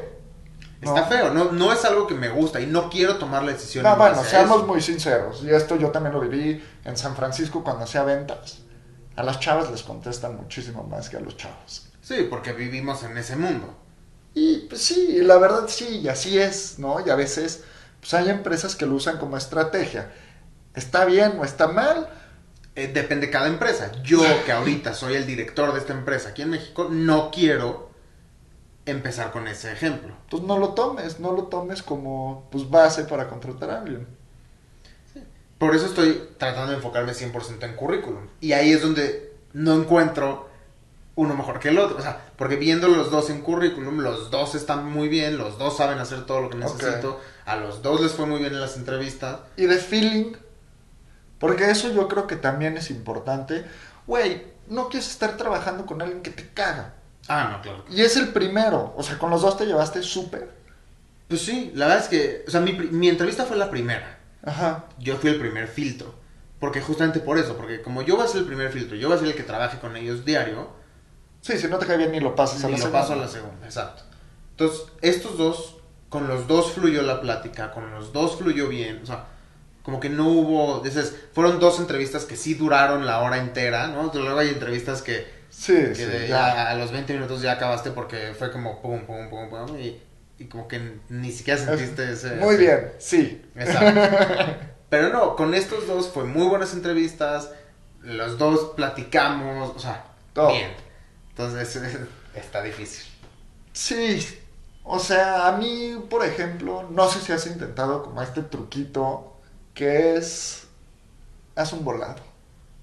¿no? 0.83 0.95
Está 0.95 1.07
feo, 1.09 1.33
no, 1.33 1.53
no 1.53 1.73
es 1.73 1.85
algo 1.87 2.07
que 2.07 2.15
me 2.15 2.29
gusta 2.29 2.61
y 2.61 2.67
no 2.67 2.91
quiero 2.91 3.17
tomar 3.17 3.43
la 3.43 3.53
decisión. 3.53 3.83
No, 3.83 3.93
en 3.93 3.99
bueno, 3.99 4.23
seamos 4.23 4.59
eso. 4.59 4.67
muy 4.67 4.81
sinceros. 4.83 5.43
Y 5.43 5.51
esto 5.51 5.77
yo 5.77 5.91
también 5.91 6.15
lo 6.15 6.21
viví 6.21 6.63
en 6.85 6.97
San 6.97 7.17
Francisco 7.17 7.65
cuando 7.65 7.85
hacía 7.85 8.03
ventas. 8.05 8.59
A 9.17 9.23
las 9.23 9.41
chavas 9.41 9.71
les 9.71 9.83
contestan 9.83 10.37
muchísimo 10.37 10.83
más 10.85 11.09
que 11.09 11.17
a 11.17 11.21
los 11.21 11.37
chavos. 11.37 11.89
Sí, 12.03 12.27
porque 12.29 12.53
vivimos 12.53 13.03
en 13.03 13.17
ese 13.17 13.35
mundo. 13.37 13.75
Y 14.37 14.59
pues 14.69 14.83
sí, 14.83 15.23
la 15.23 15.39
verdad 15.39 15.65
sí, 15.67 16.01
y 16.03 16.09
así 16.09 16.39
es, 16.39 16.79
¿no? 16.79 16.99
Y 17.05 17.09
a 17.09 17.15
veces 17.15 17.65
pues 18.01 18.13
hay 18.13 18.29
empresas 18.29 18.77
que 18.77 18.85
lo 18.85 18.95
usan 18.95 19.17
como 19.17 19.39
estrategia. 19.39 20.13
¿Está 20.75 21.07
bien 21.07 21.39
o 21.39 21.45
está 21.47 21.69
mal? 21.69 22.11
Eh, 22.75 22.89
depende 22.93 23.29
de 23.29 23.33
cada 23.33 23.49
empresa. 23.49 23.91
Yo, 24.03 24.21
que 24.45 24.53
ahorita 24.53 24.93
soy 24.93 25.15
el 25.15 25.27
director 25.27 25.73
de 25.73 25.79
esta 25.79 25.95
empresa 25.95 26.29
aquí 26.29 26.43
en 26.43 26.51
México, 26.51 26.89
no 26.91 27.31
quiero 27.31 27.89
empezar 28.85 29.33
con 29.33 29.49
ese 29.49 29.73
ejemplo. 29.73 30.15
Pues 30.29 30.43
no 30.43 30.59
lo 30.59 30.75
tomes, 30.75 31.19
no 31.19 31.33
lo 31.33 31.45
tomes 31.45 31.83
como 31.83 32.47
pues 32.53 32.69
base 32.69 33.05
para 33.05 33.29
contratar 33.29 33.71
a 33.71 33.79
alguien. 33.81 34.07
Por 35.57 35.75
eso 35.75 35.87
estoy 35.87 36.29
tratando 36.37 36.73
de 36.73 36.77
enfocarme 36.77 37.13
100% 37.13 37.65
en 37.65 37.75
currículum. 37.75 38.29
Y 38.43 38.53
ahí 38.53 38.71
es 38.71 38.83
donde 38.83 39.35
no 39.55 39.73
encuentro 39.73 40.46
uno 41.17 41.35
mejor 41.35 41.59
que 41.59 41.71
el 41.71 41.79
otro. 41.79 41.97
O 41.99 42.01
sea, 42.01 42.21
porque 42.37 42.57
viendo 42.57 42.89
los 42.89 43.11
dos 43.11 43.29
en 43.31 43.43
currículum, 43.43 43.99
los 43.99 44.31
dos 44.31 44.55
están 44.55 44.91
muy 44.91 45.09
bien, 45.09 45.37
los 45.37 45.59
dos 45.59 45.77
saben 45.77 45.99
hacer 45.99 46.25
todo 46.25 46.43
lo 46.43 46.51
que 46.51 46.59
necesito, 46.59 47.21
a 47.45 47.57
los 47.57 47.83
dos 47.83 48.01
les 48.01 48.13
fue 48.13 48.27
muy 48.27 48.39
bien 48.39 48.53
en 48.53 48.61
las 48.61 48.77
entrevistas. 48.77 49.41
Y 49.57 49.67
de 49.67 49.77
feeling, 49.79 50.33
porque 51.39 51.71
eso 51.71 51.91
yo 51.91 52.07
creo 52.07 52.27
que 52.27 52.37
también 52.37 52.77
es 52.77 52.91
importante. 52.91 53.65
Güey, 54.07 54.45
no 54.69 54.89
quieres 54.89 55.11
estar 55.11 55.37
trabajando 55.37 55.87
con 55.87 56.01
alguien 56.01 56.23
que 56.23 56.31
te 56.31 56.49
caga. 56.51 56.95
Ah, 57.29 57.51
no, 57.53 57.63
claro. 57.63 57.85
Y 57.91 58.03
es 58.03 58.17
el 58.17 58.29
primero, 58.29 58.95
o 58.97 59.03
sea, 59.03 59.19
con 59.19 59.31
los 59.31 59.43
dos 59.43 59.57
te 59.57 59.67
llevaste 59.67 60.03
súper. 60.03 60.55
Pues 61.29 61.41
sí, 61.41 61.73
la 61.75 61.87
verdad 61.87 62.05
es 62.05 62.09
que, 62.09 62.45
o 62.47 62.51
sea, 62.51 62.61
mi, 62.61 62.73
mi 62.73 63.09
entrevista 63.09 63.45
fue 63.45 63.57
la 63.57 63.69
primera. 63.69 64.21
Ajá. 64.45 64.85
Yo 64.99 65.17
fui 65.17 65.31
el 65.31 65.41
primer 65.41 65.67
filtro. 65.67 66.15
Porque 66.61 66.81
justamente 66.81 67.21
por 67.21 67.39
eso, 67.39 67.57
porque 67.57 67.83
como 67.83 68.03
yo 68.03 68.17
voy 68.17 68.25
a 68.25 68.29
ser 68.29 68.41
el 68.41 68.47
primer 68.47 68.71
filtro, 68.71 68.97
yo 68.97 69.09
voy 69.09 69.17
a 69.17 69.21
ser 69.21 69.29
el 69.29 69.35
que 69.35 69.43
trabaje 69.43 69.79
con 69.79 69.97
ellos 69.97 70.25
diario, 70.25 70.69
Sí, 71.47 71.59
si 71.59 71.69
no 71.69 71.79
te 71.79 71.87
cae 71.87 71.97
bien 71.97 72.11
ni 72.13 72.21
lo 72.21 72.35
pasas 72.35 72.65
a 72.65 72.69
y 72.69 72.73
la 72.73 72.77
lo 72.79 72.83
segunda. 72.83 73.01
paso 73.01 73.13
a 73.13 73.17
la 73.17 73.29
segunda, 73.29 73.67
exacto. 73.67 74.03
Entonces, 74.53 74.87
estos 75.03 75.37
dos, 75.39 75.77
con 76.09 76.27
los 76.29 76.47
dos 76.49 76.73
fluyó 76.73 77.03
la 77.03 77.21
plática, 77.21 77.71
con 77.73 77.91
los 77.93 78.13
dos 78.13 78.37
fluyó 78.37 78.69
bien, 78.69 79.01
o 79.03 79.07
sea, 79.07 79.27
como 79.83 80.01
que 80.01 80.09
no 80.09 80.27
hubo, 80.29 80.81
dices, 80.81 81.15
fueron 81.33 81.61
dos 81.61 81.79
entrevistas 81.79 82.25
que 82.25 82.37
sí 82.37 82.55
duraron 82.55 83.07
la 83.07 83.21
hora 83.21 83.39
entera, 83.39 83.87
¿no? 83.89 84.11
Luego 84.13 84.39
hay 84.41 84.49
entrevistas 84.49 85.03
que, 85.03 85.27
Sí, 85.51 85.73
que 85.75 85.95
sí, 85.95 86.05
de- 86.05 86.29
ya. 86.29 86.55
ya 86.55 86.71
a 86.71 86.75
los 86.75 86.91
20 86.91 87.13
minutos 87.15 87.41
ya 87.43 87.53
acabaste 87.53 87.93
porque 87.93 88.35
fue 88.37 88.51
como 88.51 88.83
pum, 88.83 89.07
pum, 89.07 89.31
pum, 89.31 89.49
pum, 89.49 89.79
y, 89.79 90.03
y 90.39 90.47
como 90.47 90.67
que 90.67 90.99
ni 91.09 91.31
siquiera 91.31 91.61
sentiste 91.61 92.11
ese... 92.13 92.35
Muy 92.37 92.55
ese- 92.57 92.59
bien, 92.65 92.93
sí. 92.99 93.43
Exacto. 93.55 94.01
Pero 94.91 95.11
no, 95.11 95.37
con 95.37 95.55
estos 95.55 95.87
dos 95.87 96.09
fue 96.09 96.25
muy 96.25 96.49
buenas 96.49 96.73
entrevistas. 96.75 97.51
Los 98.03 98.39
dos 98.39 98.73
platicamos, 98.77 99.73
o 99.77 99.79
sea, 99.79 100.05
Todo. 100.33 100.49
bien. 100.49 100.71
Entonces 101.37 101.79
está 102.35 102.63
difícil. 102.63 103.05
Sí, 103.73 104.27
o 104.85 104.99
sea, 104.99 105.49
a 105.49 105.53
mí, 105.53 106.03
por 106.09 106.25
ejemplo, 106.25 106.89
no 106.91 107.09
sé 107.11 107.21
si 107.21 107.33
has 107.33 107.47
intentado 107.47 108.03
como 108.03 108.23
este 108.23 108.43
truquito 108.43 109.37
que 109.75 110.17
es, 110.17 110.63
haz 111.55 111.73
un 111.75 111.85
volado. 111.85 112.23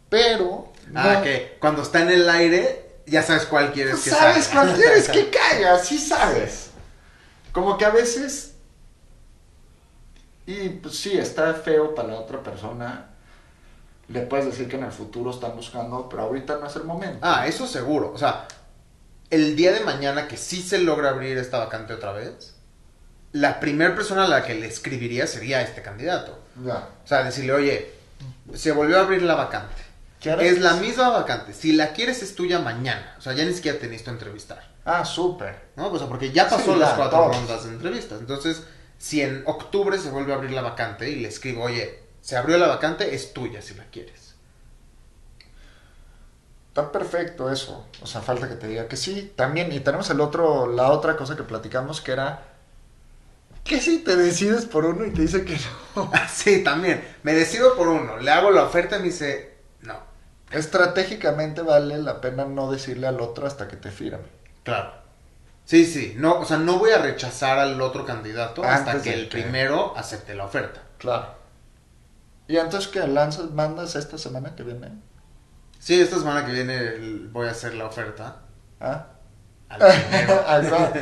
Pero, 0.10 0.72
Ah, 0.94 1.16
no- 1.16 1.24
que 1.24 1.58
cuando 1.60 1.82
está 1.82 2.02
en 2.02 2.10
el 2.12 2.30
aire, 2.30 2.98
ya 3.08 3.24
sabes 3.24 3.46
cuál 3.46 3.72
quieres 3.74 4.02
que 4.02 4.12
sabes 4.12 4.46
salga. 4.46 4.66
cuál 4.66 4.76
quieres 4.76 5.10
que 5.10 5.30
caiga, 5.32 5.80
sí 5.80 5.98
sabes. 5.98 6.70
Como 7.52 7.78
que 7.78 7.86
a 7.86 7.90
veces, 7.90 8.54
y 10.46 10.70
pues 10.70 10.98
sí, 10.98 11.18
está 11.18 11.54
feo 11.54 11.96
para 11.96 12.10
la 12.10 12.16
otra 12.20 12.44
persona. 12.44 13.13
Le 14.10 14.22
puedes 14.22 14.46
decir 14.46 14.68
que 14.68 14.76
en 14.76 14.84
el 14.84 14.92
futuro 14.92 15.32
están 15.32 15.56
buscando, 15.56 16.10
pero 16.10 16.24
ahorita 16.24 16.58
no 16.58 16.68
es 16.68 16.76
el 16.76 16.84
momento. 16.84 17.20
Ah, 17.22 17.48
eso 17.48 17.66
seguro. 17.68 18.12
O 18.14 18.18
sea, 18.18 18.48
el 19.30 19.56
día 19.56 19.72
de 19.72 19.80
mañana 19.82 20.28
que 20.28 20.38
sí 20.38 20.62
se 20.62 20.80
logra 20.80 21.10
abrir 21.10 21.38
esta 21.38 21.60
vacante 21.60 21.94
otra 21.94 22.12
vez, 22.12 22.56
la 23.32 23.60
primera 23.60 23.96
persona 23.96 24.26
a 24.26 24.28
la 24.28 24.44
que 24.44 24.56
le 24.56 24.68
escribiría 24.68 25.26
sería 25.26 25.62
este 25.62 25.82
candidato. 25.82 26.38
Ya. 26.64 26.90
O 27.04 27.08
sea, 27.08 27.24
decirle, 27.24 27.54
oye, 27.54 27.92
se 28.54 28.72
volvió 28.72 28.98
a 29.00 29.02
abrir 29.02 29.24
la 29.24 29.36
vacante. 29.36 29.82
¿Quieres? 30.22 30.54
Es 30.54 30.62
la 30.62 30.74
misma 30.76 31.10
vacante. 31.10 31.54
Si 31.54 31.74
la 31.74 31.94
quieres 31.94 32.22
es 32.24 32.36
tuya 32.36 32.60
mañana. 32.60 33.16
O 33.18 33.22
sea, 33.22 33.34
ya 33.34 33.44
ni 33.46 33.54
siquiera 33.54 33.80
te 33.80 33.88
necesito 33.88 34.12
entrevistar. 34.12 34.70
Ah, 34.86 35.04
súper. 35.04 35.70
¿No? 35.76 35.88
O 35.88 35.98
sea, 35.98 36.08
porque 36.08 36.32
ya 36.32 36.48
pasó 36.48 36.74
Sí, 36.74 36.80
las 36.80 36.92
ya, 36.92 36.96
cuatro 36.98 37.20
todos. 37.20 37.36
rondas 37.38 37.64
de 37.64 37.70
entrevistas. 37.72 38.20
Entonces, 38.20 38.64
si 38.98 39.22
en 39.22 39.44
octubre 39.48 39.98
se 39.98 40.12
vuelve 40.12 40.32
a 40.34 40.36
abrir 40.36 40.52
la 40.52 40.62
vacante 40.62 41.10
y 41.10 41.16
le 41.16 41.28
escribo, 41.30 41.64
oye, 41.64 42.03
se 42.24 42.36
abrió 42.38 42.58
la 42.58 42.68
vacante, 42.68 43.14
es 43.14 43.34
tuya 43.34 43.62
si 43.62 43.76
la 43.76 43.84
quieres. 43.92 44.34
Está 46.70 46.92
perfecto 46.92 47.52
eso. 47.52 47.86
O 48.02 48.08
sea, 48.08 48.22
falta 48.22 48.50
que 48.50 48.56
te 48.56 48.68
diga 48.68 48.88
que 48.88 48.98
sí. 48.98 49.32
También, 49.36 49.72
y 49.72 49.80
tenemos 49.82 50.10
el 50.10 50.20
otro, 50.22 50.66
la 50.66 50.90
otra 50.90 51.16
cosa 51.16 51.36
que 51.36 51.44
platicamos 51.44 52.02
que 52.02 52.14
era. 52.14 52.46
¿Qué 53.64 53.80
si 53.80 54.00
te 54.00 54.16
decides 54.16 54.66
por 54.66 54.86
uno 54.86 55.06
y 55.06 55.12
te 55.12 55.22
dice 55.22 55.46
que 55.46 55.56
no? 55.96 56.12
sí, 56.34 56.64
también. 56.64 57.06
Me 57.22 57.34
decido 57.34 57.76
por 57.76 57.88
uno, 57.88 58.18
le 58.18 58.32
hago 58.32 58.50
la 58.50 58.64
oferta 58.64 58.96
y 58.96 59.00
me 59.00 59.06
dice, 59.06 59.54
no. 59.82 60.00
Estratégicamente 60.52 61.62
vale 61.62 61.98
la 62.00 62.22
pena 62.22 62.46
no 62.46 62.72
decirle 62.72 63.06
al 63.08 63.22
otro 63.22 63.46
hasta 63.46 63.68
que 63.68 63.78
te 63.78 63.92
firme. 63.92 64.26
Claro. 64.64 64.94
Sí, 65.66 65.86
sí. 65.86 66.16
No, 66.18 66.40
o 66.40 66.46
sea, 66.46 66.58
no 66.58 66.78
voy 66.80 66.92
a 66.92 66.98
rechazar 66.98 67.60
al 67.60 67.80
otro 67.82 68.06
candidato 68.06 68.64
hasta 68.64 69.02
que 69.02 69.14
el 69.14 69.30
que- 69.30 69.42
primero 69.42 69.94
acepte 69.96 70.34
la 70.34 70.46
oferta. 70.46 70.82
Claro. 70.98 71.43
¿Y 72.48 72.58
entonces 72.58 72.90
que 72.90 73.06
lanzas, 73.08 73.52
mandas 73.52 73.96
esta 73.96 74.18
semana 74.18 74.56
que 74.56 74.64
viene? 74.64 74.90
Sí, 75.80 76.00
esta 76.00 76.18
semana 76.18 76.46
que 76.46 76.52
viene 76.54 77.28
voy 77.32 77.48
a 77.48 77.52
hacer 77.52 77.74
la 77.76 77.86
oferta 77.86 78.42
¿Ah? 78.80 79.08
al 79.70 79.84
primero. 79.84 80.42
Al 80.48 80.70
cual. 80.70 80.94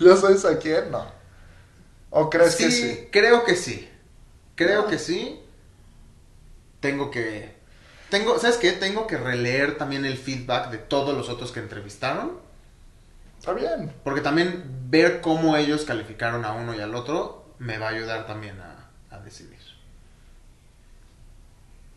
¿Ya 0.00 0.16
sabes 0.16 0.44
a 0.44 0.58
quién? 0.58 0.90
No. 0.90 1.06
¿O 2.10 2.30
crees 2.30 2.56
que 2.56 2.70
sí? 2.70 3.08
Creo 3.12 3.44
que 3.44 3.56
sí. 3.56 3.88
Creo 4.56 4.84
Ah. 4.84 4.86
que 4.86 4.98
sí. 4.98 5.40
Tengo 6.80 7.10
que. 7.10 7.54
Tengo, 8.10 8.38
¿Sabes 8.38 8.58
qué? 8.58 8.72
Tengo 8.72 9.06
que 9.06 9.16
releer 9.16 9.78
también 9.78 10.04
el 10.04 10.16
feedback 10.18 10.70
de 10.70 10.78
todos 10.78 11.16
los 11.16 11.28
otros 11.28 11.52
que 11.52 11.60
entrevistaron. 11.60 12.38
Está 13.38 13.52
bien. 13.52 13.92
Porque 14.04 14.20
también 14.20 14.64
ver 14.90 15.20
cómo 15.20 15.56
ellos 15.56 15.84
calificaron 15.84 16.44
a 16.44 16.52
uno 16.52 16.74
y 16.74 16.80
al 16.80 16.94
otro 16.94 17.54
me 17.58 17.78
va 17.78 17.88
a 17.88 17.90
ayudar 17.90 18.26
también 18.26 18.60
a, 18.60 18.90
a 19.10 19.18
decidir. 19.20 19.58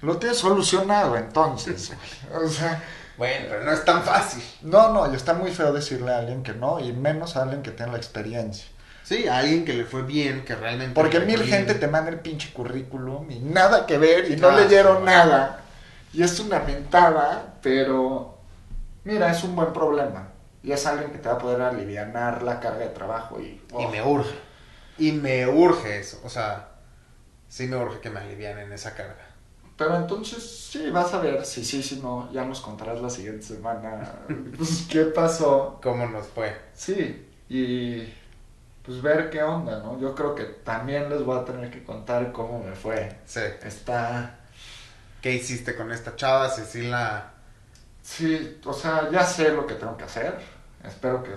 Lo 0.02 0.18
tienes 0.18 0.38
solucionado 0.38 1.18
entonces. 1.18 1.92
o 2.34 2.48
sea, 2.48 2.84
Bueno, 3.18 3.46
pero 3.50 3.64
no 3.64 3.72
es 3.72 3.84
tan 3.86 4.04
fácil. 4.04 4.44
no, 4.62 4.94
no, 4.94 5.12
y 5.12 5.16
está 5.16 5.34
muy 5.34 5.52
feo 5.52 5.74
decirle 5.74 6.14
a 6.14 6.20
alguien 6.20 6.44
que 6.44 6.54
no, 6.54 6.80
y 6.80 6.94
menos 6.94 7.36
a 7.36 7.44
alguien 7.44 7.64
que 7.64 7.72
tiene 7.72 7.92
la 7.94 7.98
experiencia. 7.98 8.68
Sí, 9.04 9.28
a 9.28 9.38
alguien 9.38 9.64
que 9.66 9.74
le 9.74 9.86
fue 9.86 10.04
bien, 10.04 10.44
que 10.44 10.56
realmente... 10.56 10.94
Porque 10.94 11.20
mil 11.22 11.42
gente 11.44 11.76
te 11.76 11.88
manda 11.88 12.10
el 12.12 12.20
pinche 12.20 12.52
currículum 12.54 13.30
y 13.32 13.40
nada 13.40 13.86
que 13.86 13.98
ver 13.98 14.30
y 14.32 14.36
no 14.36 14.52
Ah, 14.52 14.56
leyeron 14.58 14.98
sí. 14.98 15.04
nada. 15.06 15.62
Y 16.14 16.24
es 16.24 16.40
una 16.40 16.60
mentada, 16.60 17.56
pero 17.62 18.38
mira, 19.04 19.32
es 19.32 19.44
un 19.44 19.56
buen 19.56 19.72
problema. 19.74 20.30
Y 20.64 20.72
es 20.74 20.86
alguien 20.86 21.12
que 21.12 21.20
te 21.20 21.30
va 21.30 21.36
a 21.36 21.38
poder 21.38 21.62
aliviar 21.62 22.44
la 22.44 22.60
carga 22.60 22.80
de 22.80 22.90
trabajo 22.90 23.40
y... 23.40 23.64
Y 23.78 23.86
oh, 23.86 23.88
me 23.88 24.02
urge. 24.02 24.36
Y 24.98 25.12
me 25.14 25.48
urge 25.48 26.00
eso. 26.00 26.20
O 26.26 26.30
sea, 26.30 26.70
sí 27.48 27.68
me 27.68 27.78
urge 27.78 28.00
que 28.02 28.10
me 28.10 28.20
alivian 28.20 28.60
en 28.60 28.74
esa 28.74 28.94
carga. 28.96 29.27
Pero 29.78 29.96
entonces 29.96 30.70
sí, 30.72 30.90
vas 30.90 31.14
a 31.14 31.20
ver 31.20 31.46
si 31.46 31.64
sí, 31.64 31.84
si 31.84 32.00
no, 32.02 32.32
ya 32.32 32.44
nos 32.44 32.62
contarás 32.62 33.00
la 33.00 33.10
siguiente 33.10 33.44
semana. 33.44 34.12
pues, 34.58 34.88
¿qué 34.90 35.04
pasó? 35.06 35.80
¿Cómo 35.84 36.08
nos 36.08 36.28
fue? 36.28 36.56
Sí, 36.74 37.28
y 37.48 38.12
pues 38.84 39.02
ver 39.02 39.30
qué 39.30 39.44
onda, 39.44 39.80
¿no? 39.80 40.00
Yo 40.00 40.16
creo 40.16 40.34
que 40.34 40.46
también 40.46 41.10
les 41.10 41.24
voy 41.24 41.38
a 41.38 41.46
tener 41.46 41.70
que 41.70 41.84
contar 41.84 42.32
cómo 42.32 42.64
me 42.64 42.74
fue. 42.74 43.20
Sí. 43.26 43.42
Está... 43.64 44.40
¿Qué 45.22 45.34
hiciste 45.34 45.76
con 45.76 45.92
esta 45.92 46.16
chava, 46.16 46.50
Cecilia? 46.50 47.26
Sí, 48.02 48.60
o 48.64 48.74
sea, 48.74 49.10
ya 49.12 49.24
sé 49.24 49.52
lo 49.52 49.68
que 49.68 49.76
tengo 49.76 49.98
que 49.98 50.06
hacer. 50.06 50.40
Espero 50.84 51.22
que... 51.22 51.32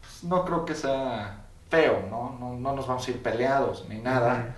pues, 0.00 0.24
no 0.24 0.44
creo 0.44 0.64
que 0.64 0.74
sea 0.74 1.40
feo, 1.70 2.06
¿no? 2.10 2.36
¿no? 2.38 2.54
No 2.54 2.76
nos 2.76 2.86
vamos 2.86 3.08
a 3.08 3.10
ir 3.10 3.22
peleados 3.22 3.88
ni 3.88 3.98
nada. 3.98 4.54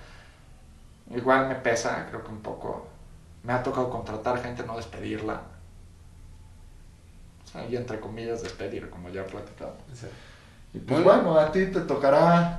Igual 1.11 1.49
me 1.49 1.55
pesa, 1.57 2.07
creo 2.09 2.25
que 2.25 2.31
un 2.31 2.41
poco. 2.43 2.52
Me 3.43 3.53
ha 3.53 3.63
tocado 3.63 3.91
contratar 3.91 4.43
gente, 4.43 4.65
no 4.65 4.77
despedirla. 4.77 5.43
O 7.45 7.49
sea, 7.49 7.67
y 7.67 7.77
entre 7.77 8.01
comillas 8.01 8.43
despedir, 8.43 8.89
como 8.91 9.09
ya 9.09 9.23
he 9.23 9.25
platicado. 9.25 9.75
Sí. 9.93 10.07
Y 10.75 10.79
pues 10.79 11.05
bueno, 11.05 11.37
a 11.37 11.53
ti 11.53 11.67
te 11.67 11.81
tocará 11.81 12.59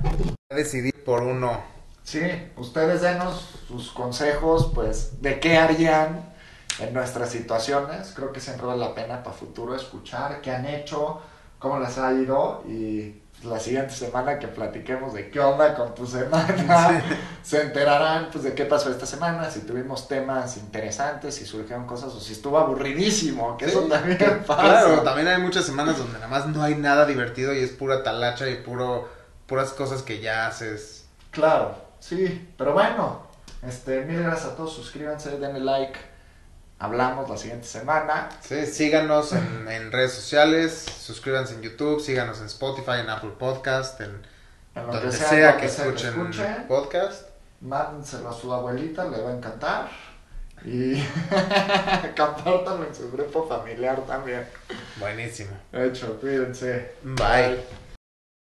Decidir 0.50 1.04
por 1.04 1.22
uno. 1.22 1.60
Sí, 2.04 2.20
ustedes 2.56 3.00
denos 3.00 3.60
sus 3.66 3.90
consejos, 3.90 4.70
pues, 4.74 5.22
de 5.22 5.40
qué 5.40 5.56
harían 5.56 6.32
en 6.78 6.92
nuestras 6.92 7.30
situaciones. 7.30 8.12
Creo 8.14 8.30
que 8.30 8.40
siempre 8.40 8.66
vale 8.66 8.80
la 8.80 8.94
pena 8.94 9.22
para 9.22 9.34
futuro 9.34 9.74
escuchar 9.74 10.40
qué 10.42 10.50
han 10.50 10.66
hecho, 10.66 11.20
cómo 11.58 11.78
les 11.78 11.96
ha 11.98 12.12
ido 12.12 12.62
y 12.68 13.22
la 13.44 13.60
siguiente 13.60 13.92
semana 13.94 14.38
que 14.38 14.48
platiquemos 14.48 15.12
de 15.14 15.30
qué 15.30 15.40
onda 15.40 15.74
con 15.74 15.94
tu 15.94 16.06
semana, 16.06 17.02
se 17.42 17.60
enterarán 17.62 18.28
pues 18.32 18.44
de 18.44 18.54
qué 18.54 18.64
pasó 18.64 18.90
esta 18.90 19.06
semana, 19.06 19.50
si 19.50 19.60
tuvimos 19.60 20.08
temas 20.08 20.56
interesantes, 20.56 21.34
si 21.34 21.44
surgieron 21.46 21.86
cosas 21.86 22.12
o 22.14 22.20
si 22.20 22.32
estuvo 22.32 22.58
aburridísimo, 22.58 23.56
que 23.56 23.66
eso 23.66 23.82
también 23.82 24.18
que- 24.18 24.24
pasa. 24.26 24.62
Claro, 24.62 25.00
también 25.02 25.28
hay 25.28 25.40
muchas 25.40 25.64
semanas 25.64 25.98
donde 25.98 26.14
nada 26.14 26.28
más 26.28 26.46
no 26.46 26.62
hay 26.62 26.74
nada 26.74 27.06
divertido 27.06 27.52
y 27.52 27.58
es 27.58 27.70
pura 27.70 28.02
talacha 28.02 28.48
y 28.48 28.56
puro 28.56 29.08
puras 29.46 29.70
cosas 29.70 30.02
que 30.02 30.20
ya 30.20 30.46
haces. 30.46 31.04
Claro, 31.30 31.74
sí, 32.00 32.48
pero 32.56 32.72
bueno, 32.72 33.22
este, 33.66 34.02
mil 34.02 34.22
gracias 34.22 34.52
a 34.52 34.56
todos, 34.56 34.72
suscríbanse, 34.74 35.38
denle 35.38 35.60
like, 35.60 35.98
hablamos 36.84 37.28
la 37.28 37.36
siguiente 37.36 37.66
semana. 37.66 38.28
Sí, 38.40 38.66
síganos 38.66 39.32
en, 39.32 39.68
en 39.68 39.92
redes 39.92 40.12
sociales, 40.12 40.72
suscríbanse 41.00 41.54
en 41.54 41.62
YouTube, 41.62 42.00
síganos 42.00 42.40
en 42.40 42.46
Spotify, 42.46 43.00
en 43.00 43.10
Apple 43.10 43.32
Podcast, 43.38 44.00
en 44.00 44.22
donde 44.74 45.12
sea, 45.12 45.54
que 45.56 45.62
que 45.62 45.66
escuchen 45.66 46.08
escuche. 46.10 46.44
podcast. 46.68 47.28
Mándenselo 47.60 48.28
a 48.28 48.32
su 48.32 48.52
abuelita, 48.52 49.04
le 49.08 49.20
va 49.22 49.30
a 49.30 49.34
encantar. 49.34 49.88
Y 50.64 50.94
compártanlo 52.16 52.86
en 52.86 52.94
su 52.94 53.10
grupo 53.10 53.46
familiar 53.46 54.00
también. 54.06 54.46
Buenísimo. 54.96 55.50
De 55.72 55.88
hecho, 55.88 56.18
cuídense. 56.20 56.92
Bye. 57.02 57.83